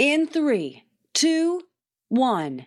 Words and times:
In 0.00 0.26
three, 0.26 0.84
two, 1.12 1.60
one. 2.08 2.64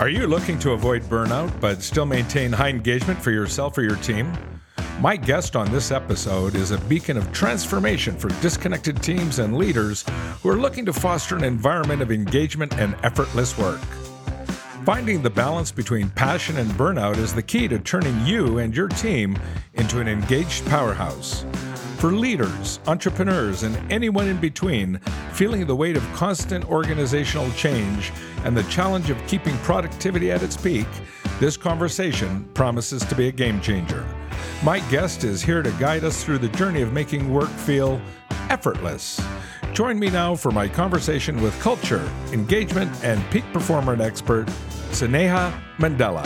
Are 0.00 0.08
you 0.08 0.26
looking 0.26 0.58
to 0.60 0.70
avoid 0.70 1.02
burnout 1.02 1.60
but 1.60 1.82
still 1.82 2.06
maintain 2.06 2.50
high 2.50 2.70
engagement 2.70 3.22
for 3.22 3.30
yourself 3.30 3.76
or 3.76 3.82
your 3.82 3.96
team? 3.96 4.32
My 5.00 5.16
guest 5.16 5.54
on 5.54 5.70
this 5.70 5.90
episode 5.90 6.54
is 6.54 6.70
a 6.70 6.78
beacon 6.78 7.18
of 7.18 7.30
transformation 7.32 8.16
for 8.16 8.28
disconnected 8.40 9.02
teams 9.02 9.38
and 9.38 9.58
leaders 9.58 10.02
who 10.42 10.48
are 10.48 10.56
looking 10.56 10.86
to 10.86 10.94
foster 10.94 11.36
an 11.36 11.44
environment 11.44 12.00
of 12.00 12.10
engagement 12.10 12.72
and 12.78 12.96
effortless 13.02 13.58
work. 13.58 13.82
Finding 14.86 15.20
the 15.20 15.28
balance 15.28 15.72
between 15.72 16.10
passion 16.10 16.58
and 16.58 16.70
burnout 16.70 17.16
is 17.16 17.34
the 17.34 17.42
key 17.42 17.66
to 17.66 17.76
turning 17.80 18.24
you 18.24 18.58
and 18.58 18.72
your 18.72 18.86
team 18.86 19.36
into 19.74 19.98
an 19.98 20.06
engaged 20.06 20.64
powerhouse. 20.66 21.44
For 21.96 22.12
leaders, 22.12 22.78
entrepreneurs, 22.86 23.64
and 23.64 23.76
anyone 23.90 24.28
in 24.28 24.36
between, 24.36 25.00
feeling 25.32 25.66
the 25.66 25.74
weight 25.74 25.96
of 25.96 26.04
constant 26.12 26.66
organizational 26.66 27.50
change 27.54 28.12
and 28.44 28.56
the 28.56 28.62
challenge 28.70 29.10
of 29.10 29.18
keeping 29.26 29.56
productivity 29.58 30.30
at 30.30 30.44
its 30.44 30.56
peak, 30.56 30.86
this 31.40 31.56
conversation 31.56 32.44
promises 32.54 33.04
to 33.06 33.16
be 33.16 33.26
a 33.26 33.32
game 33.32 33.60
changer. 33.60 34.06
My 34.62 34.78
guest 34.88 35.24
is 35.24 35.42
here 35.42 35.64
to 35.64 35.70
guide 35.80 36.04
us 36.04 36.22
through 36.22 36.38
the 36.38 36.48
journey 36.50 36.82
of 36.82 36.92
making 36.92 37.34
work 37.34 37.48
feel 37.48 38.00
effortless. 38.50 39.20
Join 39.72 39.98
me 39.98 40.10
now 40.10 40.36
for 40.36 40.52
my 40.52 40.68
conversation 40.68 41.42
with 41.42 41.58
culture, 41.60 42.08
engagement, 42.32 42.90
and 43.02 43.20
peak 43.30 43.44
performance 43.52 44.00
expert, 44.00 44.48
Sneha 44.90 45.52
Mandala. 45.78 46.24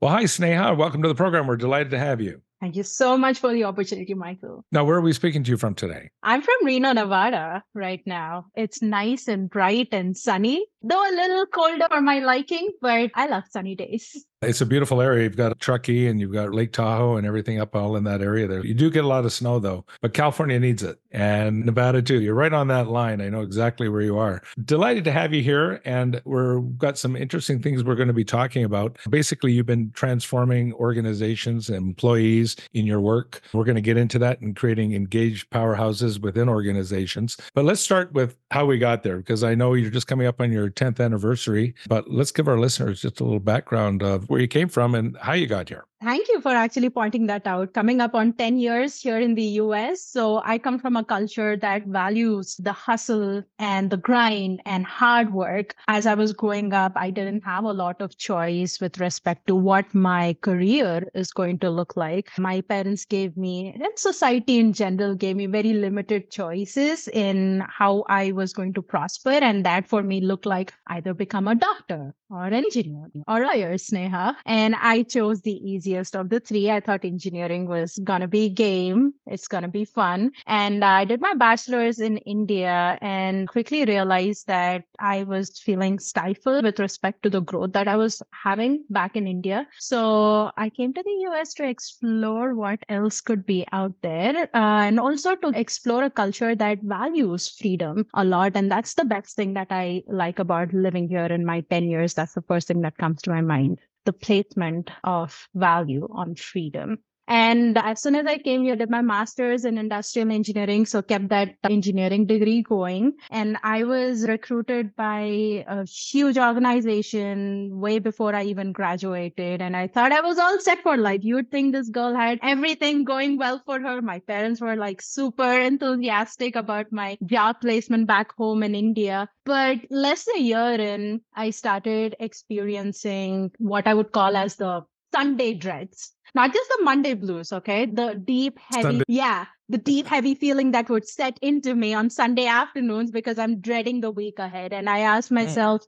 Well, 0.00 0.10
hi, 0.12 0.24
Sneha. 0.24 0.76
Welcome 0.76 1.02
to 1.02 1.08
the 1.08 1.14
program. 1.14 1.46
We're 1.46 1.56
delighted 1.56 1.90
to 1.90 1.98
have 1.98 2.20
you. 2.20 2.40
Thank 2.60 2.74
you 2.74 2.82
so 2.82 3.16
much 3.16 3.38
for 3.38 3.52
the 3.52 3.64
opportunity, 3.64 4.14
Michael. 4.14 4.64
Now, 4.72 4.84
where 4.84 4.96
are 4.96 5.00
we 5.00 5.12
speaking 5.12 5.44
to 5.44 5.50
you 5.50 5.56
from 5.56 5.74
today? 5.74 6.10
I'm 6.24 6.42
from 6.42 6.54
Reno, 6.64 6.92
Nevada 6.92 7.62
right 7.74 8.00
now. 8.04 8.46
It's 8.56 8.82
nice 8.82 9.28
and 9.28 9.48
bright 9.48 9.88
and 9.92 10.16
sunny, 10.16 10.66
though 10.82 11.02
a 11.02 11.12
little 11.14 11.46
colder 11.46 11.86
for 11.88 12.00
my 12.00 12.20
liking, 12.20 12.70
but 12.80 13.10
I 13.14 13.26
love 13.26 13.44
sunny 13.50 13.74
days. 13.74 14.24
It's 14.40 14.60
a 14.60 14.66
beautiful 14.66 15.00
area. 15.00 15.24
You've 15.24 15.36
got 15.36 15.58
Truckee 15.58 16.06
and 16.06 16.20
you've 16.20 16.32
got 16.32 16.54
Lake 16.54 16.72
Tahoe 16.72 17.16
and 17.16 17.26
everything 17.26 17.58
up 17.58 17.74
all 17.74 17.96
in 17.96 18.04
that 18.04 18.22
area 18.22 18.46
there. 18.46 18.64
You 18.64 18.72
do 18.72 18.88
get 18.88 19.02
a 19.02 19.08
lot 19.08 19.24
of 19.24 19.32
snow 19.32 19.58
though, 19.58 19.84
but 20.00 20.14
California 20.14 20.60
needs 20.60 20.84
it 20.84 21.00
and 21.10 21.66
Nevada 21.66 22.02
too. 22.02 22.20
You're 22.20 22.34
right 22.34 22.52
on 22.52 22.68
that 22.68 22.86
line. 22.86 23.20
I 23.20 23.30
know 23.30 23.40
exactly 23.40 23.88
where 23.88 24.00
you 24.00 24.16
are. 24.16 24.40
Delighted 24.64 25.02
to 25.04 25.10
have 25.10 25.34
you 25.34 25.42
here. 25.42 25.80
And 25.84 26.20
we've 26.24 26.78
got 26.78 26.98
some 26.98 27.16
interesting 27.16 27.60
things 27.60 27.82
we're 27.82 27.96
going 27.96 28.08
to 28.08 28.14
be 28.14 28.24
talking 28.24 28.62
about. 28.62 28.96
Basically, 29.10 29.52
you've 29.52 29.66
been 29.66 29.90
transforming 29.90 30.72
organizations 30.74 31.68
and 31.68 31.78
employees 31.78 32.54
in 32.74 32.86
your 32.86 33.00
work. 33.00 33.40
We're 33.52 33.64
going 33.64 33.74
to 33.74 33.80
get 33.80 33.96
into 33.96 34.20
that 34.20 34.40
and 34.40 34.54
creating 34.54 34.94
engaged 34.94 35.50
powerhouses 35.50 36.20
within 36.20 36.48
organizations. 36.48 37.36
But 37.54 37.64
let's 37.64 37.80
start 37.80 38.12
with 38.12 38.36
how 38.52 38.66
we 38.66 38.78
got 38.78 39.02
there 39.02 39.16
because 39.16 39.42
I 39.42 39.56
know 39.56 39.74
you're 39.74 39.90
just 39.90 40.06
coming 40.06 40.28
up 40.28 40.40
on 40.40 40.52
your 40.52 40.67
10th 40.70 41.04
anniversary. 41.04 41.74
But 41.88 42.10
let's 42.10 42.32
give 42.32 42.48
our 42.48 42.58
listeners 42.58 43.02
just 43.02 43.20
a 43.20 43.24
little 43.24 43.40
background 43.40 44.02
of 44.02 44.28
where 44.28 44.40
you 44.40 44.48
came 44.48 44.68
from 44.68 44.94
and 44.94 45.16
how 45.18 45.32
you 45.32 45.46
got 45.46 45.68
here. 45.68 45.84
Thank 46.00 46.28
you 46.28 46.40
for 46.40 46.50
actually 46.50 46.90
pointing 46.90 47.26
that 47.26 47.48
out. 47.48 47.74
Coming 47.74 48.00
up 48.00 48.14
on 48.14 48.32
10 48.32 48.58
years 48.58 49.00
here 49.00 49.18
in 49.18 49.34
the 49.34 49.58
US. 49.62 50.00
So 50.00 50.40
I 50.44 50.56
come 50.56 50.78
from 50.78 50.94
a 50.94 51.02
culture 51.04 51.56
that 51.56 51.86
values 51.86 52.54
the 52.56 52.72
hustle 52.72 53.42
and 53.58 53.90
the 53.90 53.96
grind 53.96 54.62
and 54.64 54.86
hard 54.86 55.32
work. 55.32 55.74
As 55.88 56.06
I 56.06 56.14
was 56.14 56.32
growing 56.32 56.72
up, 56.72 56.92
I 56.94 57.10
didn't 57.10 57.44
have 57.44 57.64
a 57.64 57.72
lot 57.72 58.00
of 58.00 58.16
choice 58.16 58.80
with 58.80 59.00
respect 59.00 59.48
to 59.48 59.56
what 59.56 59.92
my 59.92 60.36
career 60.40 61.10
is 61.16 61.32
going 61.32 61.58
to 61.60 61.70
look 61.70 61.96
like. 61.96 62.30
My 62.38 62.60
parents 62.60 63.04
gave 63.04 63.36
me, 63.36 63.74
and 63.74 63.98
society 63.98 64.60
in 64.60 64.72
general 64.74 65.16
gave 65.16 65.34
me 65.34 65.46
very 65.46 65.72
limited 65.72 66.30
choices 66.30 67.08
in 67.08 67.64
how 67.68 68.04
I 68.08 68.30
was 68.30 68.52
going 68.52 68.72
to 68.74 68.82
prosper. 68.82 69.30
And 69.30 69.66
that 69.66 69.88
for 69.88 70.04
me 70.04 70.20
looked 70.20 70.46
like 70.46 70.72
either 70.86 71.12
become 71.12 71.48
a 71.48 71.56
doctor 71.56 72.14
or 72.30 72.46
engineering 72.46 73.22
or 73.26 73.42
a 73.42 73.46
lawyer, 73.46 73.74
Sneha. 73.74 74.34
And 74.46 74.74
I 74.74 75.02
chose 75.02 75.40
the 75.40 75.52
easiest 75.52 76.14
of 76.14 76.28
the 76.28 76.40
three. 76.40 76.70
I 76.70 76.80
thought 76.80 77.04
engineering 77.04 77.68
was 77.68 77.98
going 78.04 78.20
to 78.20 78.28
be 78.28 78.48
game. 78.48 79.14
It's 79.26 79.48
going 79.48 79.62
to 79.62 79.68
be 79.68 79.84
fun. 79.84 80.32
And 80.46 80.84
I 80.84 81.04
did 81.04 81.20
my 81.20 81.34
bachelor's 81.34 82.00
in 82.00 82.18
India 82.18 82.98
and 83.00 83.48
quickly 83.48 83.84
realized 83.84 84.46
that 84.46 84.84
I 84.98 85.24
was 85.24 85.58
feeling 85.58 85.98
stifled 85.98 86.64
with 86.64 86.78
respect 86.78 87.22
to 87.22 87.30
the 87.30 87.40
growth 87.40 87.72
that 87.72 87.88
I 87.88 87.96
was 87.96 88.22
having 88.32 88.84
back 88.90 89.16
in 89.16 89.26
India. 89.26 89.66
So 89.78 90.50
I 90.56 90.70
came 90.70 90.92
to 90.94 91.02
the 91.02 91.28
US 91.28 91.54
to 91.54 91.68
explore 91.68 92.54
what 92.54 92.80
else 92.88 93.20
could 93.20 93.46
be 93.46 93.66
out 93.72 93.94
there 94.02 94.48
uh, 94.54 94.80
and 94.88 95.00
also 95.00 95.34
to 95.36 95.48
explore 95.48 96.04
a 96.04 96.10
culture 96.10 96.54
that 96.54 96.78
values 96.82 97.48
freedom 97.48 98.06
a 98.14 98.24
lot. 98.24 98.52
And 98.54 98.70
that's 98.70 98.94
the 98.94 99.04
best 99.04 99.36
thing 99.36 99.54
that 99.54 99.68
I 99.70 100.02
like 100.06 100.38
about 100.38 100.72
living 100.72 101.08
here 101.08 101.26
in 101.26 101.44
my 101.44 101.60
10 101.70 101.84
years 101.84 102.14
that's 102.18 102.34
the 102.34 102.42
first 102.42 102.68
thing 102.68 102.82
that 102.82 102.98
comes 102.98 103.22
to 103.22 103.30
my 103.30 103.40
mind 103.40 103.80
the 104.04 104.12
placement 104.12 104.90
of 105.04 105.48
value 105.54 106.08
on 106.10 106.34
freedom. 106.34 106.98
And 107.28 107.76
as 107.76 108.00
soon 108.00 108.14
as 108.14 108.26
I 108.26 108.38
came 108.38 108.62
here, 108.62 108.74
did 108.74 108.88
my 108.88 109.02
master's 109.02 109.66
in 109.66 109.76
industrial 109.76 110.32
engineering. 110.32 110.86
So 110.86 111.02
kept 111.02 111.28
that 111.28 111.56
engineering 111.64 112.24
degree 112.24 112.62
going. 112.62 113.12
And 113.30 113.58
I 113.62 113.84
was 113.84 114.26
recruited 114.26 114.96
by 114.96 115.64
a 115.68 115.84
huge 115.84 116.38
organization 116.38 117.78
way 117.78 117.98
before 117.98 118.34
I 118.34 118.44
even 118.44 118.72
graduated. 118.72 119.60
And 119.60 119.76
I 119.76 119.88
thought 119.88 120.10
I 120.10 120.22
was 120.22 120.38
all 120.38 120.58
set 120.58 120.82
for 120.82 120.96
life. 120.96 121.20
You'd 121.22 121.50
think 121.50 121.74
this 121.74 121.90
girl 121.90 122.14
had 122.14 122.38
everything 122.42 123.04
going 123.04 123.36
well 123.36 123.62
for 123.66 123.78
her. 123.78 124.00
My 124.00 124.20
parents 124.20 124.62
were 124.62 124.76
like 124.76 125.02
super 125.02 125.60
enthusiastic 125.60 126.56
about 126.56 126.90
my 126.90 127.18
job 127.26 127.60
placement 127.60 128.06
back 128.06 128.32
home 128.36 128.62
in 128.62 128.74
India. 128.74 129.28
But 129.44 129.80
less 129.90 130.24
than 130.24 130.36
a 130.36 130.40
year 130.40 130.74
in, 130.80 131.20
I 131.34 131.50
started 131.50 132.16
experiencing 132.20 133.52
what 133.58 133.86
I 133.86 133.92
would 133.92 134.12
call 134.12 134.34
as 134.34 134.56
the 134.56 134.82
Sunday 135.12 135.54
dreads 135.54 136.12
not 136.34 136.52
just 136.52 136.68
the 136.68 136.84
Monday 136.84 137.14
blues, 137.14 137.52
okay? 137.52 137.86
The 137.86 138.14
deep, 138.14 138.58
heavy, 138.58 138.82
Sunday. 138.82 139.04
yeah, 139.08 139.46
the 139.68 139.78
deep, 139.78 140.06
heavy 140.06 140.34
feeling 140.34 140.72
that 140.72 140.88
would 140.88 141.06
set 141.06 141.38
into 141.42 141.74
me 141.74 141.94
on 141.94 142.10
Sunday 142.10 142.46
afternoons 142.46 143.10
because 143.10 143.38
I'm 143.38 143.60
dreading 143.60 144.00
the 144.00 144.10
week 144.10 144.38
ahead. 144.38 144.72
And 144.72 144.88
I 144.88 145.00
asked 145.00 145.30
myself, 145.30 145.82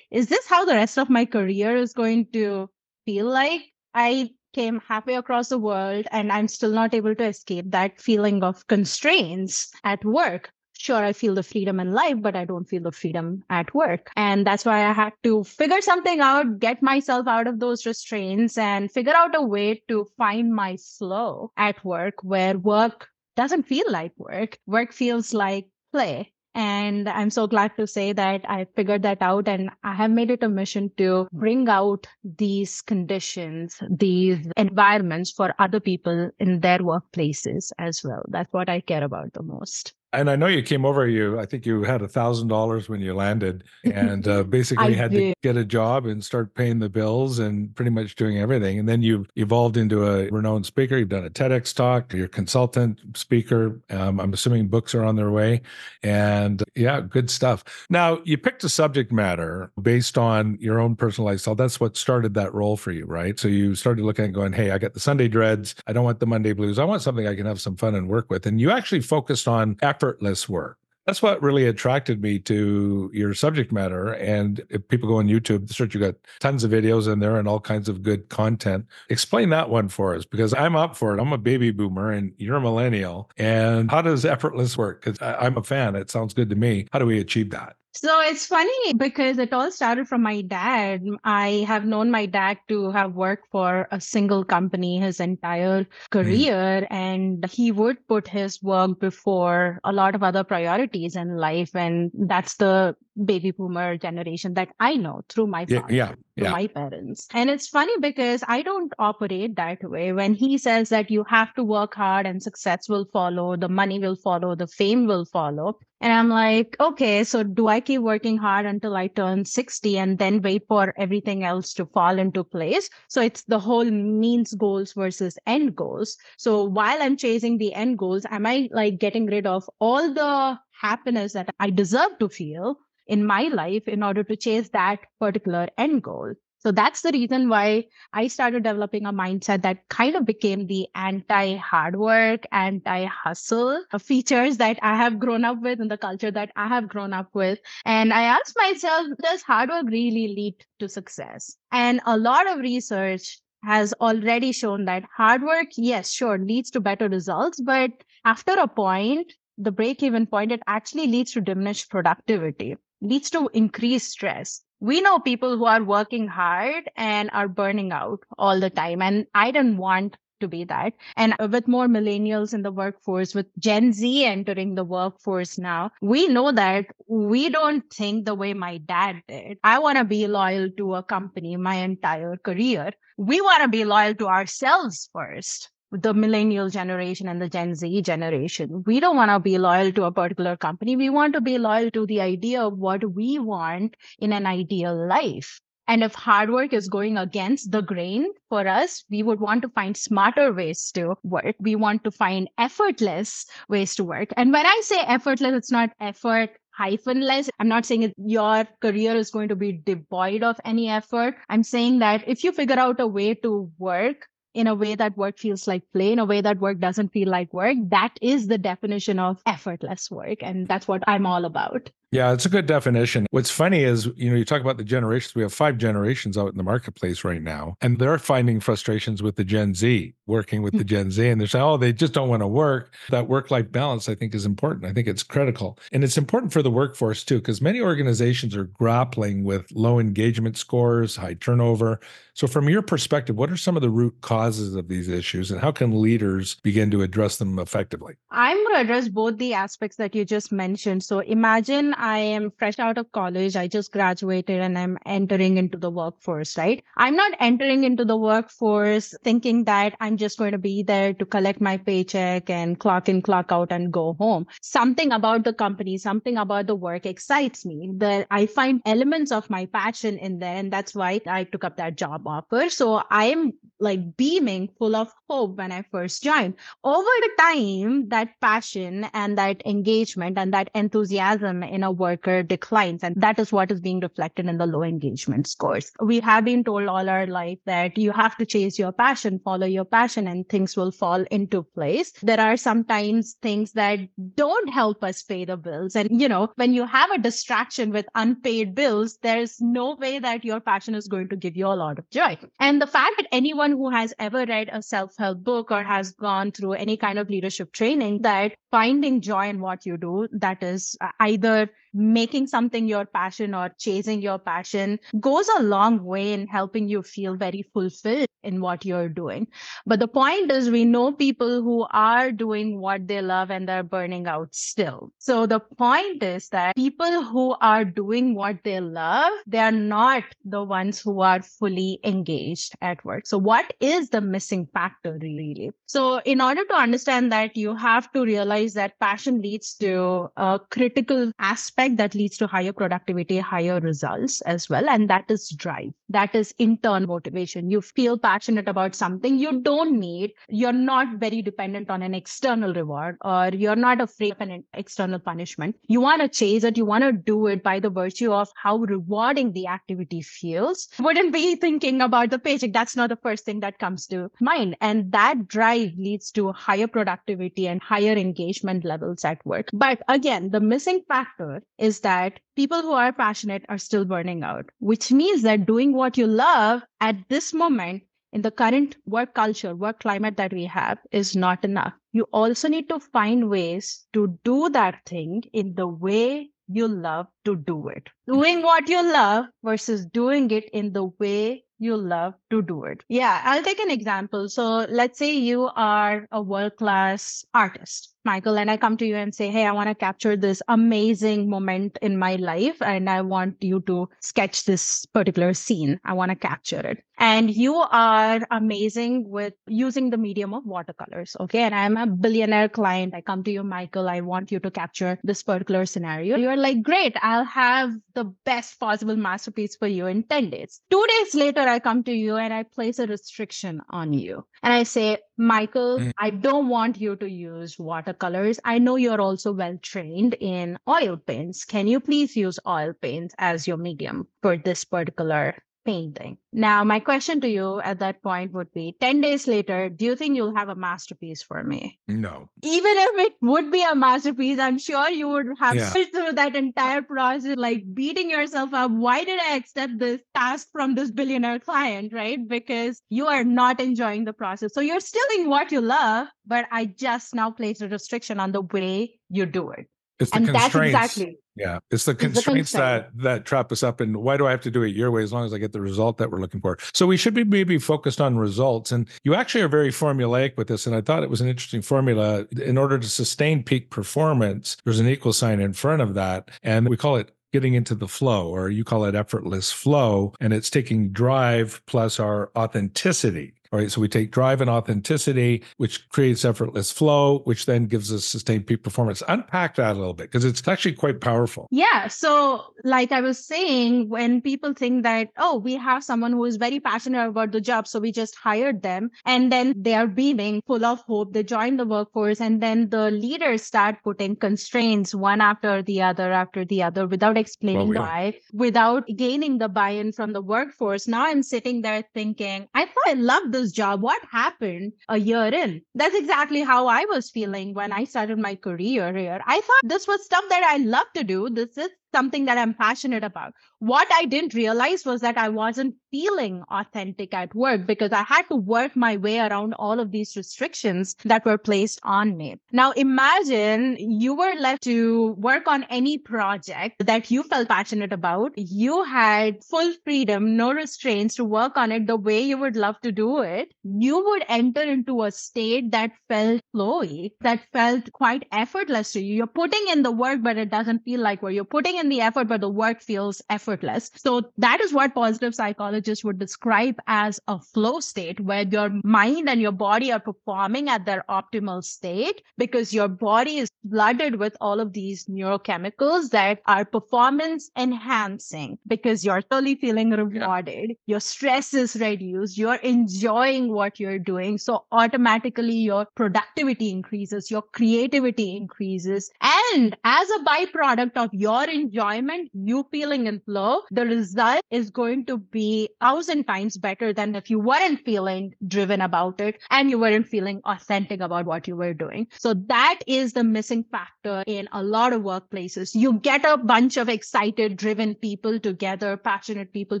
is 0.10 0.28
this 0.28 0.46
how 0.46 0.64
the 0.64 0.74
rest 0.74 0.98
of 0.98 1.10
my 1.10 1.24
career 1.24 1.76
is 1.76 1.92
going 1.92 2.26
to 2.32 2.70
feel 3.04 3.26
like? 3.26 3.62
I 3.94 4.30
came 4.52 4.80
halfway 4.88 5.16
across 5.16 5.48
the 5.48 5.58
world 5.58 6.06
and 6.12 6.32
I'm 6.32 6.48
still 6.48 6.72
not 6.72 6.94
able 6.94 7.14
to 7.14 7.24
escape 7.24 7.70
that 7.72 8.00
feeling 8.00 8.42
of 8.42 8.66
constraints 8.68 9.70
at 9.84 10.04
work 10.04 10.50
sure 10.86 11.04
i 11.04 11.12
feel 11.12 11.34
the 11.34 11.42
freedom 11.42 11.80
in 11.84 11.92
life 11.98 12.22
but 12.28 12.36
i 12.36 12.44
don't 12.44 12.68
feel 12.72 12.82
the 12.82 12.92
freedom 12.92 13.42
at 13.50 13.74
work. 13.74 14.10
And 14.16 14.46
that's 14.46 14.64
why 14.64 14.78
i 14.86 14.92
had 14.92 15.12
to 15.24 15.42
figure 15.44 15.80
something 15.80 16.20
out 16.20 16.58
get 16.58 16.82
myself 16.92 17.26
out 17.26 17.46
of 17.46 17.60
those 17.60 17.86
restraints 17.86 18.56
and 18.58 18.90
figure 18.90 19.14
out 19.24 19.36
a 19.36 19.42
way 19.42 19.82
to 19.88 20.06
find 20.16 20.54
my 20.62 20.76
flow 20.76 21.52
at 21.56 21.84
work 21.84 22.22
where 22.22 22.58
work 22.58 23.08
doesn't 23.36 23.64
feel 23.64 23.84
like 23.90 24.12
work. 24.16 24.58
Work 24.66 24.92
feels 24.92 25.32
like 25.32 25.68
play. 25.92 26.32
And 26.54 27.06
I'm 27.06 27.28
so 27.28 27.46
glad 27.46 27.72
to 27.76 27.86
say 27.86 28.14
that 28.14 28.40
I 28.48 28.66
figured 28.74 29.02
that 29.02 29.20
out 29.20 29.46
and 29.46 29.68
I 29.84 29.94
have 29.94 30.10
made 30.10 30.30
it 30.30 30.42
a 30.42 30.48
mission 30.48 30.90
to 30.96 31.28
bring 31.30 31.68
out 31.68 32.06
these 32.24 32.80
conditions, 32.80 33.76
these 33.90 34.38
environments 34.56 35.30
for 35.30 35.54
other 35.58 35.80
people 35.80 36.30
in 36.40 36.60
their 36.60 36.78
workplaces 36.78 37.72
as 37.78 38.02
well. 38.02 38.24
That's 38.28 38.50
what 38.54 38.70
I 38.70 38.80
care 38.80 39.04
about 39.04 39.34
the 39.34 39.42
most 39.42 39.92
and 40.16 40.30
I 40.30 40.36
know 40.36 40.46
you 40.46 40.62
came 40.62 40.84
over. 40.84 41.06
You, 41.06 41.38
I 41.38 41.44
think 41.44 41.66
you 41.66 41.82
had 41.82 42.00
a 42.00 42.08
thousand 42.08 42.48
dollars 42.48 42.88
when 42.88 43.00
you 43.00 43.14
landed, 43.14 43.64
and 43.84 44.26
uh, 44.26 44.42
basically 44.58 44.94
had 44.94 45.10
did. 45.10 45.34
to 45.34 45.34
get 45.42 45.56
a 45.56 45.64
job 45.64 46.06
and 46.06 46.24
start 46.24 46.54
paying 46.54 46.78
the 46.78 46.88
bills 46.88 47.38
and 47.38 47.74
pretty 47.74 47.90
much 47.90 48.16
doing 48.16 48.38
everything. 48.38 48.78
And 48.78 48.88
then 48.88 49.02
you 49.02 49.26
evolved 49.36 49.76
into 49.76 50.06
a 50.06 50.28
renowned 50.30 50.64
speaker. 50.64 50.96
You've 50.96 51.10
done 51.10 51.26
a 51.26 51.30
TEDx 51.30 51.74
talk. 51.74 52.14
You're 52.14 52.26
a 52.26 52.28
consultant 52.28 53.00
speaker. 53.14 53.78
Um, 53.90 54.18
I'm 54.18 54.32
assuming 54.32 54.68
books 54.68 54.94
are 54.94 55.04
on 55.04 55.16
their 55.16 55.30
way, 55.30 55.60
and 56.02 56.64
yeah, 56.74 57.00
good 57.02 57.30
stuff. 57.30 57.86
Now 57.90 58.20
you 58.24 58.38
picked 58.38 58.64
a 58.64 58.70
subject 58.70 59.12
matter 59.12 59.70
based 59.80 60.16
on 60.16 60.56
your 60.60 60.80
own 60.80 60.96
personal 60.96 61.26
lifestyle. 61.26 61.54
That's 61.54 61.78
what 61.78 61.96
started 61.96 62.32
that 62.34 62.54
role 62.54 62.78
for 62.78 62.90
you, 62.90 63.04
right? 63.04 63.38
So 63.38 63.48
you 63.48 63.74
started 63.74 64.04
looking 64.04 64.24
at 64.24 64.32
going, 64.32 64.54
"Hey, 64.54 64.70
I 64.70 64.78
got 64.78 64.94
the 64.94 65.00
Sunday 65.00 65.28
dreads. 65.28 65.74
I 65.86 65.92
don't 65.92 66.04
want 66.04 66.20
the 66.20 66.26
Monday 66.26 66.54
blues. 66.54 66.78
I 66.78 66.84
want 66.84 67.02
something 67.02 67.26
I 67.26 67.34
can 67.34 67.44
have 67.44 67.60
some 67.60 67.76
fun 67.76 67.94
and 67.94 68.08
work 68.08 68.30
with." 68.30 68.46
And 68.46 68.58
you 68.60 68.70
actually 68.70 69.00
focused 69.00 69.46
on 69.46 69.76
effortless 70.06 70.48
work. 70.48 70.78
That's 71.06 71.22
what 71.22 71.40
really 71.40 71.66
attracted 71.66 72.20
me 72.20 72.40
to 72.40 73.10
your 73.14 73.32
subject 73.32 73.70
matter. 73.70 74.14
And 74.14 74.60
if 74.70 74.88
people 74.88 75.08
go 75.08 75.18
on 75.18 75.28
YouTube, 75.28 75.72
search, 75.72 75.94
you 75.94 76.00
got 76.00 76.16
tons 76.40 76.64
of 76.64 76.72
videos 76.72 77.10
in 77.10 77.20
there 77.20 77.36
and 77.36 77.46
all 77.46 77.60
kinds 77.60 77.88
of 77.88 78.02
good 78.02 78.28
content. 78.28 78.86
Explain 79.08 79.50
that 79.50 79.70
one 79.70 79.88
for 79.88 80.16
us 80.16 80.24
because 80.24 80.52
I'm 80.52 80.74
up 80.74 80.96
for 80.96 81.16
it. 81.16 81.20
I'm 81.20 81.32
a 81.32 81.38
baby 81.38 81.70
boomer 81.70 82.10
and 82.10 82.32
you're 82.38 82.56
a 82.56 82.60
millennial. 82.60 83.30
And 83.36 83.88
how 83.88 84.02
does 84.02 84.24
effortless 84.24 84.76
work? 84.76 85.04
Because 85.04 85.22
I'm 85.22 85.56
a 85.56 85.62
fan. 85.62 85.94
It 85.94 86.10
sounds 86.10 86.34
good 86.34 86.50
to 86.50 86.56
me. 86.56 86.88
How 86.92 86.98
do 86.98 87.06
we 87.06 87.20
achieve 87.20 87.50
that? 87.50 87.76
So 87.96 88.20
it's 88.20 88.44
funny 88.44 88.92
because 88.94 89.38
it 89.38 89.54
all 89.54 89.72
started 89.72 90.06
from 90.06 90.22
my 90.22 90.42
dad. 90.42 91.02
I 91.24 91.64
have 91.66 91.86
known 91.86 92.10
my 92.10 92.26
dad 92.26 92.58
to 92.68 92.90
have 92.90 93.14
worked 93.14 93.48
for 93.50 93.88
a 93.90 94.00
single 94.00 94.44
company 94.44 95.00
his 95.00 95.18
entire 95.18 95.86
career, 96.10 96.82
mm. 96.82 96.86
and 96.90 97.46
he 97.50 97.72
would 97.72 98.06
put 98.06 98.28
his 98.28 98.62
work 98.62 99.00
before 99.00 99.80
a 99.82 99.92
lot 99.92 100.14
of 100.14 100.22
other 100.22 100.44
priorities 100.44 101.16
in 101.16 101.38
life. 101.38 101.74
And 101.74 102.10
that's 102.12 102.56
the 102.56 102.96
baby 103.24 103.50
boomer 103.50 103.96
generation 103.96 104.52
that 104.54 104.68
I 104.78 104.96
know 104.96 105.22
through 105.30 105.46
my 105.46 105.64
father, 105.64 105.94
yeah, 105.94 106.12
yeah, 106.36 106.50
my 106.50 106.66
parents. 106.66 107.26
And 107.32 107.48
it's 107.48 107.66
funny 107.66 107.98
because 107.98 108.44
I 108.46 108.62
don't 108.62 108.92
operate 108.98 109.56
that 109.56 109.82
way. 109.82 110.12
When 110.12 110.34
he 110.34 110.58
says 110.58 110.90
that 110.90 111.10
you 111.10 111.24
have 111.24 111.54
to 111.54 111.64
work 111.64 111.94
hard 111.94 112.26
and 112.26 112.42
success 112.42 112.88
will 112.88 113.06
follow, 113.12 113.56
the 113.56 113.70
money 113.70 113.98
will 113.98 114.16
follow, 114.16 114.54
the 114.54 114.66
fame 114.66 115.06
will 115.06 115.24
follow. 115.24 115.78
And 116.02 116.12
I'm 116.12 116.28
like, 116.28 116.76
okay, 116.78 117.24
so 117.24 117.42
do 117.42 117.68
I 117.68 117.80
keep 117.80 118.02
working 118.02 118.36
hard 118.36 118.66
until 118.66 118.96
I 118.96 119.06
turn 119.06 119.46
60 119.46 119.98
and 119.98 120.18
then 120.18 120.42
wait 120.42 120.64
for 120.68 120.92
everything 120.98 121.42
else 121.42 121.72
to 121.74 121.86
fall 121.86 122.18
into 122.18 122.44
place? 122.44 122.90
So 123.08 123.22
it's 123.22 123.42
the 123.44 123.58
whole 123.58 123.90
means 123.90 124.52
goals 124.52 124.92
versus 124.92 125.38
end 125.46 125.74
goals. 125.74 126.18
So 126.36 126.64
while 126.64 127.00
I'm 127.00 127.16
chasing 127.16 127.56
the 127.56 127.72
end 127.72 127.96
goals, 127.96 128.26
am 128.30 128.44
I 128.44 128.68
like 128.72 128.98
getting 128.98 129.24
rid 129.24 129.46
of 129.46 129.68
all 129.80 130.12
the 130.12 130.58
happiness 130.78 131.32
that 131.32 131.48
I 131.58 131.70
deserve 131.70 132.18
to 132.20 132.28
feel 132.28 132.76
in 133.06 133.26
my 133.26 133.42
life 133.44 133.88
in 133.88 134.02
order 134.02 134.24
to 134.24 134.36
chase 134.36 134.68
that 134.70 135.00
particular 135.20 135.68
end 135.78 136.02
goal. 136.02 136.34
So 136.66 136.72
that's 136.72 137.02
the 137.02 137.12
reason 137.12 137.48
why 137.48 137.84
I 138.12 138.26
started 138.26 138.64
developing 138.64 139.06
a 139.06 139.12
mindset 139.12 139.62
that 139.62 139.88
kind 139.88 140.16
of 140.16 140.26
became 140.26 140.66
the 140.66 140.88
anti 140.96 141.54
hard 141.56 141.94
work, 141.94 142.44
anti 142.50 143.04
hustle 143.04 143.84
features 144.00 144.56
that 144.56 144.76
I 144.82 144.96
have 144.96 145.20
grown 145.20 145.44
up 145.44 145.60
with 145.60 145.80
and 145.80 145.88
the 145.88 145.96
culture 145.96 146.32
that 146.32 146.50
I 146.56 146.66
have 146.66 146.88
grown 146.88 147.12
up 147.12 147.28
with. 147.34 147.60
And 147.84 148.12
I 148.12 148.22
asked 148.22 148.56
myself, 148.56 149.06
does 149.22 149.42
hard 149.42 149.68
work 149.68 149.84
really 149.86 150.26
lead 150.26 150.54
to 150.80 150.88
success? 150.88 151.56
And 151.70 152.00
a 152.04 152.16
lot 152.16 152.50
of 152.50 152.58
research 152.58 153.38
has 153.62 153.92
already 154.00 154.50
shown 154.50 154.86
that 154.86 155.04
hard 155.16 155.42
work, 155.42 155.68
yes, 155.76 156.10
sure, 156.10 156.38
leads 156.38 156.72
to 156.72 156.80
better 156.80 157.08
results. 157.08 157.60
But 157.60 157.92
after 158.24 158.54
a 158.54 158.66
point, 158.66 159.32
the 159.56 159.70
break 159.70 160.02
even 160.02 160.26
point, 160.26 160.50
it 160.50 160.62
actually 160.66 161.06
leads 161.06 161.32
to 161.32 161.40
diminished 161.40 161.90
productivity 161.90 162.76
leads 163.00 163.30
to 163.30 163.50
increased 163.52 164.10
stress. 164.10 164.62
We 164.80 165.00
know 165.00 165.18
people 165.18 165.56
who 165.56 165.64
are 165.64 165.82
working 165.82 166.28
hard 166.28 166.90
and 166.96 167.30
are 167.32 167.48
burning 167.48 167.92
out 167.92 168.20
all 168.38 168.60
the 168.60 168.70
time. 168.70 169.00
And 169.00 169.26
I 169.34 169.50
didn't 169.50 169.78
want 169.78 170.16
to 170.40 170.48
be 170.48 170.64
that. 170.64 170.92
And 171.16 171.34
with 171.50 171.66
more 171.66 171.86
millennials 171.86 172.52
in 172.52 172.62
the 172.62 172.70
workforce, 172.70 173.34
with 173.34 173.46
Gen 173.58 173.92
Z 173.92 174.24
entering 174.24 174.74
the 174.74 174.84
workforce 174.84 175.56
now, 175.56 175.92
we 176.02 176.28
know 176.28 176.52
that 176.52 176.86
we 177.06 177.48
don't 177.48 177.88
think 177.90 178.26
the 178.26 178.34
way 178.34 178.52
my 178.52 178.78
dad 178.78 179.22
did. 179.28 179.58
I 179.64 179.78
want 179.78 179.98
to 179.98 180.04
be 180.04 180.26
loyal 180.26 180.70
to 180.76 180.94
a 180.96 181.02
company 181.02 181.56
my 181.56 181.76
entire 181.76 182.36
career. 182.36 182.92
We 183.16 183.40
want 183.40 183.62
to 183.62 183.68
be 183.68 183.84
loyal 183.84 184.14
to 184.16 184.26
ourselves 184.26 185.08
first 185.12 185.70
the 186.02 186.14
millennial 186.14 186.68
generation 186.68 187.28
and 187.28 187.40
the 187.40 187.48
Gen 187.48 187.74
Z 187.74 188.02
generation. 188.02 188.82
We 188.86 189.00
don't 189.00 189.16
want 189.16 189.30
to 189.30 189.40
be 189.40 189.58
loyal 189.58 189.92
to 189.92 190.04
a 190.04 190.12
particular 190.12 190.56
company. 190.56 190.96
We 190.96 191.10
want 191.10 191.34
to 191.34 191.40
be 191.40 191.58
loyal 191.58 191.90
to 191.92 192.06
the 192.06 192.20
idea 192.20 192.62
of 192.62 192.78
what 192.78 193.14
we 193.14 193.38
want 193.38 193.96
in 194.18 194.32
an 194.32 194.46
ideal 194.46 195.06
life. 195.08 195.60
And 195.88 196.02
if 196.02 196.14
hard 196.14 196.50
work 196.50 196.72
is 196.72 196.88
going 196.88 197.16
against 197.16 197.70
the 197.70 197.80
grain 197.80 198.26
for 198.48 198.66
us, 198.66 199.04
we 199.08 199.22
would 199.22 199.38
want 199.38 199.62
to 199.62 199.68
find 199.68 199.96
smarter 199.96 200.52
ways 200.52 200.90
to 200.94 201.14
work. 201.22 201.54
We 201.60 201.76
want 201.76 202.02
to 202.04 202.10
find 202.10 202.48
effortless 202.58 203.46
ways 203.68 203.94
to 203.94 204.04
work. 204.04 204.30
And 204.36 204.52
when 204.52 204.66
I 204.66 204.80
say 204.82 204.98
effortless, 204.98 205.54
it's 205.54 205.70
not 205.70 205.90
effort 206.00 206.50
hyphenless. 206.78 207.48
I'm 207.58 207.68
not 207.68 207.86
saying 207.86 208.12
your 208.18 208.66
career 208.82 209.14
is 209.14 209.30
going 209.30 209.48
to 209.48 209.56
be 209.56 209.72
devoid 209.72 210.42
of 210.42 210.60
any 210.64 210.88
effort. 210.88 211.36
I'm 211.48 211.62
saying 211.62 212.00
that 212.00 212.28
if 212.28 212.44
you 212.44 212.52
figure 212.52 212.78
out 212.78 213.00
a 213.00 213.06
way 213.06 213.34
to 213.34 213.70
work 213.78 214.26
in 214.56 214.66
a 214.66 214.74
way 214.74 214.96
that 214.96 215.16
work 215.16 215.38
feels 215.38 215.68
like 215.68 215.84
play, 215.92 216.12
in 216.12 216.18
a 216.18 216.24
way 216.24 216.40
that 216.40 216.58
work 216.58 216.80
doesn't 216.80 217.12
feel 217.12 217.28
like 217.28 217.52
work. 217.52 217.76
That 217.90 218.18
is 218.22 218.48
the 218.48 218.58
definition 218.58 219.20
of 219.20 219.42
effortless 219.46 220.10
work. 220.10 220.42
And 220.42 220.66
that's 220.66 220.88
what 220.88 221.04
I'm 221.06 221.26
all 221.26 221.44
about. 221.44 221.90
Yeah, 222.12 222.32
it's 222.32 222.46
a 222.46 222.48
good 222.48 222.66
definition. 222.66 223.26
What's 223.30 223.50
funny 223.50 223.82
is, 223.82 224.06
you 224.16 224.30
know, 224.30 224.36
you 224.36 224.44
talk 224.44 224.60
about 224.60 224.76
the 224.76 224.84
generations. 224.84 225.34
We 225.34 225.42
have 225.42 225.52
five 225.52 225.76
generations 225.76 226.38
out 226.38 226.50
in 226.50 226.56
the 226.56 226.62
marketplace 226.62 227.24
right 227.24 227.42
now, 227.42 227.76
and 227.80 227.98
they're 227.98 228.18
finding 228.18 228.60
frustrations 228.60 229.22
with 229.22 229.34
the 229.34 229.44
Gen 229.44 229.74
Z, 229.74 230.14
working 230.26 230.62
with 230.62 230.72
the 230.74 230.80
hmm. 230.80 230.86
Gen 230.86 231.10
Z, 231.10 231.28
and 231.28 231.40
they're 231.40 231.48
saying, 231.48 231.64
oh, 231.64 231.76
they 231.76 231.92
just 231.92 232.12
don't 232.12 232.28
want 232.28 232.42
to 232.42 232.46
work. 232.46 232.94
That 233.10 233.28
work 233.28 233.50
life 233.50 233.72
balance, 233.72 234.08
I 234.08 234.14
think, 234.14 234.34
is 234.34 234.46
important. 234.46 234.86
I 234.86 234.92
think 234.92 235.08
it's 235.08 235.24
critical. 235.24 235.78
And 235.90 236.04
it's 236.04 236.16
important 236.16 236.52
for 236.52 236.62
the 236.62 236.70
workforce 236.70 237.24
too, 237.24 237.38
because 237.38 237.60
many 237.60 237.80
organizations 237.80 238.54
are 238.56 238.64
grappling 238.64 239.42
with 239.42 239.70
low 239.72 239.98
engagement 239.98 240.56
scores, 240.56 241.16
high 241.16 241.34
turnover. 241.34 242.00
So, 242.34 242.46
from 242.46 242.68
your 242.68 242.82
perspective, 242.82 243.34
what 243.36 243.50
are 243.50 243.56
some 243.56 243.76
of 243.76 243.82
the 243.82 243.88
root 243.90 244.14
causes 244.20 244.74
of 244.74 244.88
these 244.88 245.08
issues, 245.08 245.50
and 245.50 245.58
how 245.58 245.72
can 245.72 246.02
leaders 246.02 246.56
begin 246.62 246.90
to 246.90 247.02
address 247.02 247.38
them 247.38 247.58
effectively? 247.58 248.14
I'm 248.30 248.56
going 248.58 248.74
to 248.74 248.80
address 248.82 249.08
both 249.08 249.38
the 249.38 249.54
aspects 249.54 249.96
that 249.96 250.14
you 250.14 250.24
just 250.24 250.52
mentioned. 250.52 251.02
So, 251.02 251.20
imagine 251.20 251.94
I 252.06 252.18
am 252.18 252.52
fresh 252.56 252.78
out 252.78 252.98
of 252.98 253.10
college. 253.10 253.56
I 253.56 253.66
just 253.66 253.90
graduated 253.90 254.60
and 254.60 254.78
I'm 254.78 254.96
entering 255.04 255.56
into 255.58 255.76
the 255.76 255.90
workforce, 255.90 256.56
right? 256.56 256.84
I'm 256.96 257.16
not 257.16 257.32
entering 257.40 257.82
into 257.82 258.04
the 258.04 258.16
workforce 258.16 259.12
thinking 259.24 259.64
that 259.64 259.96
I'm 259.98 260.16
just 260.16 260.38
going 260.38 260.52
to 260.52 260.58
be 260.58 260.84
there 260.84 261.14
to 261.14 261.26
collect 261.26 261.60
my 261.60 261.76
paycheck 261.78 262.48
and 262.48 262.78
clock 262.78 263.08
in, 263.08 263.22
clock 263.22 263.50
out 263.50 263.72
and 263.72 263.92
go 263.92 264.14
home. 264.20 264.46
Something 264.62 265.10
about 265.10 265.42
the 265.42 265.52
company, 265.52 265.98
something 265.98 266.36
about 266.36 266.68
the 266.68 266.76
work 266.76 267.06
excites 267.06 267.66
me 267.66 267.90
that 267.96 268.28
I 268.30 268.46
find 268.46 268.82
elements 268.86 269.32
of 269.32 269.50
my 269.50 269.66
passion 269.66 270.16
in 270.16 270.38
there. 270.38 270.54
And 270.54 270.72
that's 270.72 270.94
why 270.94 271.20
I 271.26 271.42
took 271.42 271.64
up 271.64 271.76
that 271.78 271.96
job 271.96 272.28
offer. 272.28 272.70
So 272.70 273.02
I 273.10 273.24
am 273.26 273.52
like 273.80 274.16
beaming 274.16 274.68
full 274.78 274.96
of 274.96 275.12
hope 275.28 275.56
when 275.56 275.72
I 275.72 275.84
first 275.90 276.22
joined. 276.22 276.54
Over 276.84 277.08
the 277.20 277.30
time, 277.38 278.08
that 278.08 278.28
passion 278.40 279.06
and 279.12 279.36
that 279.38 279.62
engagement 279.66 280.38
and 280.38 280.52
that 280.52 280.70
enthusiasm 280.74 281.62
in 281.62 281.82
a 281.82 281.90
worker 281.90 282.42
declines. 282.42 283.02
And 283.02 283.14
that 283.16 283.38
is 283.38 283.52
what 283.52 283.70
is 283.70 283.80
being 283.80 284.00
reflected 284.00 284.46
in 284.46 284.58
the 284.58 284.66
low 284.66 284.82
engagement 284.82 285.46
scores. 285.46 285.90
We 286.00 286.20
have 286.20 286.44
been 286.44 286.64
told 286.64 286.88
all 286.88 287.08
our 287.08 287.26
life 287.26 287.58
that 287.66 287.98
you 287.98 288.12
have 288.12 288.36
to 288.38 288.46
chase 288.46 288.78
your 288.78 288.92
passion, 288.92 289.40
follow 289.44 289.66
your 289.66 289.84
passion, 289.84 290.26
and 290.26 290.48
things 290.48 290.76
will 290.76 290.92
fall 290.92 291.24
into 291.30 291.62
place. 291.62 292.12
There 292.22 292.40
are 292.40 292.56
sometimes 292.56 293.36
things 293.42 293.72
that 293.72 294.00
don't 294.34 294.68
help 294.68 295.02
us 295.04 295.22
pay 295.22 295.44
the 295.44 295.56
bills. 295.56 295.96
And, 295.96 296.20
you 296.20 296.28
know, 296.28 296.52
when 296.56 296.72
you 296.72 296.86
have 296.86 297.10
a 297.10 297.18
distraction 297.18 297.90
with 297.90 298.06
unpaid 298.14 298.74
bills, 298.74 299.18
there's 299.22 299.60
no 299.60 299.94
way 299.96 300.18
that 300.18 300.44
your 300.44 300.60
passion 300.60 300.94
is 300.94 301.08
going 301.08 301.28
to 301.28 301.36
give 301.36 301.56
you 301.56 301.66
a 301.66 301.74
lot 301.76 301.98
of 301.98 302.08
joy. 302.10 302.38
And 302.60 302.80
the 302.80 302.86
fact 302.86 303.14
that 303.16 303.28
anyone 303.32 303.65
who 303.72 303.90
has 303.90 304.14
ever 304.18 304.44
read 304.46 304.70
a 304.72 304.82
self 304.82 305.14
help 305.16 305.42
book 305.42 305.70
or 305.70 305.82
has 305.82 306.12
gone 306.12 306.52
through 306.52 306.72
any 306.72 306.96
kind 306.96 307.18
of 307.18 307.30
leadership 307.30 307.72
training, 307.72 308.22
that 308.22 308.54
finding 308.70 309.20
joy 309.20 309.48
in 309.48 309.60
what 309.60 309.86
you 309.86 309.96
do, 309.96 310.28
that 310.32 310.62
is 310.62 310.96
uh, 311.00 311.10
either 311.20 311.70
making 311.96 312.46
something 312.46 312.86
your 312.86 313.06
passion 313.06 313.54
or 313.54 313.70
chasing 313.78 314.20
your 314.20 314.38
passion 314.38 314.98
goes 315.18 315.48
a 315.58 315.62
long 315.62 316.04
way 316.04 316.32
in 316.32 316.46
helping 316.46 316.88
you 316.88 317.02
feel 317.02 317.34
very 317.36 317.62
fulfilled 317.72 318.26
in 318.42 318.60
what 318.60 318.84
you're 318.84 319.08
doing. 319.08 319.46
But 319.86 319.98
the 320.00 320.08
point 320.08 320.52
is, 320.52 320.70
we 320.70 320.84
know 320.84 321.12
people 321.12 321.62
who 321.62 321.86
are 321.90 322.30
doing 322.30 322.80
what 322.80 323.08
they 323.08 323.20
love 323.22 323.50
and 323.50 323.68
they're 323.68 323.82
burning 323.82 324.26
out 324.26 324.54
still. 324.54 325.12
So 325.18 325.46
the 325.46 325.60
point 325.60 326.22
is 326.22 326.48
that 326.50 326.76
people 326.76 327.24
who 327.24 327.56
are 327.60 327.84
doing 327.84 328.34
what 328.34 328.58
they 328.62 328.80
love, 328.80 329.32
they're 329.46 329.72
not 329.72 330.22
the 330.44 330.62
ones 330.62 331.00
who 331.00 331.20
are 331.22 331.42
fully 331.42 331.98
engaged 332.04 332.74
at 332.82 333.04
work. 333.04 333.26
So 333.26 333.38
what 333.38 333.72
is 333.80 334.10
the 334.10 334.20
missing 334.20 334.68
factor 334.72 335.18
really? 335.20 335.72
So 335.86 336.20
in 336.20 336.40
order 336.40 336.64
to 336.64 336.74
understand 336.74 337.32
that, 337.32 337.56
you 337.56 337.74
have 337.74 338.12
to 338.12 338.22
realize 338.22 338.74
that 338.74 338.98
passion 339.00 339.40
leads 339.40 339.74
to 339.76 340.30
a 340.36 340.60
critical 340.70 341.32
aspect 341.38 341.85
that 341.94 342.14
leads 342.14 342.36
to 342.38 342.46
higher 342.46 342.72
productivity, 342.72 343.38
higher 343.38 343.80
results 343.80 344.40
as 344.42 344.68
well. 344.68 344.88
And 344.88 345.08
that 345.10 345.24
is 345.30 345.48
drive. 345.50 345.92
That 346.08 346.34
is 346.34 346.54
internal 346.58 347.06
motivation. 347.06 347.70
You 347.70 347.80
feel 347.80 348.18
passionate 348.18 348.68
about 348.68 348.94
something 348.94 349.38
you 349.38 349.60
don't 349.60 349.98
need. 349.98 350.32
You're 350.48 350.72
not 350.72 351.18
very 351.18 351.42
dependent 351.42 351.90
on 351.90 352.02
an 352.02 352.14
external 352.14 352.74
reward 352.74 353.16
or 353.22 353.50
you're 353.52 353.76
not 353.76 354.00
afraid 354.00 354.32
of 354.32 354.40
an 354.40 354.64
external 354.74 355.18
punishment. 355.18 355.76
You 355.88 356.00
want 356.00 356.22
to 356.22 356.28
chase 356.28 356.64
it. 356.64 356.76
You 356.76 356.84
want 356.84 357.04
to 357.04 357.12
do 357.12 357.46
it 357.46 357.62
by 357.62 357.80
the 357.80 357.90
virtue 357.90 358.32
of 358.32 358.48
how 358.56 358.78
rewarding 358.78 359.52
the 359.52 359.66
activity 359.68 360.22
feels. 360.22 360.88
Wouldn't 360.98 361.32
be 361.32 361.56
thinking 361.56 362.00
about 362.00 362.30
the 362.30 362.38
paycheck. 362.38 362.72
That's 362.72 362.96
not 362.96 363.08
the 363.08 363.16
first 363.16 363.44
thing 363.44 363.60
that 363.60 363.78
comes 363.78 364.06
to 364.08 364.30
mind. 364.40 364.76
And 364.80 365.12
that 365.12 365.48
drive 365.48 365.92
leads 365.96 366.30
to 366.32 366.52
higher 366.52 366.86
productivity 366.86 367.68
and 367.68 367.82
higher 367.82 368.12
engagement 368.12 368.84
levels 368.84 369.24
at 369.24 369.44
work. 369.46 369.68
But 369.72 370.02
again, 370.08 370.50
the 370.50 370.60
missing 370.60 371.02
factor 371.08 371.62
is 371.78 372.00
that 372.00 372.40
people 372.56 372.82
who 372.82 372.92
are 372.92 373.12
passionate 373.12 373.64
are 373.68 373.78
still 373.78 374.04
burning 374.04 374.42
out, 374.42 374.66
which 374.78 375.12
means 375.12 375.42
that 375.42 375.66
doing 375.66 375.92
what 375.92 376.16
you 376.16 376.26
love 376.26 376.82
at 377.00 377.16
this 377.28 377.52
moment 377.52 378.02
in 378.32 378.42
the 378.42 378.50
current 378.50 378.96
work 379.06 379.34
culture, 379.34 379.74
work 379.74 380.00
climate 380.00 380.36
that 380.36 380.52
we 380.52 380.64
have 380.64 380.98
is 381.10 381.34
not 381.36 381.64
enough. 381.64 381.94
You 382.12 382.24
also 382.32 382.68
need 382.68 382.88
to 382.88 383.00
find 383.00 383.48
ways 383.48 384.06
to 384.12 384.38
do 384.44 384.68
that 384.70 385.04
thing 385.06 385.42
in 385.52 385.74
the 385.74 385.86
way 385.86 386.50
you 386.68 386.88
love 386.88 387.26
to 387.44 387.56
do 387.56 387.88
it. 387.88 388.08
Doing 388.26 388.62
what 388.62 388.88
you 388.88 389.02
love 389.02 389.46
versus 389.62 390.04
doing 390.06 390.50
it 390.50 390.68
in 390.72 390.92
the 390.92 391.04
way 391.18 391.64
you 391.78 391.96
love 391.96 392.34
to 392.50 392.62
do 392.62 392.84
it. 392.84 393.02
Yeah, 393.08 393.40
I'll 393.44 393.62
take 393.62 393.80
an 393.80 393.90
example. 393.90 394.48
So 394.48 394.86
let's 394.88 395.18
say 395.18 395.34
you 395.34 395.70
are 395.76 396.26
a 396.32 396.40
world 396.40 396.76
class 396.76 397.44
artist, 397.54 398.14
Michael, 398.24 398.58
and 398.58 398.70
I 398.70 398.76
come 398.76 398.96
to 398.98 399.06
you 399.06 399.16
and 399.16 399.34
say, 399.34 399.50
Hey, 399.50 399.66
I 399.66 399.72
want 399.72 399.88
to 399.88 399.94
capture 399.94 400.36
this 400.36 400.62
amazing 400.68 401.50
moment 401.50 401.98
in 402.02 402.18
my 402.18 402.36
life, 402.36 402.80
and 402.80 403.10
I 403.10 403.22
want 403.22 403.62
you 403.62 403.80
to 403.82 404.08
sketch 404.20 404.64
this 404.64 405.06
particular 405.06 405.54
scene. 405.54 406.00
I 406.04 406.12
want 406.14 406.30
to 406.30 406.36
capture 406.36 406.80
it. 406.80 407.02
And 407.18 407.54
you 407.54 407.74
are 407.74 408.40
amazing 408.50 409.28
with 409.30 409.54
using 409.66 410.10
the 410.10 410.18
medium 410.18 410.52
of 410.52 410.66
watercolors. 410.66 411.34
Okay. 411.40 411.60
And 411.60 411.74
I'm 411.74 411.96
a 411.96 412.06
billionaire 412.06 412.68
client. 412.68 413.14
I 413.14 413.22
come 413.22 413.42
to 413.44 413.50
you, 413.50 413.62
Michael. 413.62 414.08
I 414.08 414.20
want 414.20 414.52
you 414.52 414.60
to 414.60 414.70
capture 414.70 415.18
this 415.24 415.42
particular 415.42 415.86
scenario. 415.86 416.36
You're 416.36 416.56
like, 416.56 416.82
Great, 416.82 417.16
I'll 417.22 417.44
have 417.44 417.92
the 418.16 418.24
best 418.44 418.80
possible 418.80 419.14
masterpiece 419.14 419.76
for 419.76 419.86
you 419.86 420.06
in 420.06 420.22
10 420.24 420.50
days. 420.50 420.80
Two 420.90 421.04
days 421.08 421.34
later, 421.34 421.60
I 421.60 421.78
come 421.78 422.02
to 422.04 422.12
you 422.12 422.36
and 422.36 422.52
I 422.52 422.62
place 422.64 422.98
a 422.98 423.06
restriction 423.06 423.82
on 423.90 424.14
you. 424.14 424.44
And 424.62 424.72
I 424.72 424.82
say, 424.82 425.18
Michael, 425.36 425.98
mm. 425.98 426.12
I 426.18 426.30
don't 426.30 426.68
want 426.68 426.98
you 426.98 427.14
to 427.16 427.30
use 427.30 427.78
watercolors. 427.78 428.58
I 428.64 428.78
know 428.78 428.96
you're 428.96 429.20
also 429.20 429.52
well 429.52 429.78
trained 429.82 430.34
in 430.40 430.78
oil 430.88 431.18
paints. 431.18 431.64
Can 431.64 431.86
you 431.86 432.00
please 432.00 432.34
use 432.34 432.58
oil 432.66 432.94
paints 433.00 433.34
as 433.38 433.68
your 433.68 433.76
medium 433.76 434.26
for 434.40 434.56
this 434.56 434.84
particular 434.84 435.54
painting. 435.86 436.36
Now, 436.52 436.84
my 436.84 437.00
question 437.00 437.40
to 437.42 437.48
you 437.48 437.80
at 437.80 438.00
that 438.00 438.22
point 438.22 438.52
would 438.52 438.72
be 438.72 438.96
10 439.00 439.20
days 439.20 439.46
later, 439.46 439.88
do 439.88 440.04
you 440.04 440.16
think 440.16 440.36
you'll 440.36 440.56
have 440.56 440.68
a 440.68 440.74
masterpiece 440.74 441.42
for 441.42 441.62
me? 441.62 441.98
No. 442.08 442.50
Even 442.62 442.92
if 442.96 443.26
it 443.26 443.34
would 443.40 443.70
be 443.70 443.82
a 443.82 443.94
masterpiece, 443.94 444.58
I'm 444.58 444.78
sure 444.78 445.08
you 445.08 445.28
would 445.28 445.46
have 445.58 445.76
yeah. 445.76 445.90
through 445.90 446.32
that 446.32 446.56
entire 446.56 447.02
process, 447.02 447.56
like 447.56 447.84
beating 447.94 448.28
yourself 448.30 448.74
up. 448.74 448.90
Why 448.90 449.24
did 449.24 449.40
I 449.40 449.56
accept 449.56 449.98
this 449.98 450.20
task 450.34 450.68
from 450.72 450.94
this 450.94 451.10
billionaire 451.10 451.60
client, 451.60 452.12
right? 452.12 452.46
Because 452.46 453.00
you 453.08 453.26
are 453.26 453.44
not 453.44 453.80
enjoying 453.80 454.24
the 454.24 454.32
process. 454.32 454.74
So 454.74 454.80
you're 454.80 455.00
still 455.00 455.24
doing 455.30 455.48
what 455.48 455.70
you 455.70 455.80
love, 455.80 456.28
but 456.46 456.66
I 456.72 456.86
just 456.86 457.34
now 457.34 457.50
place 457.50 457.80
a 457.80 457.88
restriction 457.88 458.40
on 458.40 458.52
the 458.52 458.62
way 458.62 459.20
you 459.30 459.46
do 459.46 459.70
it. 459.70 459.86
It's 460.18 460.30
the 460.30 460.38
and 460.38 460.48
constraints. 460.48 460.94
Exactly 460.94 461.38
yeah, 461.56 461.78
it's 461.90 462.04
the 462.04 462.14
constraints 462.14 462.72
the 462.72 462.78
that 462.78 463.10
that 463.16 463.44
trap 463.46 463.72
us 463.72 463.82
up. 463.82 464.00
And 464.00 464.18
why 464.18 464.36
do 464.36 464.46
I 464.46 464.50
have 464.50 464.60
to 464.62 464.70
do 464.70 464.82
it 464.82 464.94
your 464.94 465.10
way 465.10 465.22
as 465.22 465.32
long 465.32 465.46
as 465.46 465.54
I 465.54 465.58
get 465.58 465.72
the 465.72 465.80
result 465.80 466.18
that 466.18 466.30
we're 466.30 466.40
looking 466.40 466.60
for? 466.60 466.78
So 466.92 467.06
we 467.06 467.16
should 467.16 467.32
be 467.32 467.44
maybe 467.44 467.78
focused 467.78 468.20
on 468.20 468.36
results. 468.36 468.92
And 468.92 469.08
you 469.24 469.34
actually 469.34 469.62
are 469.62 469.68
very 469.68 469.90
formulaic 469.90 470.56
with 470.58 470.68
this. 470.68 470.86
And 470.86 470.94
I 470.94 471.00
thought 471.00 471.22
it 471.22 471.30
was 471.30 471.40
an 471.40 471.48
interesting 471.48 471.80
formula. 471.80 472.46
In 472.60 472.76
order 472.76 472.98
to 472.98 473.08
sustain 473.08 473.62
peak 473.62 473.90
performance, 473.90 474.76
there's 474.84 475.00
an 475.00 475.08
equal 475.08 475.32
sign 475.32 475.60
in 475.60 475.72
front 475.72 476.02
of 476.02 476.14
that, 476.14 476.50
and 476.62 476.88
we 476.88 476.96
call 476.96 477.16
it 477.16 477.32
getting 477.52 477.72
into 477.72 477.94
the 477.94 478.08
flow, 478.08 478.48
or 478.54 478.68
you 478.68 478.84
call 478.84 479.06
it 479.06 479.14
effortless 479.14 479.72
flow. 479.72 480.34
And 480.40 480.52
it's 480.52 480.68
taking 480.68 481.10
drive 481.10 481.80
plus 481.86 482.20
our 482.20 482.50
authenticity. 482.54 483.54
All 483.76 483.82
right. 483.82 483.92
So 483.92 484.00
we 484.00 484.08
take 484.08 484.30
drive 484.30 484.62
and 484.62 484.70
authenticity, 484.70 485.62
which 485.76 486.08
creates 486.08 486.46
effortless 486.46 486.90
flow, 486.90 487.40
which 487.40 487.66
then 487.66 487.84
gives 487.84 488.10
us 488.10 488.24
sustained 488.24 488.66
peak 488.66 488.82
performance. 488.82 489.22
Unpack 489.28 489.74
that 489.74 489.96
a 489.96 489.98
little 489.98 490.14
bit 490.14 490.30
because 490.32 490.46
it's 490.46 490.66
actually 490.66 490.94
quite 490.94 491.20
powerful. 491.20 491.68
Yeah. 491.70 492.08
So, 492.08 492.64
like 492.84 493.12
I 493.12 493.20
was 493.20 493.38
saying, 493.44 494.08
when 494.08 494.40
people 494.40 494.72
think 494.72 495.02
that, 495.02 495.28
oh, 495.36 495.58
we 495.58 495.74
have 495.74 496.02
someone 496.02 496.32
who 496.32 496.46
is 496.46 496.56
very 496.56 496.80
passionate 496.80 497.28
about 497.28 497.52
the 497.52 497.60
job, 497.60 497.86
so 497.86 498.00
we 498.00 498.12
just 498.12 498.34
hired 498.34 498.80
them, 498.80 499.10
and 499.26 499.52
then 499.52 499.74
they 499.76 499.94
are 499.94 500.06
beaming, 500.06 500.62
full 500.66 500.86
of 500.86 501.00
hope, 501.00 501.34
they 501.34 501.42
join 501.42 501.76
the 501.76 501.84
workforce, 501.84 502.40
and 502.40 502.62
then 502.62 502.88
the 502.88 503.10
leaders 503.10 503.62
start 503.62 503.96
putting 504.02 504.36
constraints 504.36 505.14
one 505.14 505.42
after 505.42 505.82
the 505.82 506.00
other 506.00 506.32
after 506.32 506.64
the 506.64 506.82
other 506.82 507.06
without 507.06 507.36
explaining 507.36 507.88
well, 507.88 508.04
why, 508.04 508.40
without 508.54 509.06
gaining 509.16 509.58
the 509.58 509.68
buy 509.68 509.90
in 509.90 510.12
from 510.12 510.32
the 510.32 510.40
workforce. 510.40 511.06
Now 511.06 511.26
I'm 511.26 511.42
sitting 511.42 511.82
there 511.82 512.04
thinking, 512.14 512.68
I 512.74 512.86
thought 512.86 513.08
I 513.08 513.14
loved 513.14 513.52
this 513.52 513.65
job? 513.72 514.02
What 514.02 514.22
happened 514.30 514.92
a 515.08 515.18
year 515.18 515.46
in? 515.46 515.82
That's 515.94 516.14
exactly 516.14 516.62
how 516.62 516.86
I 516.86 517.04
was 517.06 517.30
feeling 517.30 517.74
when 517.74 517.92
I 517.92 518.04
started 518.04 518.38
my 518.38 518.54
career 518.54 519.14
here. 519.16 519.40
I 519.46 519.60
thought 519.60 519.82
this 519.84 520.06
was 520.06 520.24
stuff 520.24 520.44
that 520.48 520.62
I 520.64 520.78
love 520.78 521.06
to 521.14 521.24
do. 521.24 521.48
This 521.50 521.76
is 521.78 521.90
something 522.14 522.46
that 522.46 522.58
I'm 522.58 522.74
passionate 522.74 523.24
about. 523.24 523.52
What 523.78 524.08
I 524.12 524.24
didn't 524.24 524.54
realize 524.54 525.04
was 525.04 525.20
that 525.20 525.36
I 525.36 525.48
wasn't 525.48 525.96
feeling 526.10 526.62
authentic 526.70 527.34
at 527.34 527.54
work 527.54 527.86
because 527.86 528.12
I 528.12 528.22
had 528.22 528.42
to 528.48 528.56
work 528.56 528.96
my 528.96 529.16
way 529.16 529.38
around 529.38 529.74
all 529.74 530.00
of 530.00 530.12
these 530.12 530.36
restrictions 530.36 531.14
that 531.24 531.44
were 531.44 531.58
placed 531.58 532.00
on 532.02 532.36
me. 532.36 532.56
Now 532.72 532.92
imagine 532.92 533.96
you 533.98 534.34
were 534.34 534.54
left 534.58 534.82
to 534.84 535.34
work 535.38 535.68
on 535.68 535.84
any 535.84 536.18
project 536.18 537.06
that 537.06 537.30
you 537.30 537.42
felt 537.42 537.68
passionate 537.68 538.12
about. 538.12 538.52
You 538.56 539.04
had 539.04 539.62
full 539.64 539.92
freedom, 540.04 540.56
no 540.56 540.72
restraints 540.72 541.34
to 541.36 541.44
work 541.44 541.76
on 541.76 541.92
it 541.92 542.06
the 542.06 542.16
way 542.16 542.40
you 542.40 542.56
would 542.58 542.76
love 542.76 543.00
to 543.02 543.12
do 543.12 543.40
it. 543.40 543.72
You 543.82 544.24
would 544.24 544.44
enter 544.48 544.82
into 544.82 545.22
a 545.22 545.30
state 545.30 545.92
that 545.92 546.12
felt 546.28 546.62
flowy, 546.74 547.32
that 547.40 547.60
felt 547.72 548.10
quite 548.12 548.46
effortless 548.52 549.12
to 549.12 549.20
you. 549.20 549.36
You're 549.36 549.46
putting 549.46 549.84
in 549.90 550.02
the 550.02 550.12
work, 550.12 550.40
but 550.42 550.56
it 550.56 550.70
doesn't 550.70 551.04
feel 551.04 551.20
like 551.20 551.42
where 551.42 551.52
you're 551.52 551.64
putting 551.64 551.96
in 551.96 552.05
the 552.08 552.20
effort, 552.20 552.48
but 552.48 552.60
the 552.60 552.68
work 552.68 553.02
feels 553.02 553.42
effortless. 553.50 554.10
So 554.16 554.42
that 554.58 554.80
is 554.80 554.92
what 554.92 555.14
positive 555.14 555.54
psychologists 555.54 556.24
would 556.24 556.38
describe 556.38 556.96
as 557.06 557.40
a 557.48 557.60
flow 557.60 558.00
state 558.00 558.40
where 558.40 558.62
your 558.62 558.90
mind 559.04 559.48
and 559.48 559.60
your 559.60 559.72
body 559.72 560.12
are 560.12 560.20
performing 560.20 560.88
at 560.88 561.04
their 561.04 561.24
optimal 561.28 561.82
state 561.84 562.42
because 562.58 562.92
your 562.92 563.08
body 563.08 563.58
is 563.58 563.70
flooded 563.90 564.36
with 564.36 564.56
all 564.60 564.80
of 564.80 564.92
these 564.92 565.26
neurochemicals 565.26 566.30
that 566.30 566.60
are 566.66 566.84
performance 566.84 567.70
enhancing 567.76 568.78
because 568.86 569.24
you're 569.24 569.42
totally 569.42 569.74
feeling 569.76 570.10
rewarded. 570.10 570.90
Yeah. 570.90 570.94
Your 571.06 571.20
stress 571.20 571.74
is 571.74 571.96
reduced. 571.96 572.58
You're 572.58 572.76
enjoying 572.76 573.72
what 573.72 573.98
you're 574.00 574.18
doing. 574.18 574.58
So 574.58 574.84
automatically 574.92 575.76
your 575.76 576.06
productivity 576.14 576.90
increases, 576.90 577.50
your 577.50 577.62
creativity 577.62 578.56
increases. 578.56 579.30
And 579.40 579.64
as 580.04 580.30
a 580.30 580.38
byproduct 580.44 581.16
of 581.16 581.30
your 581.32 581.64
enjoyment, 581.64 582.50
you 582.52 582.86
feeling 582.90 583.26
in 583.26 583.40
flow, 583.40 583.82
the 583.90 584.04
result 584.04 584.60
is 584.70 584.90
going 584.90 585.26
to 585.26 585.38
be 585.38 585.88
a 586.00 586.06
thousand 586.06 586.44
times 586.44 586.76
better 586.76 587.12
than 587.12 587.34
if 587.34 587.50
you 587.50 587.58
weren't 587.58 588.04
feeling 588.04 588.54
driven 588.68 589.00
about 589.00 589.40
it 589.40 589.60
and 589.70 589.90
you 589.90 589.98
weren't 589.98 590.26
feeling 590.26 590.60
authentic 590.64 591.20
about 591.20 591.46
what 591.46 591.66
you 591.66 591.76
were 591.76 591.94
doing. 591.94 592.26
So 592.38 592.54
that 592.68 593.00
is 593.06 593.32
the 593.32 593.44
missing 593.44 593.84
factor 593.90 594.44
in 594.46 594.68
a 594.72 594.82
lot 594.82 595.12
of 595.12 595.22
workplaces. 595.22 595.94
You 595.94 596.14
get 596.20 596.44
a 596.44 596.56
bunch 596.56 596.96
of 596.96 597.08
excited, 597.08 597.76
driven 597.76 598.14
people 598.14 598.58
together, 598.58 599.16
passionate 599.16 599.72
people 599.72 600.00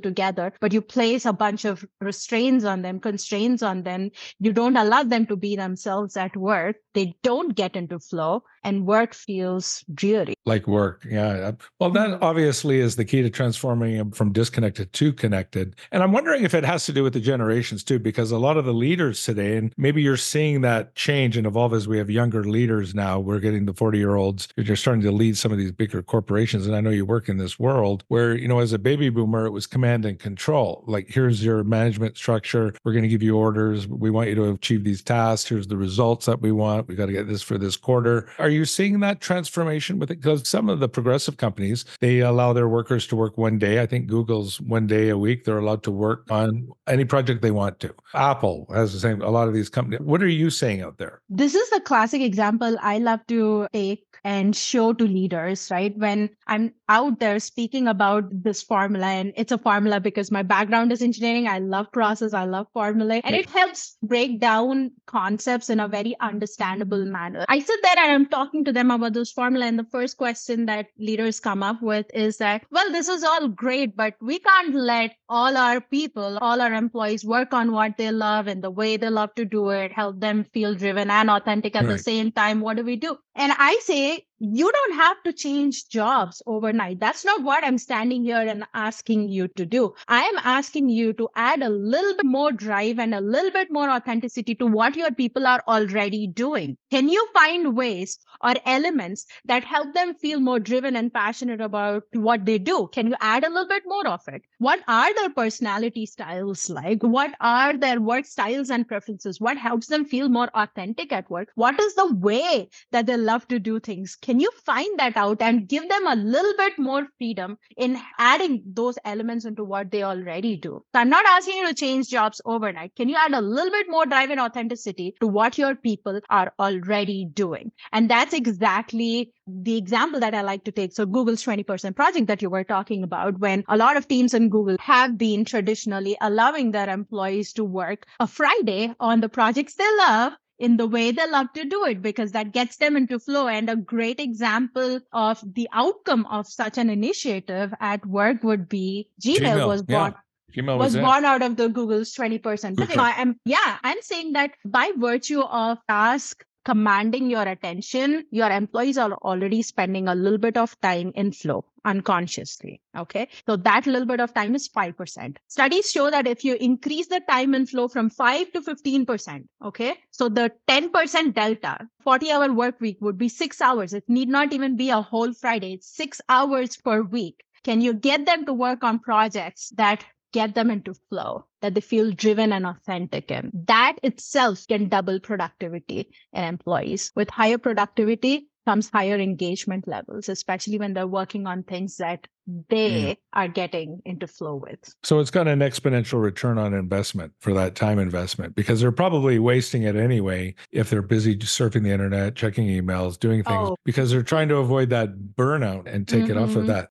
together, 0.00 0.52
but 0.60 0.72
you 0.72 0.80
place 0.80 1.26
a 1.26 1.32
bunch 1.32 1.64
of 1.64 1.84
restraints 2.00 2.64
on 2.64 2.82
them, 2.82 3.00
constraints 3.00 3.62
on 3.62 3.82
them. 3.82 4.10
You 4.38 4.52
don't 4.52 4.76
allow 4.76 5.02
them 5.02 5.26
to 5.26 5.36
be 5.36 5.56
themselves 5.56 6.16
at 6.16 6.36
work. 6.36 6.76
They 6.94 7.14
don't 7.22 7.54
get 7.54 7.76
into 7.76 7.98
flow 7.98 8.44
and 8.66 8.84
work 8.84 9.14
feels 9.14 9.84
dreary. 9.94 10.34
Like 10.44 10.66
work. 10.66 11.06
Yeah. 11.08 11.52
Well, 11.78 11.90
that 11.90 12.08
mm-hmm. 12.08 12.24
obviously 12.24 12.80
is 12.80 12.96
the 12.96 13.04
key 13.04 13.22
to 13.22 13.30
transforming 13.30 13.96
them 13.96 14.10
from 14.10 14.32
disconnected 14.32 14.92
to 14.92 15.12
connected. 15.12 15.76
And 15.92 16.02
I'm 16.02 16.10
wondering 16.10 16.42
if 16.42 16.52
it 16.52 16.64
has 16.64 16.84
to 16.86 16.92
do 16.92 17.04
with 17.04 17.12
the 17.12 17.20
generations 17.20 17.84
too, 17.84 18.00
because 18.00 18.32
a 18.32 18.38
lot 18.38 18.56
of 18.56 18.64
the 18.64 18.74
leaders 18.74 19.22
today, 19.22 19.56
and 19.56 19.72
maybe 19.76 20.02
you're 20.02 20.16
seeing 20.16 20.62
that 20.62 20.96
change 20.96 21.36
and 21.36 21.46
evolve 21.46 21.74
as 21.74 21.86
we 21.86 21.96
have 21.98 22.10
younger 22.10 22.42
leaders 22.42 22.92
now. 22.92 23.20
We're 23.20 23.38
getting 23.38 23.66
the 23.66 23.72
40 23.72 23.98
year 23.98 24.16
olds, 24.16 24.48
you're 24.56 24.74
starting 24.74 25.02
to 25.02 25.12
lead 25.12 25.38
some 25.38 25.52
of 25.52 25.58
these 25.58 25.70
bigger 25.70 26.02
corporations. 26.02 26.66
And 26.66 26.74
I 26.74 26.80
know 26.80 26.90
you 26.90 27.06
work 27.06 27.28
in 27.28 27.38
this 27.38 27.60
world 27.60 28.02
where, 28.08 28.36
you 28.36 28.48
know, 28.48 28.58
as 28.58 28.72
a 28.72 28.80
baby 28.80 29.10
boomer, 29.10 29.46
it 29.46 29.50
was 29.50 29.68
command 29.68 30.04
and 30.04 30.18
control. 30.18 30.82
Like, 30.88 31.06
here's 31.08 31.44
your 31.44 31.62
management 31.62 32.16
structure. 32.16 32.74
We're 32.82 32.92
going 32.92 33.04
to 33.04 33.08
give 33.08 33.22
you 33.22 33.36
orders. 33.36 33.86
We 33.86 34.10
want 34.10 34.28
you 34.28 34.34
to 34.34 34.50
achieve 34.50 34.82
these 34.82 35.02
tasks. 35.02 35.48
Here's 35.48 35.68
the 35.68 35.76
results 35.76 36.26
that 36.26 36.40
we 36.40 36.50
want. 36.50 36.88
We 36.88 36.96
got 36.96 37.06
to 37.06 37.12
get 37.12 37.28
this 37.28 37.42
for 37.42 37.58
this 37.58 37.76
quarter. 37.76 38.28
Are 38.40 38.48
you 38.48 38.55
seeing 38.64 39.00
that 39.00 39.20
transformation 39.20 39.98
with 39.98 40.10
it? 40.10 40.20
Because 40.20 40.48
some 40.48 40.68
of 40.68 40.80
the 40.80 40.88
progressive 40.88 41.36
companies, 41.36 41.84
they 42.00 42.20
allow 42.20 42.52
their 42.52 42.68
workers 42.68 43.06
to 43.08 43.16
work 43.16 43.36
one 43.36 43.58
day. 43.58 43.80
I 43.80 43.86
think 43.86 44.06
Google's 44.06 44.60
one 44.60 44.86
day 44.86 45.08
a 45.08 45.18
week. 45.18 45.44
They're 45.44 45.58
allowed 45.58 45.82
to 45.84 45.90
work 45.90 46.30
on 46.30 46.68
any 46.86 47.04
project 47.04 47.42
they 47.42 47.50
want 47.50 47.80
to. 47.80 47.94
Apple 48.14 48.66
has 48.72 48.92
the 48.92 49.00
same, 49.00 49.20
a 49.22 49.30
lot 49.30 49.48
of 49.48 49.54
these 49.54 49.68
companies. 49.68 50.00
What 50.00 50.22
are 50.22 50.28
you 50.28 50.50
saying 50.50 50.82
out 50.82 50.98
there? 50.98 51.20
This 51.28 51.54
is 51.54 51.68
the 51.70 51.80
classic 51.80 52.22
example 52.22 52.76
I 52.80 52.98
love 52.98 53.20
to 53.28 53.68
take 53.72 54.05
and 54.26 54.56
show 54.56 54.92
to 54.92 55.04
leaders, 55.04 55.68
right? 55.70 55.96
When 55.96 56.28
I'm 56.48 56.72
out 56.88 57.20
there 57.20 57.38
speaking 57.38 57.86
about 57.86 58.24
this 58.32 58.60
formula, 58.60 59.06
and 59.06 59.32
it's 59.36 59.52
a 59.52 59.58
formula 59.58 60.00
because 60.00 60.32
my 60.32 60.42
background 60.42 60.90
is 60.90 61.00
engineering, 61.00 61.46
I 61.46 61.60
love 61.60 61.92
process, 61.92 62.34
I 62.34 62.44
love 62.44 62.66
formula, 62.72 63.20
and 63.22 63.36
it 63.36 63.48
helps 63.48 63.96
break 64.02 64.40
down 64.40 64.90
concepts 65.06 65.70
in 65.70 65.78
a 65.78 65.86
very 65.86 66.16
understandable 66.18 67.04
manner. 67.04 67.44
I 67.48 67.60
sit 67.60 67.78
there 67.84 67.94
and 67.98 68.10
I'm 68.10 68.26
talking 68.26 68.64
to 68.64 68.72
them 68.72 68.90
about 68.90 69.12
this 69.12 69.30
formula, 69.30 69.66
and 69.66 69.78
the 69.78 69.86
first 69.92 70.16
question 70.16 70.66
that 70.66 70.88
leaders 70.98 71.38
come 71.38 71.62
up 71.62 71.80
with 71.80 72.06
is 72.12 72.38
that, 72.38 72.64
well, 72.72 72.90
this 72.90 73.08
is 73.08 73.22
all 73.22 73.46
great, 73.46 73.94
but 73.94 74.14
we 74.20 74.40
can't 74.40 74.74
let 74.74 75.14
all 75.28 75.56
our 75.56 75.80
people, 75.80 76.38
all 76.38 76.60
our 76.60 76.72
employees 76.72 77.24
work 77.24 77.54
on 77.54 77.70
what 77.70 77.96
they 77.96 78.10
love 78.10 78.48
and 78.48 78.64
the 78.64 78.72
way 78.72 78.96
they 78.96 79.08
love 79.08 79.32
to 79.36 79.44
do 79.44 79.70
it, 79.70 79.92
help 79.92 80.18
them 80.18 80.42
feel 80.42 80.74
driven 80.74 81.12
and 81.12 81.30
authentic 81.30 81.76
at 81.76 81.84
right. 81.84 81.92
the 81.92 81.98
same 81.98 82.32
time. 82.32 82.60
What 82.60 82.76
do 82.76 82.82
we 82.82 82.96
do? 82.96 83.16
And 83.36 83.52
I 83.56 83.78
say, 83.82 84.26
you 84.38 84.70
don't 84.70 84.94
have 84.96 85.22
to 85.22 85.32
change 85.32 85.88
jobs 85.88 86.42
overnight. 86.46 87.00
That's 87.00 87.24
not 87.24 87.42
what 87.42 87.64
I'm 87.64 87.78
standing 87.78 88.22
here 88.22 88.36
and 88.36 88.64
asking 88.74 89.30
you 89.30 89.48
to 89.56 89.64
do. 89.64 89.94
I 90.08 90.22
am 90.22 90.38
asking 90.44 90.90
you 90.90 91.14
to 91.14 91.28
add 91.34 91.62
a 91.62 91.70
little 91.70 92.14
bit 92.16 92.26
more 92.26 92.52
drive 92.52 92.98
and 92.98 93.14
a 93.14 93.20
little 93.20 93.50
bit 93.50 93.68
more 93.70 93.88
authenticity 93.88 94.54
to 94.56 94.66
what 94.66 94.94
your 94.94 95.10
people 95.10 95.46
are 95.46 95.62
already 95.66 96.26
doing. 96.26 96.76
Can 96.90 97.08
you 97.08 97.26
find 97.32 97.74
ways 97.74 98.18
or 98.42 98.54
elements 98.66 99.24
that 99.46 99.64
help 99.64 99.94
them 99.94 100.14
feel 100.14 100.38
more 100.40 100.60
driven 100.60 100.96
and 100.96 101.12
passionate 101.12 101.62
about 101.62 102.02
what 102.12 102.44
they 102.44 102.58
do? 102.58 102.90
Can 102.92 103.06
you 103.06 103.14
add 103.20 103.42
a 103.44 103.48
little 103.48 103.68
bit 103.68 103.84
more 103.86 104.06
of 104.06 104.20
it? 104.28 104.42
What 104.58 104.80
are 104.86 105.14
their 105.14 105.30
personality 105.30 106.04
styles 106.04 106.68
like? 106.68 107.02
What 107.02 107.34
are 107.40 107.74
their 107.74 108.02
work 108.02 108.26
styles 108.26 108.70
and 108.70 108.86
preferences? 108.86 109.40
What 109.40 109.56
helps 109.56 109.86
them 109.86 110.04
feel 110.04 110.28
more 110.28 110.50
authentic 110.54 111.10
at 111.10 111.30
work? 111.30 111.48
What 111.54 111.80
is 111.80 111.94
the 111.94 112.14
way 112.14 112.68
that 112.90 113.06
they 113.06 113.16
love 113.16 113.48
to 113.48 113.58
do 113.58 113.80
things? 113.80 114.14
Can 114.26 114.40
you 114.40 114.50
find 114.64 114.98
that 114.98 115.16
out 115.16 115.40
and 115.40 115.68
give 115.68 115.88
them 115.88 116.04
a 116.08 116.16
little 116.16 116.52
bit 116.58 116.80
more 116.80 117.06
freedom 117.16 117.58
in 117.76 117.96
adding 118.18 118.60
those 118.66 118.98
elements 119.04 119.44
into 119.44 119.62
what 119.62 119.92
they 119.92 120.02
already 120.02 120.56
do? 120.56 120.82
So 120.92 121.00
I'm 121.00 121.08
not 121.08 121.24
asking 121.26 121.58
you 121.58 121.68
to 121.68 121.74
change 121.74 122.08
jobs 122.08 122.40
overnight. 122.44 122.96
Can 122.96 123.08
you 123.08 123.14
add 123.16 123.34
a 123.34 123.40
little 123.40 123.70
bit 123.70 123.86
more 123.88 124.04
drive 124.04 124.30
and 124.30 124.40
authenticity 124.40 125.14
to 125.20 125.28
what 125.28 125.58
your 125.58 125.76
people 125.76 126.20
are 126.28 126.52
already 126.58 127.24
doing? 127.24 127.70
And 127.92 128.10
that's 128.10 128.34
exactly 128.34 129.32
the 129.46 129.76
example 129.76 130.18
that 130.18 130.34
I 130.34 130.40
like 130.40 130.64
to 130.64 130.72
take. 130.72 130.92
So 130.92 131.06
Google's 131.06 131.44
20% 131.44 131.94
project 131.94 132.26
that 132.26 132.42
you 132.42 132.50
were 132.50 132.64
talking 132.64 133.04
about, 133.04 133.38
when 133.38 133.62
a 133.68 133.76
lot 133.76 133.96
of 133.96 134.08
teams 134.08 134.34
in 134.34 134.48
Google 134.48 134.76
have 134.80 135.16
been 135.16 135.44
traditionally 135.44 136.16
allowing 136.20 136.72
their 136.72 136.90
employees 136.90 137.52
to 137.52 137.64
work 137.64 138.06
a 138.18 138.26
Friday 138.26 138.92
on 138.98 139.20
the 139.20 139.28
projects 139.28 139.74
they 139.74 139.96
love 139.98 140.32
in 140.58 140.76
the 140.76 140.86
way 140.86 141.10
they 141.10 141.28
love 141.30 141.52
to 141.54 141.64
do 141.64 141.84
it 141.84 142.00
because 142.00 142.32
that 142.32 142.52
gets 142.52 142.76
them 142.76 142.96
into 142.96 143.18
flow. 143.18 143.46
And 143.48 143.68
a 143.68 143.76
great 143.76 144.20
example 144.20 145.00
of 145.12 145.42
the 145.54 145.68
outcome 145.72 146.26
of 146.26 146.46
such 146.46 146.78
an 146.78 146.90
initiative 146.90 147.74
at 147.80 148.04
work 148.06 148.42
would 148.42 148.68
be 148.68 149.08
Gmail, 149.22 149.38
Gmail 149.38 149.68
was 149.68 149.82
born. 149.82 150.14
Yeah. 150.14 150.62
Gmail 150.62 150.78
was, 150.78 150.94
was 150.96 151.04
born 151.04 151.24
out 151.24 151.42
of 151.42 151.56
the 151.56 151.68
Google's 151.68 152.14
20%. 152.14 152.80
Okay. 152.80 152.94
I'm, 152.98 153.38
yeah, 153.44 153.78
I'm 153.82 154.00
saying 154.00 154.32
that 154.32 154.52
by 154.64 154.90
virtue 154.96 155.42
of 155.42 155.78
task 155.88 156.44
commanding 156.66 157.30
your 157.30 157.44
attention, 157.44 158.24
your 158.32 158.50
employees 158.50 158.98
are 158.98 159.12
already 159.12 159.62
spending 159.62 160.08
a 160.08 160.14
little 160.16 160.36
bit 160.36 160.56
of 160.56 160.78
time 160.80 161.12
in 161.14 161.30
flow 161.30 161.64
unconsciously. 161.84 162.80
Okay. 162.96 163.28
So 163.46 163.54
that 163.54 163.86
little 163.86 164.04
bit 164.04 164.20
of 164.20 164.34
time 164.34 164.56
is 164.56 164.68
5%. 164.68 165.36
Studies 165.46 165.92
show 165.92 166.10
that 166.10 166.26
if 166.26 166.44
you 166.44 166.56
increase 166.56 167.06
the 167.06 167.20
time 167.30 167.54
in 167.54 167.66
flow 167.66 167.86
from 167.86 168.10
5 168.10 168.50
to 168.50 168.60
15%, 168.60 169.44
okay. 169.64 169.94
So 170.10 170.28
the 170.28 170.50
10% 170.66 171.34
delta, 171.34 171.88
40 172.02 172.32
hour 172.32 172.52
work 172.52 172.80
week 172.80 172.98
would 173.00 173.16
be 173.16 173.28
six 173.28 173.60
hours. 173.60 173.92
It 173.92 174.02
need 174.08 174.28
not 174.28 174.52
even 174.52 174.76
be 174.76 174.90
a 174.90 175.00
whole 175.00 175.32
Friday. 175.32 175.74
It's 175.74 175.94
six 175.94 176.20
hours 176.28 176.76
per 176.76 177.02
week. 177.02 177.44
Can 177.62 177.80
you 177.80 177.94
get 177.94 178.26
them 178.26 178.44
to 178.46 178.52
work 178.52 178.82
on 178.82 178.98
projects 178.98 179.70
that 179.76 180.04
get 180.36 180.54
them 180.54 180.70
into 180.70 180.92
flow 181.08 181.46
that 181.62 181.74
they 181.74 181.80
feel 181.80 182.12
driven 182.12 182.52
and 182.52 182.66
authentic 182.66 183.30
in. 183.30 183.50
That 183.66 183.94
itself 184.02 184.66
can 184.68 184.90
double 184.90 185.18
productivity 185.18 186.10
in 186.34 186.44
employees. 186.44 187.10
With 187.16 187.30
higher 187.30 187.56
productivity 187.56 188.46
comes 188.66 188.90
higher 188.90 189.16
engagement 189.16 189.88
levels, 189.88 190.28
especially 190.28 190.78
when 190.78 190.92
they're 190.92 191.06
working 191.06 191.46
on 191.46 191.62
things 191.62 191.96
that 191.96 192.28
they 192.68 192.90
mm. 192.90 193.16
are 193.32 193.48
getting 193.48 194.02
into 194.04 194.26
flow 194.26 194.56
with. 194.56 194.94
So 195.04 195.20
it's 195.20 195.30
got 195.30 195.48
an 195.48 195.60
exponential 195.60 196.20
return 196.20 196.58
on 196.58 196.74
investment 196.74 197.32
for 197.40 197.54
that 197.54 197.74
time 197.74 197.98
investment 197.98 198.54
because 198.54 198.82
they're 198.82 198.92
probably 198.92 199.38
wasting 199.38 199.84
it 199.84 199.96
anyway 199.96 200.54
if 200.70 200.90
they're 200.90 201.00
busy 201.00 201.34
surfing 201.38 201.84
the 201.84 201.92
internet, 201.92 202.34
checking 202.34 202.66
emails, 202.66 203.18
doing 203.18 203.42
things 203.42 203.70
oh. 203.70 203.76
because 203.86 204.10
they're 204.10 204.22
trying 204.22 204.48
to 204.48 204.56
avoid 204.56 204.90
that 204.90 205.16
burnout 205.34 205.86
and 205.86 206.06
take 206.06 206.24
mm-hmm. 206.24 206.32
it 206.32 206.36
off 206.36 206.56
of 206.56 206.66
mm-hmm. 206.66 206.82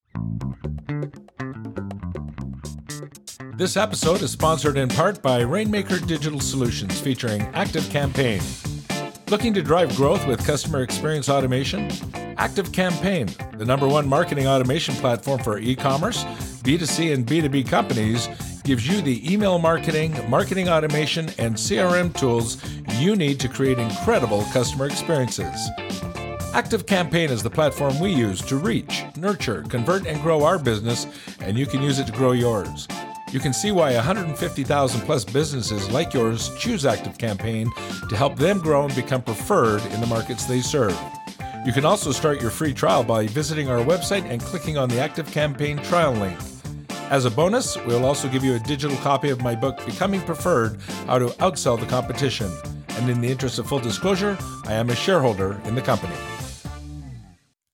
that. 1.81 1.94
This 3.57 3.77
episode 3.77 4.21
is 4.21 4.31
sponsored 4.31 4.75
in 4.75 4.89
part 4.89 5.21
by 5.21 5.39
Rainmaker 5.39 5.99
Digital 5.99 6.41
Solutions 6.41 6.99
featuring 6.99 7.41
Active 7.53 7.89
Campaign. 7.89 8.41
Looking 9.29 9.53
to 9.53 9.61
drive 9.61 9.95
growth 9.95 10.27
with 10.27 10.45
customer 10.45 10.83
experience 10.83 11.29
automation? 11.29 11.89
Active 12.35 12.73
Campaign, 12.73 13.29
the 13.57 13.63
number 13.63 13.87
one 13.87 14.09
marketing 14.09 14.45
automation 14.45 14.93
platform 14.95 15.39
for 15.39 15.57
e 15.57 15.73
commerce, 15.73 16.25
B2C, 16.65 17.13
and 17.13 17.25
B2B 17.25 17.65
companies, 17.65 18.27
gives 18.65 18.85
you 18.89 19.01
the 19.01 19.31
email 19.31 19.57
marketing, 19.57 20.13
marketing 20.29 20.67
automation, 20.67 21.29
and 21.37 21.55
CRM 21.55 22.13
tools 22.13 22.61
you 22.99 23.15
need 23.15 23.39
to 23.39 23.47
create 23.47 23.79
incredible 23.79 24.43
customer 24.51 24.85
experiences. 24.85 25.69
Active 26.53 26.85
Campaign 26.85 27.29
is 27.29 27.41
the 27.41 27.49
platform 27.49 28.01
we 28.01 28.11
use 28.11 28.41
to 28.41 28.57
reach, 28.57 29.05
nurture, 29.15 29.61
convert, 29.69 30.05
and 30.05 30.21
grow 30.21 30.43
our 30.43 30.59
business, 30.59 31.07
and 31.39 31.57
you 31.57 31.65
can 31.65 31.81
use 31.81 31.99
it 31.99 32.07
to 32.07 32.11
grow 32.11 32.33
yours. 32.33 32.85
You 33.35 33.41
can 33.41 33.51
see 33.51 33.73
why 33.73 33.93
150,000 33.93 35.01
plus 35.01 35.25
businesses 35.25 35.91
like 35.91 36.13
yours 36.13 36.55
choose 36.57 36.85
Active 36.85 37.17
Campaign 37.17 37.69
to 38.07 38.15
help 38.15 38.37
them 38.37 38.59
grow 38.59 38.85
and 38.85 38.95
become 38.95 39.21
preferred 39.21 39.81
in 39.87 39.99
the 39.99 40.07
markets 40.07 40.45
they 40.45 40.61
serve. 40.61 40.97
You 41.65 41.73
can 41.73 41.83
also 41.83 42.13
start 42.13 42.41
your 42.41 42.49
free 42.49 42.73
trial 42.73 43.03
by 43.03 43.27
visiting 43.27 43.67
our 43.67 43.79
website 43.79 44.23
and 44.23 44.41
clicking 44.41 44.77
on 44.77 44.87
the 44.87 45.01
Active 45.01 45.29
Campaign 45.33 45.79
trial 45.79 46.13
link. 46.13 46.39
As 47.09 47.25
a 47.25 47.29
bonus, 47.29 47.75
we'll 47.83 48.05
also 48.05 48.29
give 48.29 48.41
you 48.41 48.55
a 48.55 48.59
digital 48.59 48.95
copy 48.99 49.31
of 49.31 49.41
my 49.41 49.53
book, 49.53 49.85
Becoming 49.85 50.21
Preferred 50.21 50.79
How 51.05 51.19
to 51.19 51.25
Outsell 51.41 51.77
the 51.77 51.87
Competition. 51.87 52.49
And 52.91 53.09
in 53.09 53.19
the 53.19 53.27
interest 53.27 53.59
of 53.59 53.67
full 53.67 53.79
disclosure, 53.79 54.37
I 54.63 54.75
am 54.75 54.89
a 54.89 54.95
shareholder 54.95 55.59
in 55.65 55.75
the 55.75 55.81
company. 55.81 56.15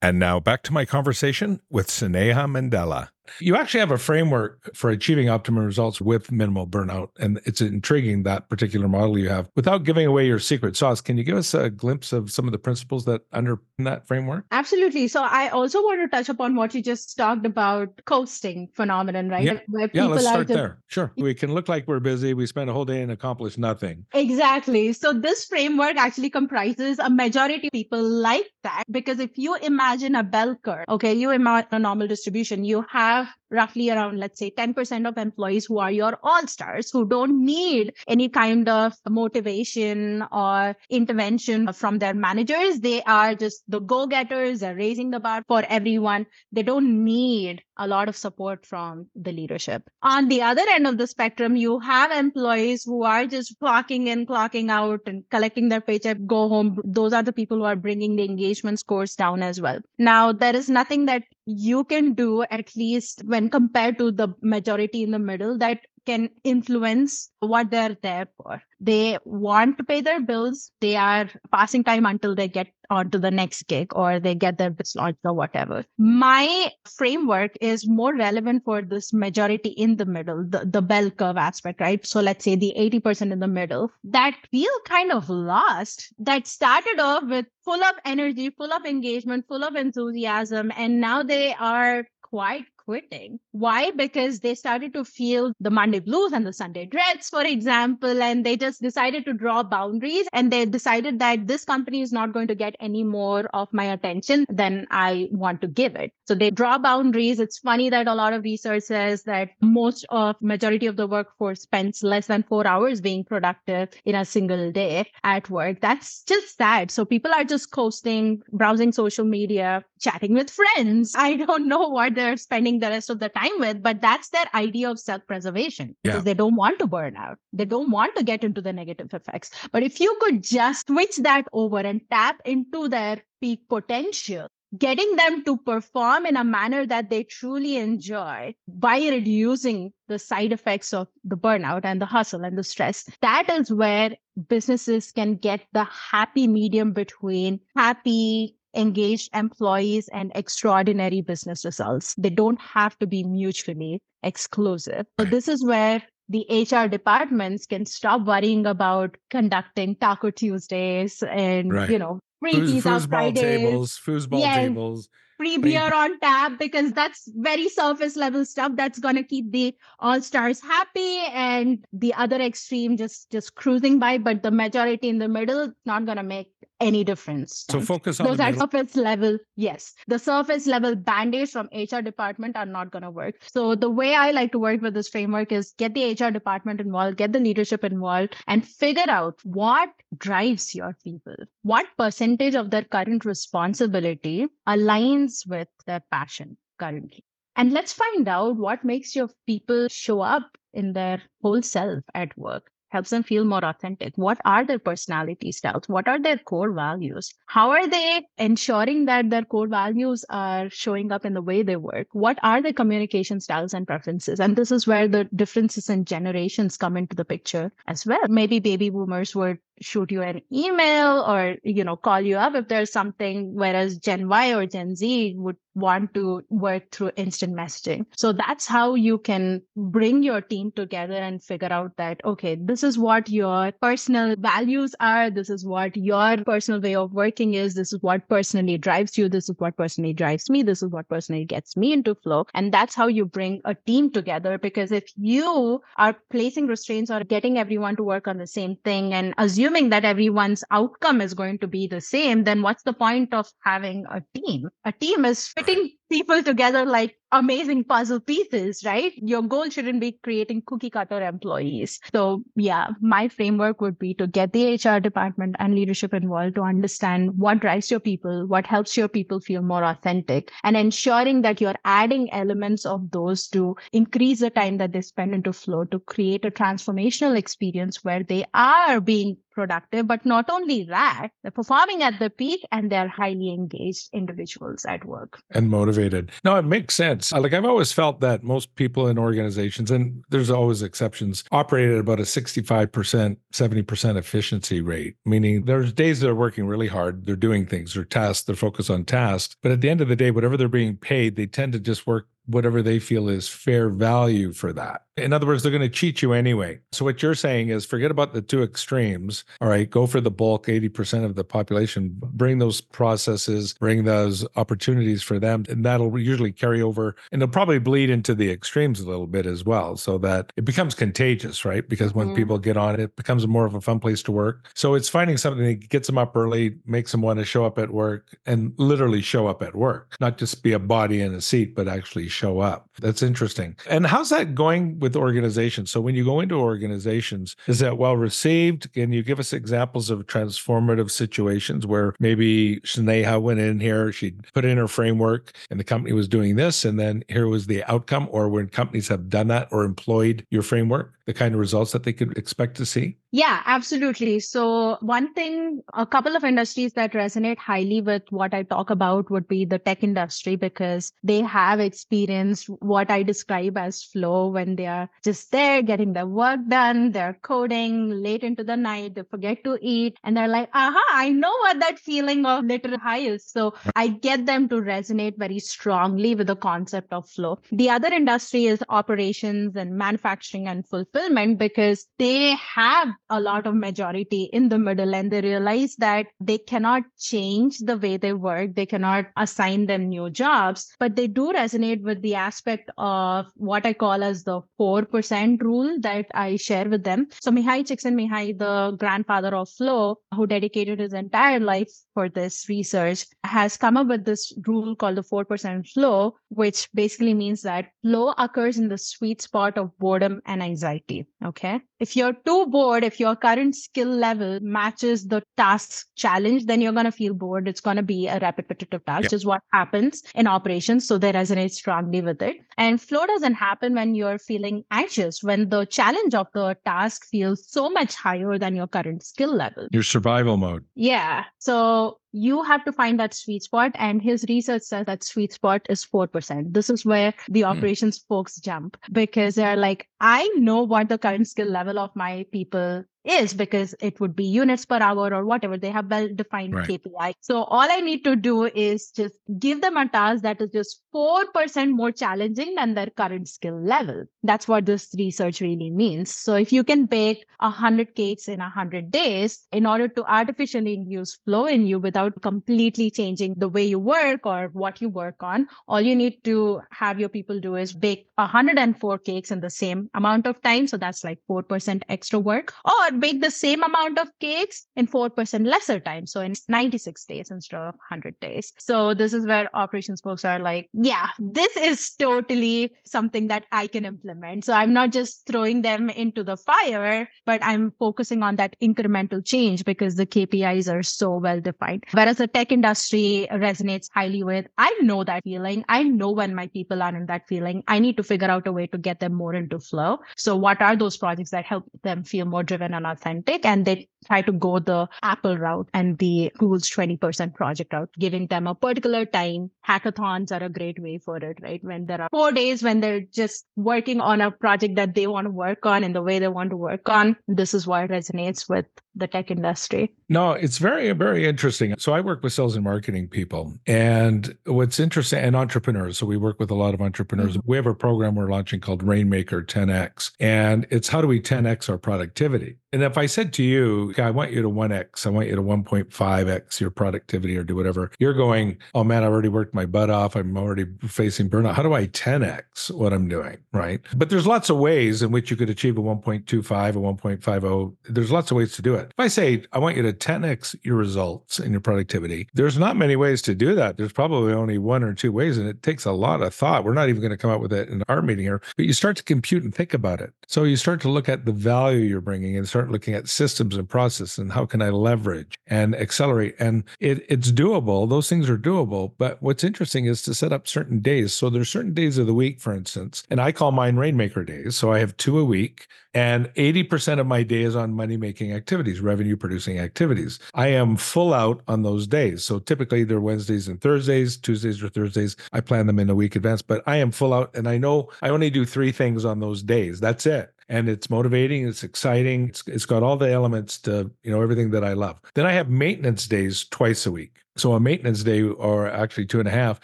And 0.02 0.18
now 0.18 0.40
back 0.40 0.64
to 0.64 0.74
my 0.74 0.86
conversation 0.86 1.62
with 1.70 1.90
Sneha 1.90 2.50
Mandala. 2.50 3.10
You 3.40 3.56
actually 3.56 3.80
have 3.80 3.92
a 3.92 3.98
framework 3.98 4.76
for 4.76 4.90
achieving 4.90 5.30
optimum 5.30 5.66
results 5.66 6.02
with 6.02 6.32
minimal 6.32 6.68
burnout. 6.68 7.10
And 7.20 7.40
it's 7.46 7.62
intriguing 7.62 8.24
that 8.24 8.50
particular 8.50 8.88
model 8.88 9.18
you 9.18 9.30
have. 9.30 9.50
Without 9.56 9.84
giving 9.84 10.06
away 10.06 10.26
your 10.28 10.40
secret 10.40 10.76
sauce, 10.76 11.02
can 11.02 11.18
you 11.18 11.24
give 11.24 11.38
us 11.38 11.54
a 11.54 11.70
glimpse 11.70 12.14
of 12.14 12.32
some 12.32 12.48
of 12.48 12.52
the 12.52 12.58
principles 12.58 13.06
that 13.06 13.30
underpin 13.32 13.60
that 13.80 14.08
framework? 14.08 14.46
Absolutely. 14.52 15.08
So 15.08 15.24
I 15.24 15.50
also 15.50 15.82
want 15.82 16.02
to 16.02 16.16
touch 16.16 16.30
upon 16.30 16.56
what 16.56 16.74
you 16.74 16.82
just 16.82 17.16
talked 17.18 17.46
about 17.46 17.90
coasting 18.06 18.70
phenomenon, 18.74 19.30
right? 19.30 19.44
Yeah, 19.44 19.60
Where 19.68 19.90
yeah 19.94 20.06
let's 20.06 20.24
start 20.24 20.48
just... 20.48 20.58
there. 20.58 20.80
Sure. 20.88 21.12
We 21.18 21.34
can 21.34 21.54
look 21.54 21.70
like 21.70 21.88
we're 21.88 22.00
busy. 22.00 22.34
We 22.34 22.46
spend 22.48 22.70
a 22.70 22.74
whole 22.74 22.86
day 22.86 23.02
and 23.02 23.12
accomplish 23.12 23.58
nothing. 23.58 24.06
Exactly. 24.14 24.94
So 24.94 25.14
this 25.14 25.46
framework 25.46 25.96
actually 25.98 26.30
comprises 26.30 27.00
a 27.00 27.10
majority 27.10 27.68
of 27.68 27.72
people 27.72 28.02
like 28.02 28.50
that 28.64 28.84
because 28.92 29.20
if 29.20 29.38
you 29.38 29.56
imagine 29.56 30.16
a 30.16 30.24
bell 30.24 30.56
curve, 30.56 30.86
okay, 30.90 31.14
you 31.14 31.32
imagine 31.32 31.70
a 31.72 31.80
normal 31.80 32.08
distribution, 32.08 32.64
you 32.64 32.86
have 32.90 33.11
have 33.12 33.41
roughly 33.52 33.90
around, 33.90 34.20
let's 34.20 34.40
say, 34.40 34.52
10% 34.52 35.08
of 35.08 35.18
employees 35.18 35.66
who 35.66 35.80
are 35.80 35.92
your 35.92 36.18
all 36.24 36.48
stars 36.48 36.90
who 36.90 37.06
don't 37.08 37.44
need 37.46 37.94
any 38.08 38.30
kind 38.30 38.68
of 38.70 38.94
motivation 39.10 40.24
or 40.32 40.76
intervention 40.90 41.72
from 41.74 42.00
their 42.00 42.14
managers. 42.14 42.80
They 42.80 43.02
are 43.04 43.36
just 43.36 43.64
the 43.68 43.80
go 43.80 44.08
getters, 44.08 44.62
they're 44.62 44.76
raising 44.76 45.12
the 45.12 45.20
bar 45.20 45.44
for 45.48 45.64
everyone. 45.68 46.26
They 46.52 46.64
don't 46.64 47.04
need 47.04 47.62
a 47.78 47.88
lot 47.88 48.08
of 48.08 48.16
support 48.16 48.66
from 48.66 49.08
the 49.16 49.32
leadership. 49.32 49.90
On 50.04 50.28
the 50.28 50.42
other 50.42 50.64
end 50.70 50.86
of 50.86 50.98
the 50.98 51.08
spectrum, 51.08 51.56
you 51.56 51.80
have 51.80 52.12
employees 52.12 52.84
who 52.84 53.04
are 53.04 53.26
just 53.26 53.60
clocking 53.60 54.06
in, 54.08 54.26
clocking 54.26 54.70
out, 54.70 55.02
and 55.08 55.24
collecting 55.32 55.70
their 55.70 55.82
paycheck, 55.82 56.18
go 56.28 56.48
home. 56.48 56.80
Those 56.86 57.12
are 57.12 57.24
the 57.24 57.34
people 57.34 57.58
who 57.58 57.64
are 57.64 57.76
bringing 57.76 58.16
the 58.16 58.24
engagement 58.24 58.80
scores 58.80 59.16
down 59.16 59.42
as 59.42 59.60
well. 59.60 59.80
Now, 59.98 60.32
there 60.32 60.56
is 60.56 60.70
nothing 60.70 61.06
that 61.08 61.24
you 61.46 61.84
can 61.86 62.14
do, 62.14 62.44
at 62.44 62.76
least 62.76 63.24
when 63.26 63.41
compared 63.50 63.98
to 64.00 64.12
the 64.12 64.30
majority 64.42 65.04
in 65.04 65.12
the 65.12 65.20
middle, 65.20 65.58
that 65.60 65.80
can 66.06 66.30
influence 66.44 67.30
what 67.40 67.70
they're 67.70 67.98
there 68.02 68.28
for. 68.38 68.62
They 68.80 69.18
want 69.24 69.78
to 69.78 69.84
pay 69.84 70.02
their 70.02 70.20
bills. 70.20 70.72
They 70.82 70.96
are 70.96 71.30
passing 71.52 71.84
time 71.84 72.06
until 72.06 72.34
they 72.34 72.48
get 72.48 72.68
on 72.90 73.12
to 73.12 73.20
the 73.20 73.32
next 73.32 73.68
gig 73.68 73.96
or 73.96 74.20
they 74.20 74.36
get 74.36 74.58
their 74.58 74.70
business 74.70 74.96
launched 74.96 75.20
or 75.24 75.34
whatever. 75.34 75.86
My 75.98 76.72
framework 76.86 77.52
is 77.62 77.88
more 77.88 78.16
relevant 78.16 78.64
for 78.66 78.82
this 78.82 79.14
majority 79.14 79.70
in 79.70 79.98
the 79.98 80.06
middle, 80.06 80.44
the, 80.48 80.66
the 80.66 80.82
bell 80.82 81.10
curve 81.12 81.38
aspect, 81.38 81.80
right? 81.80 82.06
So 82.06 82.20
let's 82.20 82.44
say 82.44 82.56
the 82.56 82.74
80% 82.78 83.32
in 83.32 83.40
the 83.40 83.48
middle 83.48 83.92
that 84.06 84.36
feel 84.50 84.72
kind 84.86 85.12
of 85.12 85.30
lost, 85.30 86.14
that 86.20 86.48
started 86.48 87.00
off 87.00 87.24
with 87.26 87.46
full 87.64 87.84
of 87.84 87.94
energy, 88.06 88.50
full 88.50 88.74
of 88.74 88.86
engagement, 88.86 89.46
full 89.48 89.64
of 89.64 89.76
enthusiasm, 89.76 90.72
and 90.76 91.00
now 91.00 91.24
they 91.24 91.54
are 91.54 92.06
quite 92.32 92.66
quitting. 92.86 93.40
Why? 93.52 93.92
Because 93.92 94.40
they 94.40 94.56
started 94.56 94.94
to 94.94 95.04
feel 95.04 95.54
the 95.60 95.70
Monday 95.70 96.00
blues 96.00 96.34
and 96.34 96.46
the 96.46 96.54
Sunday 96.54 96.86
dreads, 96.86 97.30
for 97.30 97.44
example, 97.44 98.22
and 98.22 98.46
they 98.46 98.58
just 98.58 98.82
decided 98.82 99.26
to 99.26 99.34
draw 99.34 99.64
boundaries 99.64 100.28
and 100.34 100.52
they 100.52 100.66
decided 100.66 101.20
that 101.20 101.48
this 101.48 101.66
company 101.66 102.02
is 102.02 102.12
not 102.12 102.34
going 102.34 102.48
to 102.48 102.56
get 102.56 102.76
any 102.80 103.04
more 103.04 103.50
of 103.54 103.68
my 103.72 103.86
attention 103.86 104.46
than 104.50 104.88
I 104.92 105.30
want 105.32 105.62
to 105.62 105.68
give 105.68 105.96
it. 105.96 106.12
So 106.28 106.36
they 106.36 106.52
draw 106.52 106.78
boundaries. 106.78 107.40
It's 107.40 107.60
funny 107.60 107.90
that 107.90 108.08
a 108.08 108.16
lot 108.16 108.34
of 108.34 108.44
research 108.44 108.84
says 108.84 109.24
that 109.24 109.50
most 109.62 110.06
of 110.10 110.36
majority 110.42 110.88
of 110.88 110.96
the 110.96 111.08
workforce 111.08 111.62
spends 111.62 112.04
less 112.04 112.28
than 112.28 112.44
four 112.44 112.66
hours 112.66 113.02
being 113.02 113.24
productive 113.24 113.90
in 114.06 114.16
a 114.16 114.26
single 114.26 114.72
day 114.72 115.06
at 115.24 115.50
work. 115.50 115.82
That's 115.82 116.24
just 116.24 116.58
sad. 116.58 116.92
So 116.92 117.06
people 117.06 117.32
are 117.34 117.44
just 117.44 117.72
coasting, 117.72 118.42
browsing 118.52 118.92
social 118.92 119.26
media, 119.26 119.84
chatting 120.00 120.34
with 120.34 120.50
friends. 120.50 121.14
I 121.18 121.36
don't 121.36 121.68
know 121.68 121.88
what 121.90 122.16
they're 122.16 122.38
spending 122.38 122.71
the 122.80 122.90
rest 122.90 123.10
of 123.10 123.20
the 123.20 123.30
time 123.30 123.60
with, 123.60 123.82
but 123.84 124.02
that's 124.02 124.30
their 124.30 124.46
idea 124.54 124.90
of 124.90 125.00
self 125.00 125.26
preservation 125.28 125.96
Yeah. 126.04 126.12
because 126.12 126.24
they 126.24 126.34
don't 126.34 126.56
want 126.56 126.80
to 126.80 126.88
burn 126.88 127.16
out. 127.18 127.38
They 127.54 127.66
don't 127.66 127.92
want 127.92 128.16
to 128.16 128.24
get 128.24 128.44
into 128.44 128.62
the 128.62 128.74
negative 128.74 129.14
effects. 129.14 129.52
But 129.72 129.84
if 129.84 130.00
you 130.00 130.18
could 130.22 130.44
just 130.44 130.88
switch 130.88 131.18
that 131.18 131.46
over 131.54 131.80
and 131.80 132.02
tap 132.10 132.42
into 132.46 132.88
their 132.90 133.22
peak 133.42 133.62
potential, 133.70 134.48
getting 134.78 135.16
them 135.18 135.44
to 135.44 135.58
perform 135.58 136.26
in 136.26 136.38
a 136.38 136.44
manner 136.46 136.86
that 136.86 137.10
they 137.10 137.24
truly 137.24 137.76
enjoy 137.76 138.56
by 138.68 138.98
reducing 139.00 139.92
the 140.08 140.18
side 140.18 140.54
effects 140.54 140.94
of 140.94 141.08
the 141.26 141.36
burnout 141.36 141.82
and 141.84 142.02
the 142.02 142.06
hustle 142.06 142.44
and 142.46 142.58
the 142.58 142.64
stress, 142.64 143.10
that 143.22 143.50
is 143.50 143.72
where 143.72 144.16
businesses 144.48 145.12
can 145.12 145.36
get 145.36 145.62
the 145.74 145.84
happy 145.84 146.48
medium 146.48 146.94
between 146.94 147.60
happy, 147.76 148.56
engaged 148.76 149.30
employees 149.36 150.08
and 150.14 150.32
extraordinary 150.36 151.22
business 151.22 151.66
results. 151.66 152.16
They 152.18 152.30
don't 152.30 152.60
have 152.62 152.98
to 153.00 153.08
be 153.08 153.24
mutually 153.24 154.00
exclusive. 154.24 155.06
So, 155.20 155.26
this 155.26 155.48
is 155.48 155.64
where 155.66 156.02
the 156.30 156.46
HR 156.50 156.88
departments 156.88 157.66
can 157.66 157.86
stop 157.86 158.26
worrying 158.26 158.66
about 158.66 159.18
conducting 159.30 159.96
Taco 159.96 160.32
Tuesdays 160.32 161.22
and, 161.24 161.74
Right. 161.74 161.90
you 161.90 162.00
know, 162.00 162.20
free 162.40 162.54
Foos- 162.54 162.82
foosball 162.82 163.08
Fridays, 163.10 163.42
tables, 163.44 164.00
foosball 164.06 164.40
Yes. 164.40 164.56
tables. 164.56 165.10
Free 165.42 165.58
beer 165.58 165.92
on 165.92 166.20
tap 166.20 166.60
because 166.60 166.92
that's 166.92 167.28
very 167.36 167.68
surface 167.68 168.16
level 168.16 168.46
stuff 168.46 168.74
that's 168.76 169.00
going 169.00 169.16
to 169.16 169.24
keep 169.24 169.52
the 169.52 169.76
all 170.00 170.22
stars 170.22 170.62
happy 170.62 171.18
and 171.34 171.84
the 171.94 172.14
other 172.14 172.40
extreme 172.40 172.96
just 172.96 173.32
just 173.32 173.56
cruising 173.56 173.98
by 173.98 174.18
but 174.20 174.44
the 174.44 174.52
majority 174.52 175.10
in 175.10 175.18
the 175.18 175.28
middle 175.28 175.72
not 175.84 176.06
going 176.06 176.18
to 176.18 176.24
make 176.24 176.52
any 176.82 177.04
difference. 177.04 177.66
So 177.70 177.80
focus 177.80 178.20
on 178.20 178.26
those 178.26 178.38
the 178.38 178.44
are 178.44 178.52
middle. 178.52 178.68
surface 178.68 178.96
level 178.96 179.38
yes. 179.56 179.94
The 180.08 180.18
surface 180.20 180.66
level 180.68 180.96
band-aids 180.96 181.52
from 181.52 181.70
hr 181.74 182.02
department 182.02 182.58
are 182.58 182.66
not 182.66 182.92
going 182.92 183.04
to 183.04 183.12
work. 183.12 183.36
So 183.44 183.76
the 183.76 183.90
way 183.90 184.16
i 184.16 184.32
like 184.32 184.52
to 184.54 184.60
work 184.60 184.82
with 184.82 184.96
this 184.96 185.08
framework 185.08 185.52
is 185.52 185.74
get 185.78 185.94
the 185.94 186.12
hr 186.12 186.32
department 186.32 186.82
involved 186.82 187.18
get 187.18 187.34
the 187.34 187.40
leadership 187.40 187.84
involved 187.84 188.36
and 188.48 188.68
figure 188.68 189.10
out 189.10 189.40
what 189.44 189.90
drives 190.18 190.74
your 190.76 190.98
people. 191.04 191.36
What 191.62 191.86
percentage 191.98 192.56
of 192.56 192.72
their 192.72 192.84
current 192.84 193.26
responsibility 193.26 194.48
aligns 194.68 195.31
with 195.46 195.68
their 195.86 196.02
passion 196.12 196.58
currently 196.80 197.24
and 197.56 197.72
let's 197.74 197.94
find 197.94 198.28
out 198.28 198.56
what 198.56 198.84
makes 198.84 199.16
your 199.16 199.30
people 199.46 199.88
show 199.90 200.22
up 200.22 200.58
in 200.74 200.94
their 200.94 201.22
whole 201.42 201.62
self 201.62 202.04
at 202.16 202.38
work 202.38 202.72
helps 202.92 203.10
them 203.10 203.24
feel 203.24 203.46
more 203.46 203.64
authentic. 203.64 204.14
What 204.16 204.40
are 204.46 204.66
their 204.66 204.80
personality 204.80 205.52
styles? 205.52 205.88
What 205.88 206.08
are 206.08 206.22
their 206.22 206.38
core 206.38 206.72
values? 206.72 207.34
How 207.48 207.72
are 207.72 207.88
they 207.88 208.24
ensuring 208.38 209.06
that 209.06 209.30
their 209.30 209.44
core 209.44 209.68
values 209.68 210.26
are 210.30 210.70
showing 210.70 211.12
up 211.12 211.26
in 211.26 211.34
the 211.34 211.42
way 211.42 211.64
they 211.64 211.78
work? 211.78 212.08
What 212.12 212.38
are 212.44 212.62
their 212.62 212.74
communication 212.74 213.40
styles 213.40 213.74
and 213.74 213.88
preferences? 213.88 214.40
And 214.40 214.56
this 214.56 214.72
is 214.72 214.86
where 214.86 215.08
the 215.08 215.24
differences 215.36 215.90
in 215.90 216.06
generations 216.06 216.78
come 216.78 216.98
into 216.98 217.16
the 217.16 217.26
picture 217.26 217.72
as 217.88 218.06
well. 218.06 218.28
Maybe 218.28 218.60
baby 218.60 218.90
boomers 218.90 219.36
would 219.36 219.60
shoot 219.82 220.12
you 220.12 220.22
an 220.22 220.42
email 220.52 221.26
or 221.28 221.56
you 221.64 221.84
know 221.84 221.96
call 221.96 222.22
you 222.22 222.38
up 222.38 222.56
if 222.56 222.68
there's 222.68 222.92
something 222.92 223.54
whereas 223.54 223.98
gen 223.98 224.28
y 224.28 224.54
or 224.54 224.66
gen 224.66 224.96
z 224.96 225.34
would 225.38 225.58
want 225.74 226.14
to 226.14 226.44
work 226.50 226.92
through 226.92 227.12
instant 227.16 227.54
messaging. 227.54 228.06
So 228.18 228.34
that's 228.34 228.68
how 228.68 228.96
you 228.96 229.18
can 229.18 229.62
bring 229.76 230.24
your 230.24 230.42
team 230.42 230.72
together 230.76 231.14
and 231.14 231.42
figure 231.42 231.72
out 231.72 231.96
that 231.98 232.22
okay 232.26 232.56
this 232.60 232.84
is 232.84 232.98
what 232.98 233.30
your 233.30 233.72
personal 233.82 234.36
values 234.38 234.96
are 235.00 235.30
this 235.30 235.50
is 235.50 235.66
what 235.66 235.96
your 235.96 236.38
personal 236.46 236.82
way 236.82 236.96
of 236.96 237.14
working 237.14 237.54
is 237.54 237.74
this 237.74 237.94
is 237.94 238.02
what 238.02 238.28
personally 238.28 238.78
drives 238.78 239.18
you 239.18 239.30
this 239.30 239.50
is 239.50 239.56
what 239.60 239.78
personally 239.78 240.14
drives 240.14 240.50
me 240.50 240.62
this 240.64 240.84
is 240.84 240.90
what 240.90 241.08
personally 241.08 241.46
gets 241.46 241.78
me 241.78 241.94
into 241.94 242.16
flow. 242.16 242.46
And 242.54 242.74
that's 242.74 242.96
how 242.96 243.08
you 243.08 243.26
bring 243.26 243.62
a 243.66 243.76
team 243.76 244.12
together 244.12 244.58
because 244.58 244.92
if 244.92 245.12
you 245.18 245.82
are 245.98 246.16
placing 246.30 246.68
restraints 246.68 247.12
or 247.12 247.24
getting 247.24 247.58
everyone 247.58 247.96
to 247.96 248.04
work 248.04 248.28
on 248.28 248.38
the 248.38 248.48
same 248.48 248.76
thing 248.84 249.14
and 249.14 249.34
assuming 249.72 249.90
that 249.90 250.04
everyone's 250.04 250.66
outcome 250.72 251.22
is 251.22 251.34
going 251.34 251.58
to 251.58 251.68
be 251.68 251.88
the 251.88 252.02
same 252.02 252.44
then 252.44 252.62
what's 252.62 252.84
the 252.84 252.92
point 252.94 253.34
of 253.34 253.48
having 253.64 254.06
a 254.12 254.22
team? 254.36 254.70
A 254.84 254.92
team 254.92 255.24
is 255.24 255.48
fitting 255.48 255.92
people 256.12 256.44
together 256.44 256.86
like 256.86 257.16
amazing 257.32 257.84
puzzle 257.86 258.20
pieces, 258.20 258.84
right? 258.84 259.14
Your 259.16 259.42
goal 259.42 259.70
shouldn't 259.70 260.02
be 260.02 260.20
creating 260.24 260.64
cookie 260.66 260.90
cutter 260.90 261.22
employees. 261.26 262.00
So, 262.14 262.44
yeah, 262.56 262.88
my 263.00 263.30
framework 263.30 263.80
would 263.80 263.98
be 263.98 264.14
to 264.16 264.28
get 264.28 264.52
the 264.52 264.74
HR 264.74 265.00
department 265.00 265.56
and 265.60 265.74
leadership 265.74 266.14
involved 266.14 266.56
to 266.56 266.62
understand 266.64 267.38
what 267.38 267.62
drives 267.62 267.90
your 267.90 268.02
people, 268.02 268.46
what 268.48 268.68
helps 268.68 268.98
your 268.98 269.08
people 269.08 269.40
feel 269.40 269.62
more 269.62 269.84
authentic, 269.84 270.52
and 270.64 270.76
ensuring 270.76 271.42
that 271.44 271.62
you're 271.62 271.76
adding 271.86 272.32
elements 272.34 272.86
of 272.86 273.10
those 273.12 273.48
to 273.48 273.76
increase 273.94 274.42
the 274.42 274.50
time 274.50 274.78
that 274.80 274.92
they 274.92 275.02
spend 275.02 275.34
into 275.34 275.54
flow 275.54 275.86
to 275.86 276.00
create 276.00 276.44
a 276.44 276.52
transformational 276.52 277.38
experience 277.38 278.04
where 278.04 278.24
they 278.24 278.46
are 278.54 279.00
being 279.00 279.38
productive, 279.54 280.08
but 280.08 280.26
not 280.26 280.50
only 280.50 280.84
that, 280.84 281.30
they're 281.44 281.52
performing 281.52 282.02
at 282.04 282.20
the 282.20 282.30
peak 282.30 282.62
and 282.72 282.92
they're 282.92 283.08
highly 283.08 283.54
engaged 283.54 284.10
individuals 284.14 284.86
at 284.86 285.06
work. 285.06 285.42
and 285.52 285.70
motivated. 285.70 286.01
No, 286.44 286.56
it 286.56 286.64
makes 286.64 286.96
sense. 286.96 287.32
Like 287.32 287.54
I've 287.54 287.66
always 287.66 287.92
felt 287.92 288.20
that 288.22 288.44
most 288.44 288.76
people 288.76 289.08
in 289.08 289.18
organizations, 289.18 289.92
and 289.92 290.24
there's 290.30 290.50
always 290.50 290.82
exceptions, 290.82 291.44
operate 291.52 291.90
at 291.90 292.00
about 292.00 292.20
a 292.20 292.24
65%, 292.24 293.38
70% 293.54 294.18
efficiency 294.18 294.82
rate, 294.82 295.16
meaning 295.26 295.66
there's 295.66 295.94
days 295.94 296.20
they're 296.20 296.36
working 296.36 296.66
really 296.66 296.88
hard, 296.88 297.26
they're 297.26 297.36
doing 297.36 297.66
things, 297.66 297.94
they're 297.94 298.04
tasks, 298.04 298.46
they're 298.46 298.56
focused 298.56 298.90
on 298.90 299.06
tasks. 299.06 299.56
But 299.62 299.72
at 299.72 299.82
the 299.82 299.90
end 299.90 300.02
of 300.02 300.08
the 300.08 300.16
day, 300.16 300.32
whatever 300.32 300.58
they're 300.58 300.68
being 300.68 300.98
paid, 300.98 301.36
they 301.36 301.46
tend 301.46 301.74
to 301.74 301.80
just 301.80 302.08
work 302.08 302.28
whatever 302.46 302.82
they 302.82 303.00
feel 303.00 303.30
is 303.30 303.48
fair 303.48 303.90
value 303.90 304.52
for 304.54 304.74
that. 304.74 305.04
In 305.18 305.34
other 305.34 305.46
words, 305.46 305.62
they're 305.62 305.72
going 305.72 305.82
to 305.82 305.90
cheat 305.90 306.22
you 306.22 306.34
anyway. 306.34 306.80
So 306.94 307.06
what 307.06 307.22
you're 307.22 307.36
saying 307.36 307.70
is 307.70 307.86
forget 307.86 308.10
about 308.12 308.34
the 308.34 308.42
two 308.42 308.64
extremes. 308.64 309.44
All 309.60 309.68
right, 309.68 309.88
go 309.90 310.08
for 310.08 310.20
the 310.22 310.32
bulk 310.32 310.66
80% 310.68 311.26
of 311.26 311.36
the 311.36 311.44
population, 311.44 312.12
bring 312.16 312.58
those 312.60 312.82
processes, 312.82 313.74
bring 313.80 314.06
those 314.06 314.48
opportunities 314.56 315.22
for 315.22 315.38
them, 315.38 315.66
and 315.70 315.86
that'll 315.86 316.18
usually 316.18 316.52
carry 316.52 316.82
over 316.82 317.16
and 317.32 317.42
it'll 317.44 317.52
probably 317.52 317.78
bleed 317.78 318.10
into 318.10 318.34
the 318.34 318.50
extremes 318.50 319.00
a 319.02 319.06
little 319.08 319.28
bit 319.28 319.46
as 319.46 319.64
well 319.66 319.98
so 319.98 320.18
that 320.20 320.52
it 320.56 320.66
becomes 320.66 320.96
contagious, 320.96 321.66
right? 321.66 321.88
Because 321.88 322.14
when 322.14 322.30
Mhm. 322.30 322.36
people 322.36 322.58
get 322.58 322.78
on 322.78 323.00
it 323.00 323.16
becomes 323.16 323.46
more 323.48 323.66
of 323.66 323.76
a 323.76 323.82
fun 323.82 324.00
place 324.00 324.24
to 324.24 324.32
work. 324.32 324.70
So 324.76 324.96
it's 324.96 325.10
finding 325.10 325.38
something 325.38 325.64
that 325.64 325.90
gets 325.90 326.08
them 326.08 326.18
up 326.18 326.36
early, 326.36 326.76
makes 326.86 327.12
them 327.12 327.22
want 327.22 327.40
to 327.40 327.46
show 327.46 327.66
up 327.66 327.78
at 327.78 327.92
work 327.92 328.36
and 328.46 328.74
literally 328.78 329.22
show 329.22 329.48
up 329.48 329.62
at 329.62 329.76
work, 329.76 330.16
not 330.20 330.38
just 330.38 330.64
be 330.64 330.72
a 330.72 330.80
body 330.80 331.22
in 331.22 331.34
a 331.34 331.42
seat, 331.42 331.76
but 331.76 331.88
actually 331.88 332.30
show 332.32 332.60
up. 332.60 332.90
That's 333.00 333.22
interesting. 333.22 333.76
And 333.90 334.06
how's 334.08 334.30
that 334.30 334.56
going 334.56 335.00
with 335.00 335.16
organizations? 335.16 335.92
So 335.92 336.02
when 336.02 336.16
you 336.16 336.26
go 336.26 336.40
into 336.40 336.56
organizations, 336.56 337.56
is 337.68 337.80
that 337.80 337.98
well 337.98 338.18
received? 338.18 338.92
Can 338.94 339.12
you 339.12 339.24
give 339.24 339.40
us 339.40 339.54
examples 339.54 340.10
of 340.10 340.26
transformative 340.26 341.12
situations 341.12 341.86
where 341.86 342.14
maybe 342.20 342.80
Sneha 342.82 343.42
went 343.42 343.60
in 343.60 343.80
here, 343.80 344.12
she 344.12 344.32
put 344.54 344.66
in 344.66 344.78
her 344.78 344.88
framework 344.88 345.52
and 345.70 345.80
the 345.80 345.84
company 345.84 346.14
was 346.14 346.28
doing 346.28 346.56
this, 346.56 346.86
and 346.86 347.00
then 347.00 347.24
here 347.28 347.48
was 347.48 347.68
the 347.68 347.84
outcome, 347.86 348.28
or 348.32 348.50
when 348.50 348.68
companies 348.68 349.08
have 349.08 349.30
done 349.30 349.48
that 349.48 349.68
or 349.72 349.84
employed 349.84 350.46
your 350.50 350.62
framework, 350.62 351.14
the 351.26 351.34
kind 351.34 351.54
of 351.54 351.60
results 351.60 351.92
that 351.92 352.04
they 352.04 352.14
could 352.14 352.38
expect 352.38 352.76
to 352.78 352.86
see? 352.86 353.18
Yeah, 353.32 353.62
absolutely. 353.66 354.42
So, 354.42 354.98
one 355.00 355.34
thing, 355.34 355.82
a 355.94 356.06
couple 356.06 356.36
of 356.36 356.44
industries 356.44 356.94
that 356.94 357.14
resonate 357.14 357.58
highly 357.58 358.02
with 358.02 358.24
what 358.30 358.54
I 358.54 358.64
talk 358.64 358.90
about 358.90 359.32
would 359.32 359.48
be 359.48 359.64
the 359.64 359.80
tech 359.80 360.04
industry 360.04 360.58
because 360.58 361.14
they 361.24 361.40
have 361.42 361.80
experienced 362.22 362.68
what 362.80 363.10
I 363.10 363.24
describe 363.24 363.78
as 363.78 364.04
flow 364.04 364.48
when 364.50 364.76
they 364.76 364.86
are 364.88 365.10
just 365.24 365.52
there 365.52 365.82
getting 365.82 366.14
their 366.14 366.28
work 366.28 366.60
done, 366.68 367.12
they're 367.12 367.38
coding 367.42 368.10
late 368.10 368.44
into 368.44 368.64
the 368.64 368.78
night, 368.78 369.16
they 369.16 369.24
forget 369.24 369.64
to 369.64 369.78
eat, 369.82 370.18
and 370.24 370.36
they're 370.36 370.48
like, 370.48 370.70
aha, 370.74 371.02
I 371.12 371.30
know 371.30 371.52
what 371.60 371.80
that 371.80 372.00
feeling 372.00 372.46
of 372.46 372.66
literal 372.66 373.00
high 373.00 373.20
is. 373.20 373.46
So, 373.46 373.74
I 373.96 374.08
get 374.08 374.46
them 374.46 374.70
to 374.70 374.76
resonate 374.76 375.38
very 375.38 375.60
strongly 375.60 376.36
with 376.36 376.48
the 376.48 376.56
concept 376.56 377.14
of 377.14 377.28
flow. 377.30 377.60
The 377.72 377.90
other 377.90 378.10
industry 378.10 378.66
is 378.66 378.84
operations 378.90 379.76
and 379.76 379.98
manufacturing 379.98 380.68
and 380.68 380.88
fulfillment 380.88 381.58
because 381.58 382.06
they 382.18 382.56
have 382.56 383.10
a 383.30 383.40
lot 383.40 383.68
of 383.68 383.76
majority 383.76 384.50
in 384.54 384.70
the 384.70 384.78
middle 384.78 385.16
and 385.16 385.32
they 385.32 385.42
realize 385.42 385.96
that 385.98 386.28
they 386.40 386.58
cannot 386.58 387.04
change 387.20 387.80
the 387.80 387.98
way 387.98 388.18
they 388.18 388.34
work. 388.34 388.76
They 388.76 388.86
cannot 388.86 389.26
assign 389.38 389.88
them 389.88 390.10
new 390.10 390.30
jobs, 390.30 390.94
but 391.00 391.16
they 391.16 391.28
do 391.28 391.52
resonate 391.54 392.02
with 392.02 392.11
the 392.16 392.36
aspect 392.36 392.90
of 392.98 393.48
what 393.56 393.86
I 393.86 393.94
call 393.94 394.24
as 394.24 394.44
the 394.44 394.62
4% 394.80 395.62
rule 395.62 395.98
that 396.02 396.28
I 396.34 396.56
share 396.56 396.90
with 396.90 397.04
them. 397.04 397.28
So 397.42 397.52
Mihai 397.52 397.84
Csikszentmihalyi, 397.84 398.58
the 398.58 398.96
grandfather 398.98 399.56
of 399.56 399.70
flow, 399.70 400.20
who 400.36 400.48
dedicated 400.48 401.00
his 401.00 401.14
entire 401.14 401.60
life 401.60 401.92
for 402.14 402.30
this 402.30 402.68
research, 402.70 403.26
has 403.44 403.78
come 403.78 403.98
up 403.98 404.08
with 404.08 404.26
this 404.26 404.54
rule 404.66 404.96
called 404.96 405.18
the 405.18 405.24
4% 405.24 405.88
flow, 405.88 406.36
which 406.50 406.90
basically 406.94 407.34
means 407.34 407.62
that 407.62 407.90
flow 408.04 408.34
occurs 408.38 408.78
in 408.78 408.88
the 408.90 408.98
sweet 408.98 409.42
spot 409.42 409.78
of 409.78 409.98
boredom 409.98 410.42
and 410.46 410.62
anxiety. 410.62 411.28
Okay. 411.46 411.80
If 412.00 412.16
you're 412.16 412.34
too 412.34 412.66
bored, 412.68 413.04
if 413.04 413.20
your 413.20 413.36
current 413.36 413.76
skill 413.76 414.08
level 414.08 414.60
matches 414.62 415.28
the 415.28 415.44
task 415.56 416.08
challenge, 416.16 416.66
then 416.66 416.82
you're 416.82 416.94
going 416.94 417.06
to 417.06 417.12
feel 417.12 417.34
bored. 417.34 417.68
It's 417.68 417.82
going 417.82 417.98
to 417.98 418.04
be 418.04 418.28
a 418.28 418.40
repetitive 418.40 419.06
task, 419.06 419.24
which 419.24 419.34
is 419.34 419.46
what 419.46 419.62
happens 419.72 420.24
in 420.34 420.48
operations. 420.48 421.08
So 421.08 421.18
they 421.18 421.32
resonate 421.32 421.72
strongly 422.02 422.22
with 422.22 422.42
it. 422.42 422.58
And 422.78 423.02
flow 423.02 423.26
doesn't 423.28 423.54
happen 423.54 423.94
when 423.94 424.16
you're 424.16 424.40
feeling 424.40 424.84
anxious, 424.92 425.44
when 425.44 425.70
the 425.70 425.86
challenge 425.86 426.34
of 426.34 426.48
the 426.54 426.78
task 426.86 427.26
feels 427.26 427.70
so 427.70 427.90
much 427.90 428.16
higher 428.16 428.58
than 428.58 428.76
your 428.76 428.88
current 428.88 429.24
skill 429.24 429.54
level. 429.56 429.88
Your 429.92 430.04
survival 430.04 430.58
mode. 430.58 430.86
Yeah. 430.96 431.46
So 431.60 432.18
you 432.32 432.64
have 432.64 432.84
to 432.86 432.92
find 432.92 433.20
that 433.20 433.34
sweet 433.34 433.64
spot. 433.64 433.92
And 433.96 434.22
his 434.22 434.46
research 434.48 434.84
says 434.84 435.06
that 435.06 435.24
sweet 435.24 435.54
spot 435.54 435.82
is 435.90 436.06
4%. 436.06 436.74
This 436.74 436.90
is 436.90 437.06
where 437.06 437.34
the 437.50 437.62
hmm. 437.62 437.68
operations 437.68 438.20
mm. 438.20 438.28
folks 438.28 438.60
jump 438.60 438.98
because 439.12 439.56
they're 439.56 439.76
like, 439.76 440.08
I 440.20 440.48
know 440.56 440.84
what 440.84 441.10
the 441.10 441.18
current 441.18 441.48
skill 441.48 441.68
level 441.68 442.00
of 442.00 442.16
my 442.16 442.46
people 442.52 443.04
is 443.24 443.54
because 443.54 443.94
it 444.00 444.20
would 444.20 444.36
be 444.36 444.46
units 444.46 444.86
per 444.86 444.98
hour 444.98 445.34
or 445.34 445.46
whatever. 445.46 445.78
They 445.78 445.92
have 445.92 446.10
well 446.10 446.28
defined 446.34 446.76
right. 446.76 446.88
KPI. 446.88 447.34
So 447.42 447.64
all 447.64 447.88
I 447.90 448.00
need 448.00 448.24
to 448.24 448.36
do 448.36 448.66
is 448.66 449.12
just 449.12 449.36
give 449.60 449.82
them 449.82 449.98
a 449.98 450.08
task 450.08 450.44
that 450.44 450.62
is 450.62 450.72
just 450.72 451.02
4% 451.14 451.92
more 451.92 452.12
challenging 452.12 452.76
than 452.76 452.94
their 452.94 453.08
current 453.08 453.48
skill 453.48 453.80
level. 453.80 454.26
That's 454.44 454.68
what 454.68 454.86
this 454.86 455.14
research 455.18 455.62
really 455.62 455.90
means. 455.90 456.34
So 456.34 456.56
if 456.56 456.72
you 456.72 456.84
can 456.84 457.06
bake 457.06 457.46
100 457.60 458.16
cakes 458.16 458.48
in 458.48 458.60
100 458.60 459.12
days 459.12 459.66
in 459.72 459.86
order 459.86 460.08
to 460.08 460.24
artificially 460.26 460.94
induce 460.94 461.36
flow 461.46 461.66
in 461.66 461.86
you 461.86 462.00
without 462.00 462.21
completely 462.30 463.10
changing 463.10 463.56
the 463.58 463.70
way 463.70 463.84
you 463.84 463.98
work 463.98 464.46
or 464.46 464.70
what 464.74 465.02
you 465.02 465.10
work 465.10 465.42
on, 465.42 465.68
all 465.88 466.02
you 466.02 466.16
need 466.16 466.44
to 466.44 466.82
have 466.92 467.20
your 467.20 467.30
people 467.30 467.60
do 467.60 467.76
is 467.76 467.94
bake 467.94 468.28
104 468.36 469.18
cakes 469.20 469.52
in 469.52 469.62
the 469.62 469.70
same 469.70 470.10
amount 470.14 470.46
of 470.46 470.62
time. 470.62 470.88
So 470.88 470.98
that's 470.98 471.24
like 471.24 471.40
4% 471.50 472.04
extra 472.10 472.40
work. 472.40 472.74
Or 472.86 473.12
bake 473.18 473.42
the 473.42 473.52
same 473.52 473.84
amount 473.84 474.20
of 474.20 474.28
cakes 474.40 474.86
in 474.96 475.08
4% 475.08 475.66
lesser 475.66 476.00
time. 476.00 476.28
So 476.28 476.42
in 476.42 476.54
96 476.68 477.26
days 477.26 477.50
instead 477.50 477.78
of 477.78 477.96
100 478.10 478.40
days. 478.40 478.74
So 478.78 479.14
this 479.14 479.34
is 479.34 479.46
where 479.46 479.70
operations 479.74 480.22
folks 480.22 480.46
are 480.46 480.60
like, 480.60 480.90
yeah, 480.94 481.30
this 481.40 481.76
is 481.78 482.12
totally 482.20 482.94
something 483.06 483.48
that 483.48 483.66
I 483.72 483.88
can 483.88 484.06
implement. 484.06 484.66
So 484.66 484.74
I'm 484.74 484.94
not 484.94 485.12
just 485.12 485.46
throwing 485.48 485.82
them 485.82 486.10
into 486.10 486.44
the 486.44 486.58
fire, 486.58 487.30
but 487.46 487.64
I'm 487.64 487.92
focusing 488.00 488.44
on 488.44 488.56
that 488.58 488.76
incremental 488.82 489.44
change 489.46 489.86
because 489.86 490.16
the 490.16 490.26
KPIs 490.26 490.92
are 490.92 491.04
so 491.04 491.38
well 491.38 491.62
defined. 491.62 492.04
Whereas 492.14 492.38
the 492.38 492.48
tech 492.48 492.72
industry 492.72 493.48
resonates 493.52 494.10
highly 494.14 494.44
with, 494.44 494.68
I 494.78 494.94
know 495.02 495.24
that 495.24 495.44
feeling. 495.44 495.86
I 495.88 496.04
know 496.04 496.32
when 496.32 496.54
my 496.54 496.68
people 496.68 497.02
are 497.02 497.16
in 497.16 497.26
that 497.28 497.48
feeling. 497.48 497.84
I 497.88 498.00
need 498.00 498.18
to 498.18 498.24
figure 498.24 498.50
out 498.50 498.68
a 498.68 498.72
way 498.72 498.88
to 498.88 498.98
get 498.98 499.20
them 499.20 499.34
more 499.34 499.54
into 499.54 499.80
flow. 499.80 500.20
So 500.36 500.56
what 500.56 500.82
are 500.82 500.96
those 500.96 501.18
projects 501.18 501.52
that 501.52 501.66
help 501.66 501.86
them 502.04 502.24
feel 502.24 502.46
more 502.46 502.64
driven 502.64 502.94
and 502.94 503.06
authentic 503.06 503.66
and 503.66 503.86
they 503.86 504.10
try 504.28 504.42
to 504.42 504.52
go 504.52 504.80
the 504.80 505.08
Apple 505.24 505.58
route 505.58 505.90
and 505.94 506.18
the 506.18 506.52
Google's 506.58 506.90
20% 506.90 507.54
project 507.54 507.94
route, 507.94 508.10
giving 508.20 508.48
them 508.48 508.68
a 508.68 508.76
particular 508.76 509.26
time. 509.26 509.72
Hackathons 509.88 510.52
are 510.52 510.64
a 510.64 510.70
great 510.70 511.02
way 511.02 511.18
for 511.18 511.38
it, 511.38 511.58
right? 511.62 511.84
When 511.84 512.06
there 512.06 512.22
are 512.22 512.30
four 512.30 512.52
days 512.52 512.84
when 512.84 513.00
they're 513.00 513.22
just 513.22 513.66
working 513.76 514.22
on 514.22 514.42
a 514.42 514.52
project 514.52 514.96
that 514.96 515.16
they 515.16 515.28
want 515.28 515.46
to 515.46 515.52
work 515.52 515.86
on 515.86 516.04
and 516.04 516.16
the 516.16 516.22
way 516.22 516.40
they 516.40 516.48
want 516.48 516.70
to 516.72 516.78
work 516.78 517.10
on, 517.10 517.36
this 517.48 517.74
is 517.74 517.88
why 517.88 518.04
it 518.04 518.12
resonates 518.12 518.70
with 518.70 518.86
the 519.16 519.28
tech 519.28 519.52
industry. 519.52 520.14
No, 520.30 520.54
it's 520.54 520.78
very, 520.78 521.12
very 521.12 521.46
interesting. 521.46 521.96
So 521.98 522.14
I 522.14 522.22
work 522.22 522.44
with 522.44 522.54
sales 522.54 522.76
and 522.76 522.84
marketing 522.84 523.28
people. 523.28 523.74
And 523.86 524.58
what's 524.66 525.00
interesting, 525.00 525.40
and 525.40 525.56
entrepreneurs. 525.56 526.18
So 526.18 526.26
we 526.26 526.38
work 526.38 526.60
with 526.60 526.72
a 526.72 526.76
lot 526.76 526.94
of 526.94 527.02
entrepreneurs. 527.02 527.58
Mm-hmm. 527.58 527.70
We 527.70 527.78
have 527.78 527.88
a 527.88 527.94
program 527.94 528.36
we're 528.36 528.50
launching 528.50 528.80
called 528.80 529.04
Rainmaker 529.04 529.64
10X. 529.64 530.32
And 530.40 530.88
it's 530.90 531.10
how 531.10 531.22
do 531.22 531.28
we 531.28 531.42
10X 531.42 531.90
our 531.90 531.98
productivity? 531.98 532.78
And 532.94 533.04
if 533.04 533.18
I 533.18 533.26
said 533.26 533.54
to 533.54 533.64
you, 533.64 534.14
I 534.18 534.32
want 534.32 534.52
you 534.52 534.62
to 534.62 534.70
1x, 534.70 535.26
I 535.26 535.30
want 535.30 535.48
you 535.48 535.56
to 535.56 535.62
1.5x 535.62 536.80
your 536.80 536.92
productivity 536.92 537.58
or 537.58 537.64
do 537.64 537.76
whatever, 537.76 538.12
you're 538.20 538.34
going, 538.34 538.78
oh 538.94 539.04
man, 539.04 539.24
I've 539.24 539.32
already 539.32 539.48
worked 539.48 539.74
my 539.74 539.86
butt 539.86 540.10
off. 540.10 540.36
I'm 540.36 540.58
already 540.58 540.86
facing 541.08 541.50
burnout. 541.50 541.74
How 541.74 541.84
do 541.84 541.94
I 541.94 542.08
10x 542.08 542.92
what 542.92 543.14
I'm 543.14 543.30
doing? 543.30 543.58
Right. 543.72 544.02
But 544.16 544.30
there's 544.30 544.46
lots 544.46 544.70
of 544.70 544.78
ways 544.78 545.22
in 545.22 545.32
which 545.32 545.50
you 545.50 545.58
could 545.58 545.70
achieve 545.70 545.98
a 545.98 546.02
1.25, 546.02 546.90
a 546.90 546.94
1.50. 546.94 547.96
There's 548.10 548.32
lots 548.32 548.52
of 548.52 548.58
ways 548.58 548.74
to 548.74 548.82
do 548.82 548.96
it. 548.96 549.08
If 549.12 549.20
I 549.20 549.28
say, 549.28 549.64
I 549.72 549.80
want 549.80 549.96
you 549.96 550.04
to 550.04 550.14
10x 550.14 550.76
your 550.84 550.98
results 550.98 551.60
and 551.60 551.72
your 551.72 551.82
productivity, 551.82 552.50
there's 552.54 552.78
not 552.78 552.98
many 552.98 553.16
ways 553.16 553.42
to 553.44 553.56
do 553.56 553.74
that. 553.76 553.98
There's 553.98 554.12
probably 554.12 554.54
only 554.54 554.78
one 554.78 555.04
or 555.04 555.14
two 555.14 555.32
ways, 555.32 555.58
and 555.58 555.68
it 555.68 555.82
takes 555.82 556.04
a 556.04 556.12
lot 556.12 556.42
of 556.42 556.54
thought. 556.54 556.84
We're 556.84 556.94
not 556.94 557.10
even 557.10 557.22
going 557.22 557.32
to 557.32 557.38
come 557.38 557.52
up 557.52 557.62
with 557.62 557.72
it 557.72 557.90
in 557.90 558.04
our 558.10 558.22
meeting 558.22 558.46
here, 558.46 558.62
but 558.76 558.86
you 558.86 558.94
start 558.94 559.16
to 559.18 559.24
compute 559.24 559.64
and 559.64 559.74
think 559.74 559.94
about 559.94 560.20
it. 560.20 560.34
So 560.48 560.64
you 560.64 560.76
start 560.76 561.00
to 561.02 561.10
look 561.10 561.30
at 561.30 561.46
the 561.46 561.54
value 561.54 562.00
you're 562.00 562.20
bringing 562.20 562.58
and 562.58 562.68
start 562.68 562.81
looking 562.90 563.14
at 563.14 563.28
systems 563.28 563.76
and 563.76 563.88
process 563.88 564.38
and 564.38 564.52
how 564.52 564.66
can 564.66 564.82
I 564.82 564.90
leverage 564.90 565.56
and 565.68 565.96
accelerate. 565.96 566.56
And 566.60 566.84
it, 567.00 567.26
it's 567.30 567.52
doable. 567.52 568.10
Those 568.10 568.30
things 568.30 568.50
are 568.50 568.58
doable. 568.58 569.14
But 569.18 569.42
what's 569.42 569.64
interesting 569.64 570.06
is 570.06 570.22
to 570.24 570.34
set 570.34 570.54
up 570.54 570.68
certain 570.68 571.00
days. 571.00 571.34
So 571.34 571.50
there's 571.50 571.70
certain 571.70 571.94
days 571.94 572.18
of 572.18 572.28
the 572.28 572.34
week, 572.34 572.60
for 572.60 572.74
instance, 572.74 573.24
and 573.30 573.42
I 573.42 573.52
call 573.52 573.72
mine 573.72 573.98
Rainmaker 573.98 574.44
days. 574.44 574.76
So 574.76 574.92
I 574.92 575.00
have 575.00 575.16
two 575.18 575.38
a 575.40 575.46
week. 575.46 575.88
And 576.14 576.54
80% 576.56 577.20
of 577.20 577.28
my 577.28 577.42
day 577.42 577.62
is 577.62 577.76
on 577.76 577.94
money 577.94 578.18
making 578.18 578.52
activities, 578.52 579.00
revenue 579.00 579.38
producing 579.38 579.80
activities. 579.80 580.40
I 580.54 580.68
am 580.68 580.98
full 580.98 581.34
out 581.34 581.62
on 581.70 581.84
those 581.84 582.06
days. 582.06 582.44
So 582.44 582.60
typically 582.60 583.06
they're 583.06 583.22
Wednesdays 583.22 583.70
and 583.70 583.80
Thursdays, 583.80 584.36
Tuesdays 584.36 584.84
or 584.84 584.90
Thursdays. 584.90 585.38
I 585.54 585.62
plan 585.62 585.88
them 585.88 586.00
in 586.00 586.10
a 586.10 586.16
week 586.16 586.36
advance, 586.36 586.62
but 586.62 586.84
I 586.86 586.98
am 586.98 587.12
full 587.12 587.34
out 587.34 587.56
and 587.56 587.68
I 587.68 587.78
know 587.78 588.10
I 588.22 588.30
only 588.30 588.50
do 588.50 588.66
three 588.66 588.92
things 588.92 589.24
on 589.24 589.40
those 589.40 589.64
days. 589.64 590.02
That's 590.02 590.26
it 590.26 590.54
and 590.72 590.90
it's 590.90 591.10
motivating 591.10 591.68
it's 591.68 591.84
exciting 591.84 592.50
it's, 592.50 592.64
it's 592.68 592.86
got 592.86 593.04
all 593.04 593.18
the 593.18 593.30
elements 593.30 593.78
to 593.78 594.10
you 594.24 594.32
know 594.32 594.42
everything 594.42 594.72
that 594.72 594.84
i 594.84 594.94
love 594.94 595.20
then 595.36 595.46
i 595.46 595.52
have 595.52 595.70
maintenance 595.70 596.28
days 596.28 596.66
twice 596.66 597.06
a 597.06 597.12
week 597.12 597.42
so 597.58 597.74
a 597.74 597.80
maintenance 597.80 598.24
day, 598.24 598.44
or 598.44 598.88
actually 598.88 599.26
two 599.26 599.40
and 599.40 599.48
a 599.48 599.52
half, 599.52 599.80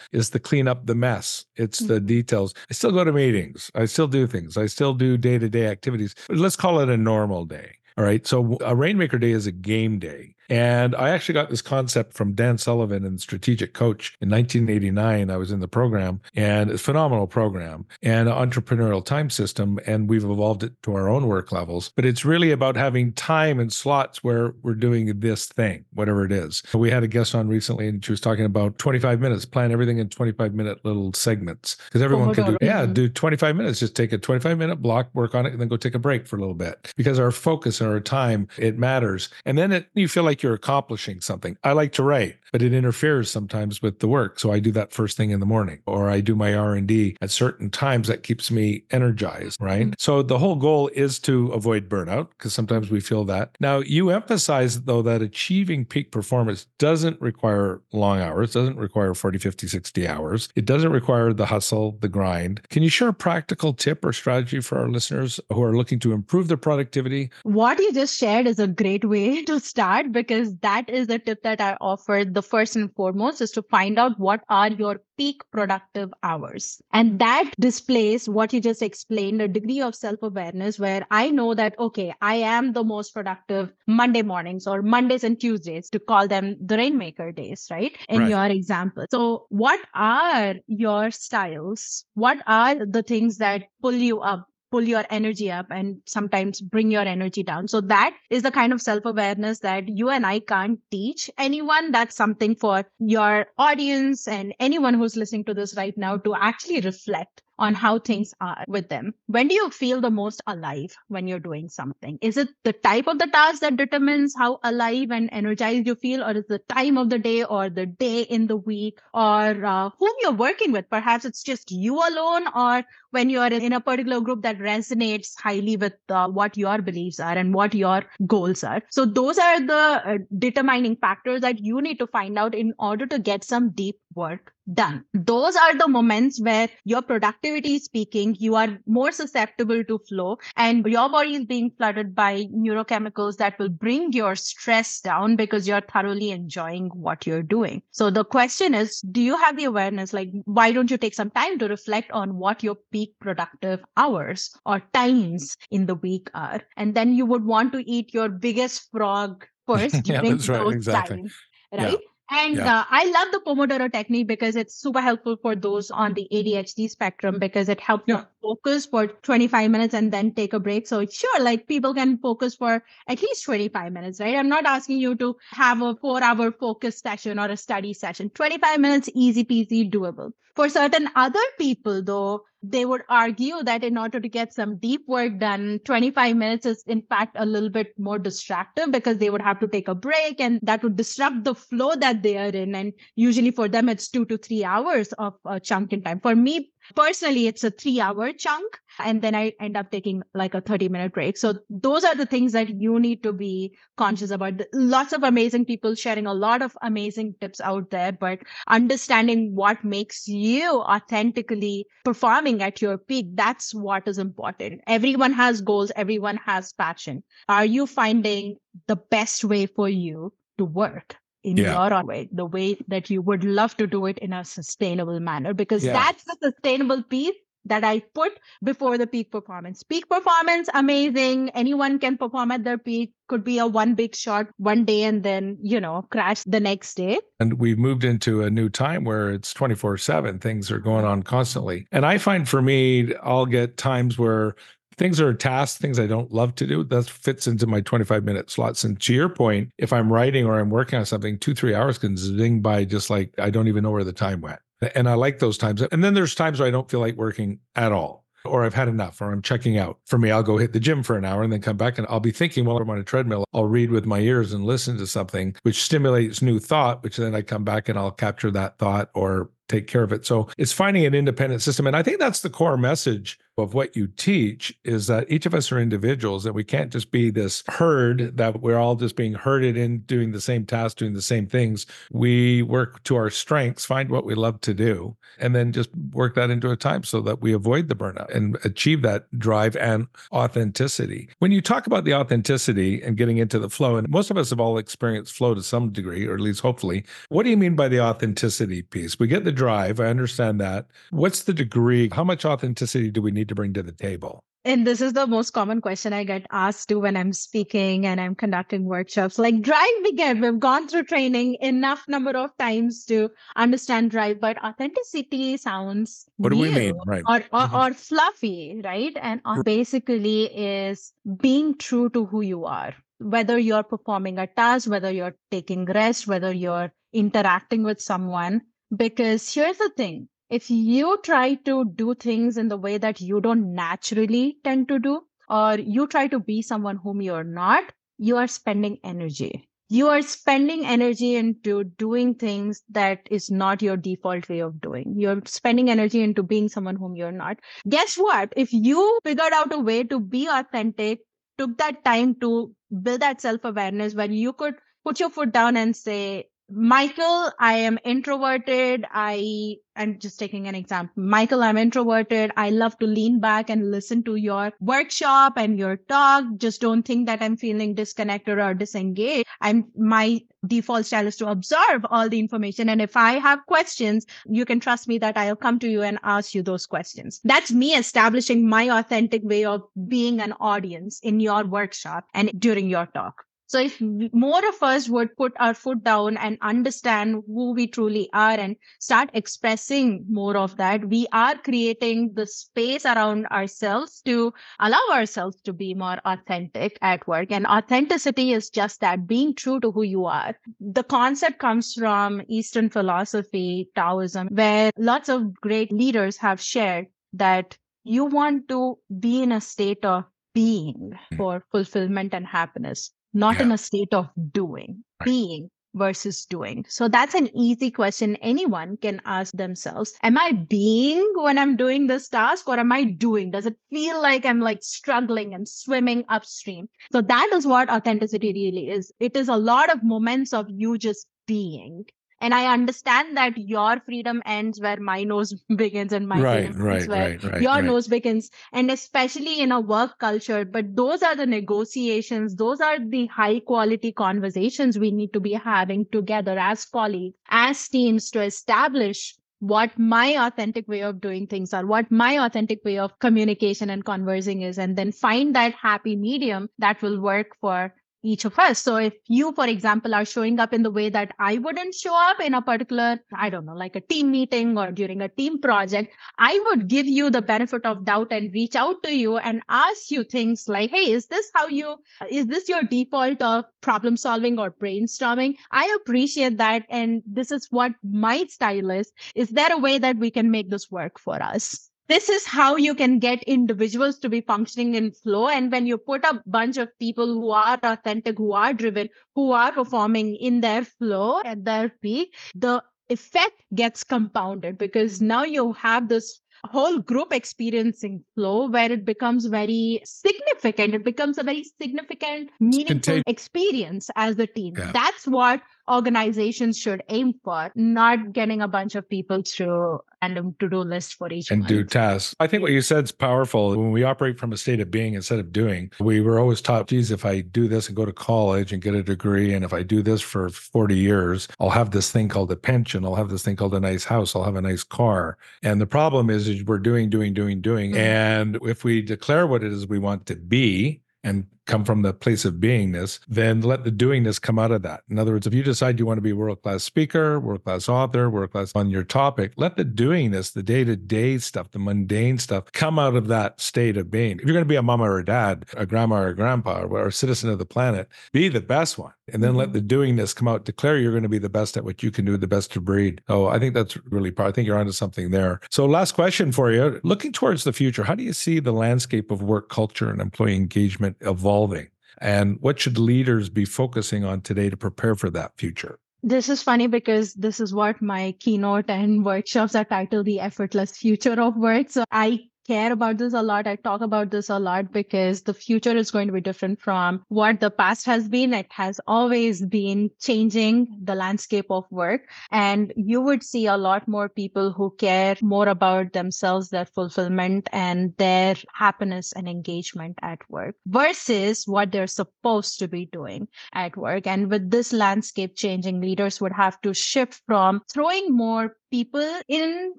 is 0.12 0.30
to 0.30 0.38
clean 0.38 0.66
up 0.66 0.86
the 0.86 0.94
mess. 0.94 1.44
It's 1.56 1.80
the 1.80 1.96
mm-hmm. 1.96 2.06
details. 2.06 2.54
I 2.70 2.72
still 2.72 2.92
go 2.92 3.04
to 3.04 3.12
meetings. 3.12 3.70
I 3.74 3.84
still 3.84 4.08
do 4.08 4.26
things. 4.26 4.56
I 4.56 4.66
still 4.66 4.94
do 4.94 5.16
day 5.16 5.38
to 5.38 5.48
day 5.48 5.66
activities. 5.66 6.14
But 6.28 6.38
let's 6.38 6.56
call 6.56 6.80
it 6.80 6.88
a 6.88 6.96
normal 6.96 7.44
day. 7.44 7.76
All 7.98 8.04
right. 8.04 8.26
So 8.26 8.58
a 8.64 8.74
Rainmaker 8.74 9.18
Day 9.18 9.32
is 9.32 9.46
a 9.46 9.52
game 9.52 9.98
day. 9.98 10.34
And 10.48 10.94
I 10.96 11.10
actually 11.10 11.34
got 11.34 11.50
this 11.50 11.62
concept 11.62 12.14
from 12.14 12.32
Dan 12.32 12.58
Sullivan 12.58 13.04
and 13.04 13.20
Strategic 13.20 13.74
Coach 13.74 14.16
in 14.20 14.30
1989. 14.30 15.30
I 15.30 15.36
was 15.36 15.52
in 15.52 15.60
the 15.60 15.68
program 15.68 16.20
and 16.34 16.70
it's 16.70 16.80
a 16.80 16.84
phenomenal 16.84 17.26
program 17.26 17.86
and 18.02 18.28
entrepreneurial 18.28 19.04
time 19.04 19.30
system. 19.30 19.78
And 19.86 20.08
we've 20.08 20.24
evolved 20.24 20.62
it 20.62 20.72
to 20.84 20.94
our 20.94 21.08
own 21.08 21.26
work 21.26 21.52
levels. 21.52 21.90
But 21.94 22.04
it's 22.04 22.24
really 22.24 22.50
about 22.50 22.76
having 22.76 23.12
time 23.12 23.60
and 23.60 23.72
slots 23.72 24.24
where 24.24 24.54
we're 24.62 24.74
doing 24.74 25.20
this 25.20 25.46
thing, 25.46 25.84
whatever 25.92 26.24
it 26.24 26.32
is. 26.32 26.62
We 26.74 26.90
had 26.90 27.02
a 27.02 27.08
guest 27.08 27.34
on 27.34 27.48
recently 27.48 27.88
and 27.88 28.04
she 28.04 28.12
was 28.12 28.20
talking 28.20 28.44
about 28.44 28.78
25 28.78 29.20
minutes, 29.20 29.44
plan 29.44 29.72
everything 29.72 29.98
in 29.98 30.08
25 30.08 30.54
minute 30.54 30.84
little 30.84 31.12
segments 31.12 31.76
because 31.86 32.02
oh 32.02 32.04
everyone 32.04 32.30
oh 32.30 32.34
can 32.34 32.44
God. 32.44 32.58
do, 32.58 32.66
yeah, 32.66 32.84
mm-hmm. 32.84 32.92
do 32.92 33.08
25 33.08 33.56
minutes. 33.56 33.80
Just 33.80 33.94
take 33.94 34.12
a 34.12 34.18
25 34.18 34.56
minute 34.56 34.76
block, 34.76 35.10
work 35.14 35.34
on 35.34 35.46
it, 35.46 35.52
and 35.52 35.60
then 35.60 35.68
go 35.68 35.76
take 35.76 35.94
a 35.94 35.98
break 35.98 36.26
for 36.26 36.36
a 36.36 36.40
little 36.40 36.54
bit 36.54 36.92
because 36.96 37.18
our 37.18 37.30
focus 37.30 37.80
and 37.80 37.90
our 37.90 38.00
time, 38.00 38.48
it 38.56 38.78
matters. 38.78 39.28
And 39.44 39.58
then 39.58 39.72
it, 39.72 39.88
you 39.94 40.08
feel 40.08 40.22
like 40.22 40.37
like 40.38 40.42
you're 40.44 40.54
accomplishing 40.54 41.20
something. 41.20 41.56
I 41.64 41.72
like 41.72 41.92
to 41.94 42.04
write, 42.04 42.36
but 42.52 42.62
it 42.62 42.72
interferes 42.72 43.28
sometimes 43.28 43.82
with 43.82 43.98
the 43.98 44.06
work. 44.06 44.38
So 44.38 44.52
I 44.52 44.60
do 44.60 44.70
that 44.72 44.92
first 44.92 45.16
thing 45.16 45.30
in 45.30 45.40
the 45.40 45.46
morning 45.46 45.80
or 45.84 46.08
I 46.08 46.20
do 46.20 46.36
my 46.36 46.54
R&D 46.54 47.16
at 47.20 47.32
certain 47.32 47.70
times 47.70 48.06
that 48.06 48.22
keeps 48.22 48.50
me 48.50 48.84
energized, 48.92 49.60
right? 49.60 49.86
Mm-hmm. 49.86 49.94
So 49.98 50.22
the 50.22 50.38
whole 50.38 50.54
goal 50.54 50.90
is 50.94 51.18
to 51.20 51.48
avoid 51.48 51.88
burnout 51.88 52.28
because 52.30 52.54
sometimes 52.54 52.88
we 52.88 53.00
feel 53.00 53.24
that. 53.24 53.56
Now, 53.58 53.78
you 53.78 54.10
emphasize 54.10 54.82
though 54.82 55.02
that 55.02 55.22
achieving 55.22 55.84
peak 55.84 56.12
performance 56.12 56.66
doesn't 56.78 57.20
require 57.20 57.80
long 57.92 58.20
hours, 58.20 58.52
doesn't 58.52 58.76
require 58.76 59.14
40, 59.14 59.38
50, 59.38 59.66
60 59.66 60.06
hours. 60.06 60.48
It 60.54 60.66
doesn't 60.66 60.92
require 60.92 61.32
the 61.32 61.46
hustle, 61.46 61.98
the 62.00 62.08
grind. 62.08 62.60
Can 62.68 62.84
you 62.84 62.90
share 62.90 63.08
a 63.08 63.12
practical 63.12 63.72
tip 63.72 64.04
or 64.04 64.12
strategy 64.12 64.60
for 64.60 64.78
our 64.78 64.88
listeners 64.88 65.40
who 65.52 65.64
are 65.64 65.76
looking 65.76 65.98
to 66.00 66.12
improve 66.12 66.46
their 66.46 66.56
productivity? 66.56 67.30
What 67.42 67.80
you 67.80 67.92
just 67.92 68.16
shared 68.16 68.46
is 68.46 68.60
a 68.60 68.68
great 68.68 69.04
way 69.04 69.42
to 69.48 69.58
start 69.58 70.12
because 70.12 70.27
because 70.28 70.56
that 70.58 70.88
is 70.90 71.08
the 71.08 71.18
tip 71.18 71.42
that 71.42 71.60
I 71.60 71.76
offer. 71.80 72.24
The 72.30 72.42
first 72.42 72.76
and 72.76 72.94
foremost 72.94 73.40
is 73.40 73.50
to 73.52 73.62
find 73.62 73.98
out 73.98 74.18
what 74.20 74.44
are 74.48 74.70
your 74.70 75.02
peak 75.16 75.42
productive 75.50 76.12
hours. 76.22 76.80
And 76.92 77.18
that 77.20 77.50
displays 77.58 78.28
what 78.28 78.52
you 78.52 78.60
just 78.60 78.82
explained 78.82 79.42
a 79.42 79.48
degree 79.48 79.80
of 79.80 79.94
self 79.94 80.22
awareness 80.22 80.78
where 80.78 81.06
I 81.10 81.30
know 81.30 81.54
that, 81.54 81.78
okay, 81.78 82.14
I 82.20 82.36
am 82.36 82.72
the 82.72 82.84
most 82.84 83.12
productive 83.14 83.72
Monday 83.86 84.22
mornings 84.22 84.66
or 84.66 84.82
Mondays 84.82 85.24
and 85.24 85.40
Tuesdays 85.40 85.90
to 85.90 85.98
call 85.98 86.28
them 86.28 86.56
the 86.64 86.76
rainmaker 86.76 87.32
days, 87.32 87.66
right? 87.70 87.96
In 88.08 88.20
Right. 88.20 88.28
your 88.28 88.46
example. 88.46 89.06
So, 89.10 89.46
what 89.50 89.80
are 89.94 90.56
your 90.66 91.10
styles? 91.10 92.04
What 92.14 92.38
are 92.46 92.86
the 92.86 93.02
things 93.02 93.38
that 93.38 93.64
pull 93.82 93.94
you 93.94 94.20
up? 94.20 94.46
Pull 94.70 94.82
your 94.82 95.04
energy 95.10 95.50
up 95.50 95.66
and 95.70 96.00
sometimes 96.06 96.60
bring 96.60 96.90
your 96.90 97.02
energy 97.02 97.42
down. 97.42 97.68
So 97.68 97.80
that 97.82 98.14
is 98.30 98.42
the 98.42 98.50
kind 98.50 98.72
of 98.72 98.82
self 98.82 99.04
awareness 99.04 99.60
that 99.60 99.88
you 99.88 100.10
and 100.10 100.26
I 100.26 100.40
can't 100.40 100.78
teach 100.90 101.30
anyone. 101.38 101.92
That's 101.92 102.16
something 102.16 102.54
for 102.56 102.84
your 102.98 103.46
audience 103.58 104.28
and 104.28 104.54
anyone 104.60 104.94
who's 104.94 105.16
listening 105.16 105.44
to 105.44 105.54
this 105.54 105.74
right 105.76 105.96
now 105.96 106.16
to 106.18 106.34
actually 106.34 106.80
reflect 106.80 107.42
on 107.58 107.74
how 107.74 107.98
things 107.98 108.34
are 108.40 108.64
with 108.68 108.88
them. 108.88 109.14
When 109.26 109.48
do 109.48 109.54
you 109.54 109.70
feel 109.70 110.00
the 110.00 110.10
most 110.10 110.42
alive 110.46 110.96
when 111.08 111.28
you're 111.28 111.38
doing 111.38 111.68
something? 111.68 112.18
Is 112.22 112.36
it 112.36 112.48
the 112.64 112.72
type 112.72 113.06
of 113.06 113.18
the 113.18 113.26
task 113.26 113.60
that 113.60 113.76
determines 113.76 114.34
how 114.36 114.60
alive 114.62 115.10
and 115.10 115.28
energized 115.32 115.86
you 115.86 115.94
feel, 115.94 116.22
or 116.22 116.32
is 116.32 116.46
the 116.46 116.58
time 116.58 116.98
of 116.98 117.10
the 117.10 117.18
day, 117.18 117.44
or 117.44 117.68
the 117.70 117.86
day 117.86 118.22
in 118.22 118.46
the 118.46 118.56
week, 118.56 118.98
or 119.14 119.64
uh, 119.64 119.90
whom 119.98 120.12
you're 120.22 120.32
working 120.32 120.72
with? 120.72 120.88
Perhaps 120.90 121.24
it's 121.24 121.42
just 121.42 121.70
you 121.70 121.96
alone, 121.96 122.46
or 122.54 122.84
when 123.10 123.30
you're 123.30 123.46
in 123.46 123.72
a 123.72 123.80
particular 123.80 124.20
group 124.20 124.42
that 124.42 124.58
resonates 124.58 125.34
highly 125.40 125.76
with 125.76 125.94
uh, 126.08 126.28
what 126.28 126.56
your 126.56 126.80
beliefs 126.80 127.20
are 127.20 127.36
and 127.36 127.54
what 127.54 127.74
your 127.74 128.04
goals 128.26 128.62
are. 128.64 128.82
So, 128.90 129.04
those 129.04 129.38
are 129.38 129.60
the 129.60 129.74
uh, 129.74 130.18
determining 130.38 130.96
factors 130.96 131.40
that 131.40 131.58
you 131.58 131.80
need 131.80 131.98
to 131.98 132.06
find 132.06 132.38
out 132.38 132.54
in 132.54 132.74
order 132.78 133.06
to 133.06 133.18
get 133.18 133.44
some 133.44 133.70
deep 133.70 133.96
work 134.18 134.52
done. 134.74 135.04
Those 135.14 135.56
are 135.56 135.74
the 135.76 135.88
moments 135.88 136.40
where 136.40 136.68
your 136.84 137.02
productivity 137.02 137.76
is 137.76 137.88
peaking, 137.88 138.36
you 138.38 138.54
are 138.54 138.78
more 138.86 139.12
susceptible 139.12 139.82
to 139.84 139.98
flow, 140.08 140.38
and 140.56 140.84
your 140.86 141.08
body 141.08 141.36
is 141.36 141.46
being 141.46 141.70
flooded 141.78 142.14
by 142.14 142.44
neurochemicals 142.54 143.36
that 143.38 143.58
will 143.58 143.68
bring 143.68 144.12
your 144.12 144.34
stress 144.36 145.00
down 145.00 145.36
because 145.36 145.66
you're 145.66 145.86
thoroughly 145.92 146.30
enjoying 146.30 146.88
what 146.88 147.26
you're 147.26 147.42
doing. 147.42 147.82
So 147.90 148.10
the 148.10 148.24
question 148.24 148.74
is 148.74 149.00
do 149.12 149.20
you 149.20 149.36
have 149.36 149.56
the 149.56 149.64
awareness? 149.64 150.12
Like, 150.12 150.30
why 150.44 150.72
don't 150.72 150.90
you 150.90 150.98
take 150.98 151.14
some 151.14 151.30
time 151.30 151.58
to 151.60 151.68
reflect 151.68 152.12
on 152.12 152.36
what 152.36 152.62
your 152.62 152.76
peak 152.92 153.14
productive 153.20 153.80
hours 153.96 154.50
or 154.66 154.82
times 154.92 155.56
in 155.70 155.86
the 155.86 155.94
week 155.94 156.30
are? 156.34 156.60
And 156.76 156.94
then 156.94 157.14
you 157.14 157.26
would 157.26 157.44
want 157.44 157.72
to 157.72 157.90
eat 157.90 158.12
your 158.12 158.28
biggest 158.28 158.90
frog 158.90 159.46
first 159.66 159.94
Yeah, 160.04 160.20
during 160.20 160.36
that's 160.36 160.48
right, 160.48 160.64
those 160.64 160.74
exactly. 160.74 161.16
times. 161.18 161.34
Yeah. 161.72 161.94
And 162.30 162.56
Yeah. 162.56 162.80
uh, 162.80 162.84
I 162.90 163.04
love 163.06 163.28
the 163.32 163.40
Pomodoro 163.40 163.90
technique 163.90 164.26
because 164.26 164.54
it's 164.54 164.74
super 164.74 165.00
helpful 165.00 165.36
for 165.40 165.54
those 165.56 165.90
on 165.90 166.12
the 166.14 166.28
ADHD 166.30 166.86
spectrum 166.88 167.38
because 167.38 167.68
it 167.70 167.80
helps 167.80 168.04
Yeah. 168.06 168.24
focus 168.42 168.84
for 168.86 169.06
25 169.06 169.70
minutes 169.70 169.94
and 169.94 170.12
then 170.12 170.32
take 170.34 170.52
a 170.52 170.60
break. 170.60 170.86
So 170.86 171.00
it's 171.00 171.16
sure, 171.16 171.40
like 171.40 171.66
people 171.66 171.94
can 171.94 172.18
focus 172.18 172.54
for 172.54 172.82
at 173.06 173.22
least 173.22 173.44
25 173.44 173.92
minutes, 173.92 174.20
right? 174.20 174.34
I'm 174.36 174.48
not 174.48 174.66
asking 174.66 174.98
you 174.98 175.14
to 175.16 175.36
have 175.52 175.80
a 175.80 175.94
four 175.96 176.22
hour 176.22 176.52
focus 176.52 176.98
session 177.00 177.38
or 177.38 177.46
a 177.46 177.56
study 177.56 177.94
session. 177.94 178.30
25 178.30 178.78
minutes, 178.78 179.08
easy 179.14 179.44
peasy, 179.44 179.90
doable. 179.90 180.32
For 180.54 180.68
certain 180.68 181.08
other 181.16 181.46
people, 181.58 182.02
though, 182.02 182.44
they 182.62 182.84
would 182.84 183.02
argue 183.08 183.62
that 183.62 183.84
in 183.84 183.96
order 183.96 184.18
to 184.18 184.28
get 184.28 184.52
some 184.52 184.76
deep 184.76 185.06
work 185.06 185.38
done, 185.38 185.80
25 185.84 186.36
minutes 186.36 186.66
is 186.66 186.82
in 186.86 187.02
fact 187.02 187.36
a 187.38 187.46
little 187.46 187.68
bit 187.68 187.92
more 187.98 188.18
distractive 188.18 188.90
because 188.90 189.18
they 189.18 189.30
would 189.30 189.42
have 189.42 189.60
to 189.60 189.68
take 189.68 189.88
a 189.88 189.94
break 189.94 190.40
and 190.40 190.58
that 190.62 190.82
would 190.82 190.96
disrupt 190.96 191.44
the 191.44 191.54
flow 191.54 191.94
that 191.94 192.22
they 192.22 192.36
are 192.36 192.48
in. 192.48 192.74
And 192.74 192.92
usually 193.14 193.52
for 193.52 193.68
them, 193.68 193.88
it's 193.88 194.08
two 194.08 194.24
to 194.26 194.36
three 194.36 194.64
hours 194.64 195.12
of 195.14 195.34
a 195.44 195.60
chunk 195.60 195.92
in 195.92 196.02
time. 196.02 196.20
For 196.20 196.34
me, 196.34 196.72
personally, 196.94 197.46
it's 197.46 197.64
a 197.64 197.70
three 197.70 198.00
hour 198.00 198.32
chunk. 198.32 198.78
And 199.00 199.22
then 199.22 199.34
I 199.34 199.52
end 199.60 199.76
up 199.76 199.90
taking 199.90 200.22
like 200.34 200.54
a 200.54 200.60
30 200.60 200.88
minute 200.88 201.12
break. 201.12 201.36
So 201.36 201.54
those 201.70 202.04
are 202.04 202.14
the 202.14 202.26
things 202.26 202.52
that 202.52 202.80
you 202.80 202.98
need 202.98 203.22
to 203.22 203.32
be 203.32 203.76
conscious 203.96 204.30
about. 204.30 204.60
Lots 204.72 205.12
of 205.12 205.22
amazing 205.22 205.66
people 205.66 205.94
sharing 205.94 206.26
a 206.26 206.34
lot 206.34 206.62
of 206.62 206.76
amazing 206.82 207.34
tips 207.40 207.60
out 207.60 207.90
there, 207.90 208.12
but 208.12 208.40
understanding 208.66 209.54
what 209.54 209.84
makes 209.84 210.26
you 210.26 210.80
authentically 210.80 211.86
performing 212.04 212.62
at 212.62 212.82
your 212.82 212.98
peak, 212.98 213.26
that's 213.34 213.74
what 213.74 214.08
is 214.08 214.18
important. 214.18 214.80
Everyone 214.86 215.32
has 215.32 215.60
goals, 215.60 215.92
everyone 215.94 216.38
has 216.38 216.72
passion. 216.72 217.22
Are 217.48 217.64
you 217.64 217.86
finding 217.86 218.56
the 218.86 218.96
best 218.96 219.44
way 219.44 219.66
for 219.66 219.88
you 219.88 220.32
to 220.58 220.64
work? 220.64 221.16
In 221.48 221.56
Yeah. 221.56 221.72
your 221.72 221.94
own 221.94 222.06
way, 222.06 222.28
the 222.30 222.44
way 222.44 222.76
that 222.88 223.08
you 223.10 223.22
would 223.22 223.42
love 223.44 223.76
to 223.78 223.86
do 223.86 224.06
it 224.06 224.18
in 224.18 224.32
a 224.32 224.44
sustainable 224.44 225.18
manner, 225.20 225.54
because 225.54 225.84
Yeah. 225.84 225.94
that's 225.94 226.24
the 226.24 226.36
sustainable 226.42 227.02
piece 227.02 227.34
that 227.64 227.84
I 227.84 228.00
put 228.14 228.38
before 228.64 228.96
the 228.96 229.06
peak 229.06 229.30
performance. 229.30 229.82
Peak 229.82 230.08
performance, 230.08 230.68
amazing. 230.74 231.50
Anyone 231.50 231.98
can 231.98 232.16
perform 232.16 232.50
at 232.50 232.64
their 232.64 232.78
peak. 232.78 233.12
Could 233.28 233.44
be 233.44 233.58
a 233.58 233.66
one 233.66 233.94
big 233.94 234.14
shot 234.14 234.46
one 234.56 234.84
day 234.86 235.02
and 235.02 235.22
then, 235.22 235.58
you 235.62 235.80
know, 235.80 236.06
crash 236.10 236.44
the 236.44 236.60
next 236.60 236.94
day. 236.94 237.18
And 237.40 237.58
we've 237.58 237.78
moved 237.78 238.04
into 238.04 238.42
a 238.42 238.50
new 238.50 238.68
time 238.70 239.04
where 239.04 239.30
it's 239.30 239.52
24 239.52 239.98
7. 239.98 240.38
Things 240.38 240.70
are 240.70 240.78
going 240.78 241.04
on 241.04 241.22
constantly. 241.22 241.86
And 241.92 242.06
I 242.06 242.16
find 242.18 242.48
for 242.48 242.62
me, 242.62 243.14
I'll 243.22 243.46
get 243.46 243.76
times 243.76 244.18
where 244.18 244.54
things 244.98 245.20
are 245.20 245.32
tasks, 245.32 245.78
things 245.78 245.98
I 245.98 246.06
don't 246.06 246.32
love 246.32 246.54
to 246.56 246.66
do. 246.66 246.84
That 246.84 247.08
fits 247.08 247.46
into 247.46 247.66
my 247.66 247.80
25 247.80 248.24
minute 248.24 248.50
slots. 248.50 248.84
And 248.84 249.00
to 249.00 249.14
your 249.14 249.28
point, 249.28 249.70
if 249.78 249.92
I'm 249.92 250.12
writing 250.12 250.44
or 250.44 250.58
I'm 250.58 250.70
working 250.70 250.98
on 250.98 251.06
something, 251.06 251.38
two, 251.38 251.54
three 251.54 251.74
hours 251.74 251.98
can 251.98 252.16
zing 252.16 252.60
by 252.60 252.84
just 252.84 253.08
like 253.08 253.32
I 253.38 253.50
don't 253.50 253.68
even 253.68 253.82
know 253.84 253.90
where 253.90 254.04
the 254.04 254.12
time 254.12 254.40
went. 254.40 254.60
And 254.94 255.08
I 255.08 255.14
like 255.14 255.38
those 255.38 255.58
times. 255.58 255.82
And 255.82 256.04
then 256.04 256.14
there's 256.14 256.34
times 256.34 256.60
where 256.60 256.68
I 256.68 256.70
don't 256.70 256.90
feel 256.90 257.00
like 257.00 257.16
working 257.16 257.60
at 257.74 257.92
all. 257.92 258.24
Or 258.44 258.64
I've 258.64 258.72
had 258.72 258.88
enough, 258.88 259.20
or 259.20 259.32
I'm 259.32 259.42
checking 259.42 259.78
out. 259.78 259.98
For 260.06 260.16
me, 260.16 260.30
I'll 260.30 260.44
go 260.44 260.56
hit 260.58 260.72
the 260.72 260.80
gym 260.80 261.02
for 261.02 261.18
an 261.18 261.24
hour 261.24 261.42
and 261.42 261.52
then 261.52 261.60
come 261.60 261.76
back 261.76 261.98
and 261.98 262.06
I'll 262.08 262.20
be 262.20 262.30
thinking 262.30 262.64
while 262.64 262.78
I'm 262.78 262.88
on 262.88 262.96
a 262.96 263.02
treadmill, 263.02 263.44
I'll 263.52 263.64
read 263.64 263.90
with 263.90 264.06
my 264.06 264.20
ears 264.20 264.52
and 264.52 264.64
listen 264.64 264.96
to 264.98 265.08
something 265.08 265.56
which 265.64 265.82
stimulates 265.82 266.40
new 266.40 266.60
thought, 266.60 267.02
which 267.02 267.16
then 267.16 267.34
I 267.34 267.42
come 267.42 267.64
back 267.64 267.88
and 267.88 267.98
I'll 267.98 268.12
capture 268.12 268.50
that 268.52 268.78
thought 268.78 269.10
or 269.12 269.50
take 269.68 269.88
care 269.88 270.04
of 270.04 270.12
it. 270.12 270.24
So 270.24 270.48
it's 270.56 270.72
finding 270.72 271.04
an 271.04 271.14
independent 271.14 271.62
system. 271.62 271.86
And 271.86 271.96
I 271.96 272.02
think 272.02 272.20
that's 272.20 272.40
the 272.40 272.48
core 272.48 272.78
message 272.78 273.38
of 273.58 273.74
what 273.74 273.96
you 273.96 274.06
teach 274.06 274.76
is 274.84 275.06
that 275.08 275.30
each 275.30 275.46
of 275.46 275.54
us 275.54 275.70
are 275.72 275.80
individuals 275.80 276.44
that 276.44 276.52
we 276.52 276.64
can't 276.64 276.92
just 276.92 277.10
be 277.10 277.30
this 277.30 277.62
herd 277.68 278.36
that 278.36 278.60
we're 278.60 278.78
all 278.78 278.94
just 278.94 279.16
being 279.16 279.34
herded 279.34 279.76
in 279.76 279.98
doing 280.00 280.32
the 280.32 280.40
same 280.40 280.64
tasks, 280.64 280.94
doing 280.94 281.14
the 281.14 281.22
same 281.22 281.46
things. 281.46 281.86
We 282.12 282.62
work 282.62 283.02
to 283.04 283.16
our 283.16 283.30
strengths, 283.30 283.84
find 283.84 284.10
what 284.10 284.24
we 284.24 284.34
love 284.34 284.60
to 284.62 284.74
do, 284.74 285.16
and 285.38 285.54
then 285.54 285.72
just 285.72 285.90
work 286.12 286.34
that 286.36 286.50
into 286.50 286.70
a 286.70 286.76
time 286.76 287.04
so 287.04 287.20
that 287.22 287.40
we 287.40 287.52
avoid 287.52 287.88
the 287.88 287.94
burnout 287.94 288.34
and 288.34 288.56
achieve 288.64 289.02
that 289.02 289.26
drive 289.38 289.76
and 289.76 290.06
authenticity. 290.32 291.28
When 291.38 291.52
you 291.52 291.60
talk 291.60 291.86
about 291.86 292.04
the 292.04 292.14
authenticity 292.14 293.02
and 293.02 293.16
getting 293.16 293.38
into 293.38 293.58
the 293.58 293.70
flow, 293.70 293.96
and 293.96 294.08
most 294.08 294.30
of 294.30 294.36
us 294.36 294.50
have 294.50 294.60
all 294.60 294.78
experienced 294.78 295.34
flow 295.34 295.54
to 295.54 295.62
some 295.62 295.90
degree, 295.90 296.26
or 296.26 296.34
at 296.34 296.40
least 296.40 296.60
hopefully, 296.60 297.04
what 297.28 297.42
do 297.42 297.50
you 297.50 297.56
mean 297.56 297.76
by 297.76 297.88
the 297.88 298.00
authenticity 298.00 298.82
piece? 298.82 299.18
We 299.18 299.26
get 299.26 299.44
the 299.44 299.52
drive, 299.52 300.00
I 300.00 300.06
understand 300.06 300.60
that. 300.60 300.86
What's 301.10 301.42
the 301.44 301.54
degree? 301.54 302.08
How 302.12 302.24
much 302.24 302.44
authenticity 302.44 303.10
do 303.10 303.22
we 303.22 303.30
need 303.30 303.47
to 303.48 303.54
bring 303.54 303.72
to 303.74 303.82
the 303.82 303.92
table? 303.92 304.44
And 304.64 304.86
this 304.86 305.00
is 305.00 305.12
the 305.14 305.26
most 305.26 305.52
common 305.52 305.80
question 305.80 306.12
I 306.12 306.24
get 306.24 306.44
asked 306.50 306.88
to 306.90 306.96
when 306.98 307.16
I'm 307.16 307.32
speaking 307.32 308.04
and 308.04 308.20
I'm 308.20 308.34
conducting 308.34 308.84
workshops. 308.84 309.38
Like 309.38 309.62
drive 309.62 309.88
get, 310.16 310.38
we've 310.40 310.58
gone 310.58 310.88
through 310.88 311.04
training 311.04 311.56
enough 311.60 312.04
number 312.08 312.36
of 312.36 312.50
times 312.58 313.04
to 313.06 313.30
understand 313.56 314.10
drive, 314.10 314.40
but 314.40 314.62
authenticity 314.62 315.56
sounds 315.56 316.26
What 316.36 316.50
do 316.52 316.58
we 316.58 316.70
mean? 316.70 316.94
Right. 317.06 317.22
Or, 317.26 317.36
or, 317.52 317.66
Mhm. 317.68 317.90
or 317.90 317.94
fluffy, 317.94 318.80
right? 318.84 319.16
And 319.22 319.40
basically 319.64 320.44
is 320.46 321.12
being 321.40 321.78
true 321.78 322.10
to 322.10 322.26
who 322.26 322.42
you 322.42 322.64
are. 322.64 322.94
Whether 323.20 323.58
you're 323.58 323.84
performing 323.84 324.38
a 324.38 324.46
task, 324.48 324.90
whether 324.90 325.10
you're 325.10 325.36
taking 325.50 325.84
rest, 325.86 326.26
whether 326.26 326.52
you're 326.52 326.92
interacting 327.12 327.84
with 327.84 328.00
someone. 328.02 328.62
Because 328.94 329.52
here's 329.54 329.78
the 329.78 329.90
thing 329.96 330.28
if 330.50 330.70
you 330.70 331.18
try 331.22 331.54
to 331.54 331.84
do 331.84 332.14
things 332.14 332.56
in 332.56 332.68
the 332.68 332.76
way 332.76 332.98
that 332.98 333.20
you 333.20 333.40
don't 333.40 333.74
naturally 333.74 334.58
tend 334.64 334.88
to 334.88 334.98
do, 334.98 335.22
or 335.48 335.78
you 335.78 336.06
try 336.06 336.26
to 336.28 336.38
be 336.38 336.62
someone 336.62 336.96
whom 336.96 337.22
you're 337.22 337.44
not, 337.44 337.92
you 338.18 338.36
are 338.36 338.46
spending 338.46 338.98
energy. 339.04 339.68
You 339.90 340.08
are 340.08 340.20
spending 340.22 340.84
energy 340.84 341.34
into 341.36 341.84
doing 341.84 342.34
things 342.34 342.82
that 342.90 343.26
is 343.30 343.50
not 343.50 343.80
your 343.80 343.96
default 343.96 344.48
way 344.48 344.60
of 344.60 344.80
doing. 344.80 345.14
You're 345.16 345.40
spending 345.46 345.88
energy 345.88 346.20
into 346.22 346.42
being 346.42 346.68
someone 346.68 346.96
whom 346.96 347.16
you're 347.16 347.32
not. 347.32 347.58
Guess 347.88 348.16
what? 348.16 348.52
If 348.56 348.72
you 348.72 349.18
figured 349.24 349.52
out 349.54 349.72
a 349.72 349.78
way 349.78 350.04
to 350.04 350.20
be 350.20 350.46
authentic, 350.46 351.20
took 351.56 351.78
that 351.78 352.04
time 352.04 352.34
to 352.40 352.74
build 353.02 353.20
that 353.20 353.40
self 353.40 353.64
awareness 353.64 354.14
where 354.14 354.30
you 354.30 354.52
could 354.52 354.74
put 355.04 355.20
your 355.20 355.30
foot 355.30 355.52
down 355.52 355.76
and 355.76 355.96
say, 355.96 356.48
Michael, 356.70 357.50
I 357.58 357.74
am 357.74 357.98
introverted. 358.04 359.06
I 359.10 359.76
I'm 359.96 360.18
just 360.18 360.38
taking 360.38 360.68
an 360.68 360.74
example. 360.74 361.12
Michael, 361.16 361.62
I'm 361.62 361.78
introverted. 361.78 362.52
I 362.58 362.70
love 362.70 362.98
to 362.98 363.06
lean 363.06 363.40
back 363.40 363.70
and 363.70 363.90
listen 363.90 364.22
to 364.24 364.36
your 364.36 364.72
workshop 364.80 365.54
and 365.56 365.78
your 365.78 365.96
talk. 365.96 366.44
Just 366.58 366.82
don't 366.82 367.04
think 367.04 367.26
that 367.26 367.40
I'm 367.42 367.56
feeling 367.56 367.94
disconnected 367.94 368.58
or 368.58 368.74
disengaged. 368.74 369.46
I'm 369.62 369.90
my 369.96 370.40
default 370.66 371.06
style 371.06 371.26
is 371.26 371.36
to 371.36 371.48
absorb 371.48 372.06
all 372.10 372.28
the 372.28 372.38
information. 372.38 372.90
And 372.90 373.00
if 373.00 373.16
I 373.16 373.38
have 373.38 373.64
questions, 373.66 374.26
you 374.46 374.66
can 374.66 374.78
trust 374.78 375.08
me 375.08 375.18
that 375.18 375.38
I'll 375.38 375.56
come 375.56 375.78
to 375.80 375.88
you 375.88 376.02
and 376.02 376.18
ask 376.22 376.54
you 376.54 376.62
those 376.62 376.86
questions. 376.86 377.40
That's 377.44 377.72
me 377.72 377.94
establishing 377.94 378.68
my 378.68 378.90
authentic 378.98 379.42
way 379.42 379.64
of 379.64 379.82
being 380.06 380.40
an 380.40 380.52
audience 380.60 381.18
in 381.20 381.40
your 381.40 381.64
workshop 381.64 382.24
and 382.34 382.52
during 382.60 382.90
your 382.90 383.06
talk. 383.06 383.47
So 383.68 383.78
if 383.80 384.00
more 384.00 384.66
of 384.66 384.82
us 384.82 385.10
would 385.10 385.36
put 385.36 385.52
our 385.60 385.74
foot 385.74 386.02
down 386.02 386.38
and 386.38 386.56
understand 386.62 387.42
who 387.46 387.74
we 387.74 387.86
truly 387.86 388.30
are 388.32 388.58
and 388.58 388.76
start 388.98 389.28
expressing 389.34 390.24
more 390.26 390.56
of 390.56 390.78
that, 390.78 391.06
we 391.06 391.26
are 391.34 391.54
creating 391.54 392.32
the 392.32 392.46
space 392.46 393.04
around 393.04 393.44
ourselves 393.48 394.22
to 394.22 394.54
allow 394.80 395.02
ourselves 395.12 395.60
to 395.62 395.74
be 395.74 395.92
more 395.92 396.18
authentic 396.24 396.96
at 397.02 397.28
work. 397.28 397.52
And 397.52 397.66
authenticity 397.66 398.54
is 398.54 398.70
just 398.70 399.02
that 399.02 399.26
being 399.26 399.54
true 399.54 399.80
to 399.80 399.90
who 399.90 400.02
you 400.02 400.24
are. 400.24 400.58
The 400.80 401.04
concept 401.04 401.58
comes 401.58 401.92
from 401.92 402.40
Eastern 402.48 402.88
philosophy, 402.88 403.90
Taoism, 403.94 404.48
where 404.48 404.92
lots 404.96 405.28
of 405.28 405.52
great 405.60 405.92
leaders 405.92 406.38
have 406.38 406.58
shared 406.58 407.08
that 407.34 407.76
you 408.02 408.24
want 408.24 408.66
to 408.68 408.98
be 409.20 409.42
in 409.42 409.52
a 409.52 409.60
state 409.60 410.06
of 410.06 410.24
being 410.54 411.12
hmm. 411.30 411.36
for 411.36 411.62
fulfillment 411.70 412.32
and 412.32 412.46
happiness 412.46 413.12
not 413.32 413.56
yeah. 413.56 413.62
in 413.62 413.72
a 413.72 413.78
state 413.78 414.12
of 414.12 414.28
doing, 414.52 415.04
right. 415.20 415.24
being 415.24 415.70
versus 415.94 416.44
doing. 416.46 416.84
So 416.88 417.08
that's 417.08 417.34
an 417.34 417.48
easy 417.56 417.90
question 417.90 418.36
anyone 418.36 418.96
can 418.98 419.20
ask 419.24 419.54
themselves. 419.54 420.12
Am 420.22 420.38
I 420.38 420.52
being 420.52 421.32
when 421.36 421.58
I'm 421.58 421.76
doing 421.76 422.06
this 422.06 422.28
task 422.28 422.68
or 422.68 422.78
am 422.78 422.92
I 422.92 423.04
doing? 423.04 423.50
Does 423.50 423.66
it 423.66 423.76
feel 423.90 424.20
like 424.22 424.46
I'm 424.46 424.60
like 424.60 424.82
struggling 424.82 425.54
and 425.54 425.68
swimming 425.68 426.24
upstream? 426.28 426.88
So 427.12 427.20
that 427.22 427.50
is 427.52 427.66
what 427.66 427.90
authenticity 427.90 428.52
really 428.52 428.90
is. 428.90 429.12
It 429.18 429.36
is 429.36 429.48
a 429.48 429.56
lot 429.56 429.92
of 429.92 430.02
moments 430.02 430.52
of 430.52 430.66
you 430.68 430.98
just 430.98 431.26
being 431.46 432.04
and 432.40 432.54
i 432.54 432.66
understand 432.72 433.36
that 433.36 433.56
your 433.56 434.00
freedom 434.00 434.42
ends 434.46 434.80
where 434.80 435.00
my 435.00 435.22
nose 435.24 435.52
begins 435.76 436.12
and 436.12 436.28
my 436.28 436.40
right 436.40 436.74
right 436.74 437.06
right, 437.08 437.44
right 437.44 437.62
your 437.62 437.72
right. 437.72 437.84
nose 437.84 438.08
begins 438.08 438.50
and 438.72 438.90
especially 438.90 439.60
in 439.60 439.72
a 439.72 439.80
work 439.80 440.18
culture 440.18 440.64
but 440.64 440.94
those 440.96 441.22
are 441.22 441.36
the 441.36 441.46
negotiations 441.46 442.54
those 442.56 442.80
are 442.80 442.98
the 442.98 443.26
high 443.26 443.60
quality 443.60 444.12
conversations 444.12 444.98
we 444.98 445.10
need 445.10 445.32
to 445.32 445.40
be 445.40 445.52
having 445.52 446.06
together 446.12 446.58
as 446.58 446.84
colleagues 446.84 447.36
as 447.50 447.88
teams 447.88 448.30
to 448.30 448.42
establish 448.42 449.34
what 449.60 449.98
my 449.98 450.46
authentic 450.46 450.86
way 450.86 451.02
of 451.02 451.20
doing 451.20 451.46
things 451.46 451.74
are, 451.74 451.84
what 451.84 452.10
my 452.10 452.44
authentic 452.44 452.84
way 452.84 452.98
of 452.98 453.18
communication 453.18 453.90
and 453.90 454.04
conversing 454.04 454.62
is, 454.62 454.78
and 454.78 454.96
then 454.96 455.10
find 455.10 455.54
that 455.56 455.74
happy 455.74 456.14
medium 456.14 456.68
that 456.78 457.00
will 457.02 457.20
work 457.20 457.56
for 457.60 457.92
each 458.22 458.44
of 458.44 458.58
us. 458.58 458.80
So 458.80 458.96
if 458.96 459.14
you, 459.26 459.52
for 459.52 459.66
example, 459.66 460.14
are 460.14 460.24
showing 460.24 460.58
up 460.58 460.72
in 460.72 460.82
the 460.82 460.90
way 460.90 461.08
that 461.10 461.32
I 461.38 461.58
wouldn't 461.58 461.94
show 461.94 462.14
up 462.14 462.40
in 462.40 462.54
a 462.54 462.62
particular, 462.62 463.18
I 463.32 463.50
don't 463.50 463.64
know, 463.64 463.74
like 463.74 463.96
a 463.96 464.00
team 464.00 464.30
meeting 464.30 464.76
or 464.76 464.90
during 464.90 465.20
a 465.20 465.28
team 465.28 465.60
project, 465.60 466.12
I 466.38 466.58
would 466.66 466.88
give 466.88 467.06
you 467.06 467.30
the 467.30 467.42
benefit 467.42 467.84
of 467.84 468.04
doubt 468.04 468.28
and 468.32 468.52
reach 468.52 468.76
out 468.76 469.02
to 469.04 469.14
you 469.14 469.38
and 469.38 469.62
ask 469.68 470.10
you 470.10 470.24
things 470.24 470.68
like, 470.68 470.90
Hey, 470.90 471.10
is 471.12 471.26
this 471.26 471.50
how 471.54 471.68
you, 471.68 471.96
is 472.30 472.46
this 472.46 472.68
your 472.68 472.82
default 472.82 473.40
of 473.42 473.64
problem 473.80 474.16
solving 474.16 474.58
or 474.58 474.70
brainstorming? 474.70 475.54
I 475.70 475.96
appreciate 476.00 476.58
that. 476.58 476.84
And 476.88 477.22
this 477.26 477.50
is 477.50 477.68
what 477.70 477.92
my 478.02 478.44
style 478.46 478.90
is. 478.90 479.12
Is 479.34 479.50
there 479.50 479.72
a 479.72 479.78
way 479.78 479.98
that 479.98 480.16
we 480.16 480.30
can 480.30 480.50
make 480.50 480.70
this 480.70 480.90
work 480.90 481.18
for 481.18 481.42
us? 481.42 481.87
This 482.08 482.28
is 482.28 482.46
how 482.46 482.76
you 482.76 482.94
can 482.94 483.18
get 483.18 483.42
individuals 483.44 484.18
to 484.20 484.28
be 484.28 484.40
functioning 484.40 484.94
in 484.94 485.12
flow. 485.12 485.48
And 485.48 485.70
when 485.70 485.86
you 485.86 485.98
put 485.98 486.24
a 486.24 486.42
bunch 486.46 486.76
of 486.76 486.88
people 486.98 487.26
who 487.26 487.50
are 487.50 487.78
authentic, 487.82 488.38
who 488.38 488.52
are 488.52 488.72
driven, 488.72 489.08
who 489.34 489.52
are 489.52 489.72
performing 489.72 490.36
in 490.36 490.60
their 490.60 490.84
flow 490.84 491.40
at 491.44 491.64
their 491.64 491.90
peak, 492.02 492.34
the 492.54 492.82
effect 493.10 493.62
gets 493.74 494.04
compounded 494.04 494.78
because 494.78 495.20
now 495.20 495.44
you 495.44 495.72
have 495.72 496.08
this 496.08 496.40
whole 496.64 496.98
group 496.98 497.32
experiencing 497.32 498.24
flow 498.34 498.68
where 498.68 498.90
it 498.90 499.04
becomes 499.04 499.46
very 499.46 500.00
significant. 500.04 500.94
It 500.94 501.04
becomes 501.04 501.38
a 501.38 501.42
very 501.42 501.64
significant, 501.80 502.50
meaningful 502.60 503.22
experience 503.26 504.10
as 504.16 504.38
a 504.38 504.46
team. 504.46 504.74
Yeah. 504.76 504.90
That's 504.92 505.26
what 505.26 505.62
organizations 505.88 506.78
should 506.78 507.02
aim 507.08 507.34
for, 507.44 507.70
not 507.74 508.32
getting 508.32 508.62
a 508.62 508.68
bunch 508.68 508.94
of 508.94 509.08
people 509.08 509.42
through 509.42 510.00
random 510.22 510.54
to-do 510.58 510.80
list 510.80 511.14
for 511.14 511.32
each 511.32 511.50
and 511.50 511.60
month. 511.60 511.68
do 511.68 511.84
tasks. 511.84 512.34
I 512.40 512.46
think 512.46 512.62
what 512.62 512.72
you 512.72 512.82
said 512.82 513.04
is 513.04 513.12
powerful. 513.12 513.70
When 513.70 513.92
we 513.92 514.02
operate 514.02 514.38
from 514.38 514.52
a 514.52 514.56
state 514.56 514.80
of 514.80 514.90
being 514.90 515.14
instead 515.14 515.38
of 515.38 515.52
doing, 515.52 515.90
we 516.00 516.20
were 516.20 516.38
always 516.38 516.60
taught, 516.60 516.88
geez, 516.88 517.10
if 517.10 517.24
I 517.24 517.40
do 517.40 517.68
this 517.68 517.88
and 517.88 517.96
go 517.96 518.04
to 518.04 518.12
college 518.12 518.72
and 518.72 518.82
get 518.82 518.94
a 518.94 519.02
degree, 519.02 519.54
and 519.54 519.64
if 519.64 519.72
I 519.72 519.82
do 519.82 520.02
this 520.02 520.20
for 520.20 520.48
40 520.50 520.96
years, 520.96 521.48
I'll 521.60 521.70
have 521.70 521.90
this 521.90 522.10
thing 522.10 522.28
called 522.28 522.50
a 522.52 522.56
pension. 522.56 523.04
I'll 523.04 523.14
have 523.14 523.30
this 523.30 523.42
thing 523.42 523.56
called 523.56 523.74
a 523.74 523.80
nice 523.80 524.04
house. 524.04 524.34
I'll 524.34 524.44
have 524.44 524.56
a 524.56 524.62
nice 524.62 524.82
car. 524.82 525.38
And 525.62 525.80
the 525.80 525.86
problem 525.86 526.30
is, 526.30 526.48
is 526.48 526.64
we're 526.64 526.78
doing, 526.78 527.10
doing, 527.10 527.34
doing, 527.34 527.60
doing. 527.60 527.92
Mm-hmm. 527.92 528.00
And 528.00 528.58
if 528.62 528.84
we 528.84 529.02
declare 529.02 529.46
what 529.46 529.62
it 529.62 529.72
is 529.72 529.86
we 529.86 529.98
want 529.98 530.26
to 530.26 530.36
be, 530.36 531.00
and 531.24 531.46
come 531.68 531.84
from 531.84 532.02
the 532.02 532.12
place 532.12 532.44
of 532.44 532.54
beingness, 532.54 533.20
then 533.28 533.60
let 533.60 533.84
the 533.84 533.92
doingness 533.92 534.40
come 534.40 534.58
out 534.58 534.72
of 534.72 534.82
that. 534.82 535.02
In 535.08 535.18
other 535.18 535.32
words, 535.32 535.46
if 535.46 535.54
you 535.54 535.62
decide 535.62 535.98
you 535.98 536.06
want 536.06 536.18
to 536.18 536.22
be 536.22 536.32
world 536.32 536.62
class 536.62 536.82
speaker, 536.82 537.38
world 537.38 537.62
class 537.62 537.88
author, 537.88 538.28
world 538.28 538.50
class 538.50 538.72
on 538.74 538.90
your 538.90 539.04
topic, 539.04 539.52
let 539.56 539.76
the 539.76 539.84
doingness, 539.84 540.52
the 540.52 540.62
day 540.62 540.82
to 540.82 540.96
day 540.96 541.38
stuff, 541.38 541.70
the 541.70 541.78
mundane 541.78 542.38
stuff 542.38 542.72
come 542.72 542.98
out 542.98 543.14
of 543.14 543.28
that 543.28 543.60
state 543.60 543.96
of 543.96 544.10
being. 544.10 544.40
If 544.40 544.46
you're 544.46 544.54
going 544.54 544.64
to 544.64 544.68
be 544.68 544.76
a 544.76 544.82
mama 544.82 545.04
or 545.04 545.18
a 545.18 545.24
dad, 545.24 545.66
a 545.76 545.86
grandma 545.86 546.22
or 546.22 546.28
a 546.28 546.34
grandpa, 546.34 546.82
or 546.82 547.06
a 547.06 547.12
citizen 547.12 547.50
of 547.50 547.58
the 547.58 547.66
planet, 547.66 548.08
be 548.32 548.48
the 548.48 548.60
best 548.60 548.98
one. 548.98 549.12
And 549.30 549.42
then 549.42 549.50
mm-hmm. 549.50 549.58
let 549.58 549.72
the 549.74 549.82
doingness 549.82 550.34
come 550.34 550.48
out. 550.48 550.64
Declare 550.64 550.98
you're 550.98 551.12
going 551.12 551.22
to 551.22 551.28
be 551.28 551.38
the 551.38 551.50
best 551.50 551.76
at 551.76 551.84
what 551.84 552.02
you 552.02 552.10
can 552.10 552.24
do, 552.24 552.38
the 552.38 552.46
best 552.46 552.72
to 552.72 552.80
breed. 552.80 553.20
Oh, 553.28 553.46
I 553.46 553.58
think 553.58 553.74
that's 553.74 553.96
really, 554.06 554.32
I 554.38 554.50
think 554.50 554.66
you're 554.66 554.78
onto 554.78 554.92
something 554.92 555.30
there. 555.30 555.60
So, 555.70 555.84
last 555.84 556.12
question 556.12 556.50
for 556.50 556.72
you. 556.72 556.98
Looking 557.04 557.32
towards 557.32 557.64
the 557.64 557.74
future, 557.74 558.04
how 558.04 558.14
do 558.14 558.22
you 558.22 558.32
see 558.32 558.58
the 558.58 558.72
landscape 558.72 559.30
of 559.30 559.42
work 559.42 559.68
culture 559.68 560.08
and 560.08 560.22
employee 560.22 560.56
engagement 560.56 561.16
evolve? 561.20 561.57
Evolving? 561.58 561.88
And 562.20 562.58
what 562.60 562.80
should 562.80 562.98
leaders 562.98 563.48
be 563.48 563.64
focusing 563.64 564.24
on 564.24 564.40
today 564.40 564.70
to 564.70 564.76
prepare 564.76 565.14
for 565.14 565.30
that 565.30 565.56
future? 565.56 565.98
This 566.22 566.48
is 566.48 566.62
funny 566.62 566.88
because 566.88 567.34
this 567.34 567.60
is 567.60 567.72
what 567.72 568.02
my 568.02 568.34
keynote 568.40 568.90
and 568.90 569.24
workshops 569.24 569.76
are 569.76 569.84
titled 569.84 570.26
The 570.26 570.40
Effortless 570.40 570.96
Future 570.96 571.40
of 571.40 571.56
Work. 571.56 571.90
So 571.90 572.04
I 572.10 572.40
care 572.68 572.92
about 572.92 573.16
this 573.16 573.32
a 573.32 573.42
lot. 573.42 573.66
I 573.66 573.76
talk 573.76 574.02
about 574.02 574.30
this 574.30 574.50
a 574.50 574.58
lot 574.58 574.92
because 574.92 575.42
the 575.42 575.54
future 575.54 575.96
is 575.96 576.10
going 576.10 576.26
to 576.28 576.34
be 576.34 576.40
different 576.42 576.80
from 576.80 577.24
what 577.28 577.60
the 577.60 577.70
past 577.70 578.04
has 578.04 578.28
been. 578.28 578.52
It 578.52 578.70
has 578.70 579.00
always 579.06 579.64
been 579.64 580.10
changing 580.20 581.00
the 581.02 581.14
landscape 581.14 581.70
of 581.70 581.86
work. 581.90 582.28
And 582.52 582.92
you 582.94 583.22
would 583.22 583.42
see 583.42 583.66
a 583.66 583.78
lot 583.78 584.06
more 584.06 584.28
people 584.28 584.70
who 584.70 584.94
care 584.98 585.36
more 585.40 585.68
about 585.68 586.12
themselves, 586.12 586.68
their 586.68 586.84
fulfillment 586.84 587.68
and 587.72 588.14
their 588.18 588.54
happiness 588.74 589.32
and 589.32 589.48
engagement 589.48 590.18
at 590.20 590.38
work 590.50 590.76
versus 590.86 591.66
what 591.66 591.90
they're 591.90 592.06
supposed 592.06 592.78
to 592.80 592.88
be 592.88 593.06
doing 593.06 593.48
at 593.72 593.96
work. 593.96 594.26
And 594.26 594.50
with 594.50 594.70
this 594.70 594.92
landscape 594.92 595.56
changing, 595.56 596.02
leaders 596.02 596.40
would 596.40 596.52
have 596.52 596.78
to 596.82 596.92
shift 596.92 597.40
from 597.46 597.80
throwing 597.90 598.36
more 598.36 598.76
people 598.90 599.40
in 599.48 599.94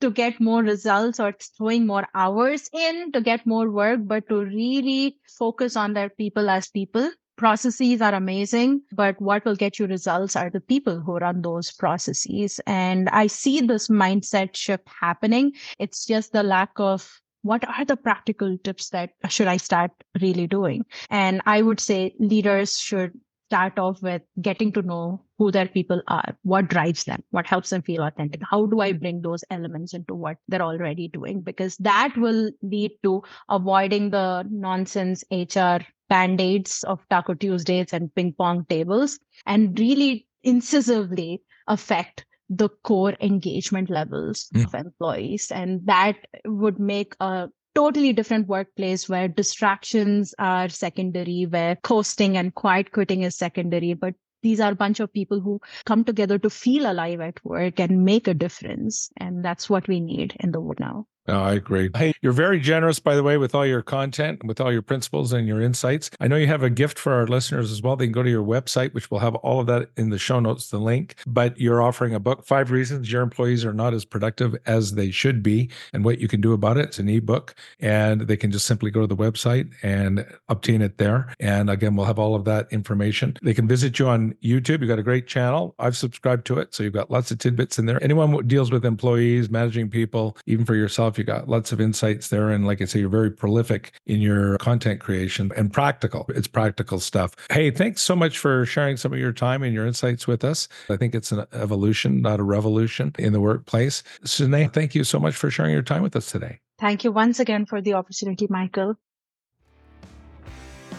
to 0.00 0.10
get 0.10 0.40
more 0.40 0.62
results 0.62 1.20
or 1.20 1.34
throwing 1.56 1.86
more 1.86 2.06
hours 2.14 2.68
in 2.72 3.12
to 3.12 3.20
get 3.20 3.46
more 3.46 3.70
work, 3.70 4.00
but 4.04 4.28
to 4.28 4.44
really 4.44 5.16
focus 5.26 5.76
on 5.76 5.94
their 5.94 6.08
people 6.08 6.50
as 6.50 6.68
people. 6.68 7.10
Processes 7.36 8.02
are 8.02 8.14
amazing, 8.14 8.82
but 8.92 9.20
what 9.20 9.44
will 9.44 9.54
get 9.54 9.78
you 9.78 9.86
results 9.86 10.34
are 10.34 10.50
the 10.50 10.60
people 10.60 11.00
who 11.00 11.18
run 11.18 11.42
those 11.42 11.70
processes. 11.70 12.60
And 12.66 13.08
I 13.10 13.28
see 13.28 13.60
this 13.60 13.88
mindset 13.88 14.56
shift 14.56 14.88
happening. 15.00 15.52
It's 15.78 16.04
just 16.04 16.32
the 16.32 16.42
lack 16.42 16.70
of 16.76 17.20
what 17.42 17.66
are 17.68 17.84
the 17.84 17.96
practical 17.96 18.58
tips 18.58 18.90
that 18.90 19.10
should 19.28 19.46
I 19.46 19.56
start 19.56 19.92
really 20.20 20.48
doing? 20.48 20.84
And 21.10 21.40
I 21.46 21.62
would 21.62 21.78
say 21.78 22.14
leaders 22.18 22.76
should 22.78 23.12
start 23.48 23.78
off 23.78 24.02
with 24.02 24.20
getting 24.42 24.70
to 24.72 24.82
know 24.82 25.24
who 25.38 25.50
their 25.50 25.66
people 25.66 26.02
are, 26.08 26.36
what 26.42 26.68
drives 26.68 27.04
them, 27.04 27.22
what 27.30 27.46
helps 27.46 27.70
them 27.70 27.80
feel 27.80 28.02
authentic. 28.02 28.42
How 28.48 28.66
do 28.66 28.80
I 28.80 28.92
bring 28.92 29.22
those 29.22 29.42
elements 29.50 29.94
into 29.94 30.14
what 30.14 30.36
they're 30.48 30.62
already 30.62 31.08
doing? 31.08 31.40
Because 31.40 31.76
that 31.78 32.12
will 32.16 32.50
lead 32.62 32.92
to 33.04 33.22
avoiding 33.48 34.10
the 34.10 34.46
nonsense 34.50 35.24
HR 35.30 35.78
band 36.10 36.40
aids 36.40 36.84
of 36.84 37.00
Taco 37.08 37.34
Tuesdays 37.34 37.92
and 37.92 38.14
ping 38.14 38.34
pong 38.36 38.66
tables 38.68 39.18
and 39.46 39.78
really 39.78 40.26
incisively 40.42 41.42
affect 41.68 42.26
the 42.50 42.68
core 42.82 43.14
engagement 43.20 43.88
levels 43.90 44.48
mm. 44.54 44.64
of 44.64 44.74
employees. 44.74 45.50
And 45.50 45.80
that 45.86 46.16
would 46.44 46.78
make 46.78 47.14
a 47.20 47.48
totally 47.78 48.12
different 48.12 48.48
workplace 48.48 49.08
where 49.08 49.28
distractions 49.28 50.34
are 50.40 50.68
secondary, 50.68 51.46
where 51.46 51.76
coasting 51.76 52.36
and 52.36 52.52
quiet 52.56 52.90
quitting 52.90 53.22
is 53.22 53.36
secondary, 53.36 53.94
but 53.94 54.14
these 54.42 54.58
are 54.58 54.72
a 54.72 54.74
bunch 54.74 54.98
of 54.98 55.12
people 55.12 55.38
who 55.38 55.60
come 55.86 56.02
together 56.02 56.40
to 56.40 56.50
feel 56.50 56.90
alive 56.90 57.20
at 57.20 57.38
work 57.44 57.78
and 57.78 58.04
make 58.04 58.26
a 58.26 58.34
difference. 58.34 59.10
And 59.16 59.44
that's 59.44 59.70
what 59.70 59.86
we 59.86 60.00
need 60.00 60.36
in 60.40 60.50
the 60.50 60.60
world 60.60 60.80
now. 60.80 61.06
Oh, 61.28 61.42
I 61.42 61.52
agree. 61.52 61.90
Hey, 61.94 62.14
you're 62.22 62.32
very 62.32 62.58
generous, 62.58 62.98
by 62.98 63.14
the 63.14 63.22
way, 63.22 63.36
with 63.36 63.54
all 63.54 63.66
your 63.66 63.82
content, 63.82 64.42
with 64.44 64.60
all 64.60 64.72
your 64.72 64.80
principles 64.80 65.32
and 65.34 65.46
your 65.46 65.60
insights. 65.60 66.10
I 66.20 66.26
know 66.26 66.36
you 66.36 66.46
have 66.46 66.62
a 66.62 66.70
gift 66.70 66.98
for 66.98 67.12
our 67.12 67.26
listeners 67.26 67.70
as 67.70 67.82
well. 67.82 67.96
They 67.96 68.06
can 68.06 68.12
go 68.12 68.22
to 68.22 68.30
your 68.30 68.44
website, 68.44 68.94
which 68.94 69.10
will 69.10 69.18
have 69.18 69.34
all 69.36 69.60
of 69.60 69.66
that 69.66 69.90
in 69.98 70.08
the 70.08 70.18
show 70.18 70.40
notes, 70.40 70.70
the 70.70 70.78
link. 70.78 71.16
But 71.26 71.60
you're 71.60 71.82
offering 71.82 72.14
a 72.14 72.20
book, 72.20 72.46
Five 72.46 72.70
Reasons 72.70 73.12
Your 73.12 73.20
Employees 73.20 73.64
Are 73.64 73.74
Not 73.74 73.92
as 73.92 74.06
Productive 74.06 74.56
as 74.64 74.94
They 74.94 75.10
Should 75.10 75.42
Be, 75.42 75.68
and 75.92 76.02
what 76.02 76.18
you 76.18 76.28
can 76.28 76.40
do 76.40 76.54
about 76.54 76.78
it. 76.78 76.86
It's 76.86 76.98
an 76.98 77.10
ebook, 77.10 77.54
and 77.78 78.22
they 78.22 78.36
can 78.36 78.50
just 78.50 78.64
simply 78.64 78.90
go 78.90 79.02
to 79.02 79.06
the 79.06 79.16
website 79.16 79.70
and 79.82 80.26
obtain 80.48 80.80
it 80.80 80.96
there. 80.96 81.34
And 81.40 81.68
again, 81.68 81.94
we'll 81.94 82.06
have 82.06 82.18
all 82.18 82.34
of 82.34 82.46
that 82.46 82.68
information. 82.70 83.36
They 83.42 83.52
can 83.52 83.68
visit 83.68 83.98
you 83.98 84.08
on 84.08 84.32
YouTube. 84.42 84.80
You've 84.80 84.88
got 84.88 84.98
a 84.98 85.02
great 85.02 85.26
channel. 85.26 85.74
I've 85.78 85.96
subscribed 85.96 86.46
to 86.46 86.58
it. 86.58 86.74
So 86.74 86.82
you've 86.84 86.94
got 86.94 87.10
lots 87.10 87.30
of 87.30 87.38
tidbits 87.38 87.78
in 87.78 87.84
there. 87.84 88.02
Anyone 88.02 88.30
who 88.30 88.42
deals 88.42 88.70
with 88.70 88.86
employees, 88.86 89.50
managing 89.50 89.90
people, 89.90 90.34
even 90.46 90.64
for 90.64 90.74
yourself, 91.18 91.38
you 91.38 91.42
got 91.42 91.48
lots 91.48 91.72
of 91.72 91.80
insights 91.80 92.28
there. 92.28 92.50
And 92.50 92.66
like 92.66 92.80
I 92.80 92.86
say, 92.86 93.00
you're 93.00 93.08
very 93.08 93.30
prolific 93.30 93.92
in 94.06 94.20
your 94.20 94.56
content 94.58 95.00
creation 95.00 95.50
and 95.56 95.72
practical. 95.72 96.26
It's 96.28 96.48
practical 96.48 97.00
stuff. 97.00 97.34
Hey, 97.50 97.70
thanks 97.70 98.02
so 98.02 98.16
much 98.16 98.38
for 98.38 98.64
sharing 98.66 98.96
some 98.96 99.12
of 99.12 99.18
your 99.18 99.32
time 99.32 99.62
and 99.62 99.74
your 99.74 99.86
insights 99.86 100.26
with 100.26 100.44
us. 100.44 100.68
I 100.88 100.96
think 100.96 101.14
it's 101.14 101.32
an 101.32 101.46
evolution, 101.52 102.22
not 102.22 102.40
a 102.40 102.44
revolution 102.44 103.12
in 103.18 103.32
the 103.32 103.40
workplace. 103.40 104.02
Sneha, 104.24 104.72
thank 104.72 104.94
you 104.94 105.04
so 105.04 105.18
much 105.18 105.34
for 105.34 105.50
sharing 105.50 105.72
your 105.72 105.82
time 105.82 106.02
with 106.02 106.16
us 106.16 106.30
today. 106.30 106.60
Thank 106.78 107.04
you 107.04 107.12
once 107.12 107.40
again 107.40 107.66
for 107.66 107.80
the 107.80 107.94
opportunity, 107.94 108.46
Michael. 108.48 108.94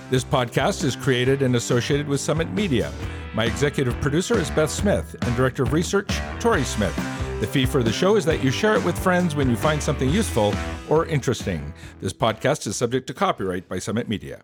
This 0.10 0.24
podcast 0.24 0.84
is 0.84 0.96
created 0.96 1.44
and 1.44 1.56
associated 1.56 2.08
with 2.08 2.20
Summit 2.20 2.52
Media. 2.52 2.92
My 3.36 3.46
executive 3.46 3.94
producer 4.02 4.40
is 4.40 4.50
Beth 4.50 4.72
Smith 4.72 5.16
and 5.22 5.36
director 5.36 5.64
of 5.64 5.72
research, 5.72 6.10
Tori 6.40 6.64
Smith. 6.64 7.19
The 7.40 7.48
fee 7.48 7.66
for 7.66 7.84
the 7.84 7.92
show 7.92 8.18
is 8.18 8.26
that 8.26 8.44
you 8.44 8.52
share 8.52 8.76
it 8.76 8.84
with 8.84 9.00
friends 9.00 9.34
when 9.34 9.50
you 9.50 9.56
find 9.56 9.82
something 9.82 10.10
useful 10.10 10.54
or 10.90 11.06
interesting. 11.06 11.74
This 12.02 12.12
podcast 12.12 12.68
is 12.68 12.76
subject 12.76 13.08
to 13.08 13.14
copyright 13.14 13.70
by 13.70 13.80
Summit 13.80 14.10
Media. 14.10 14.44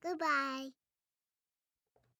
Goodbye. 0.00 0.68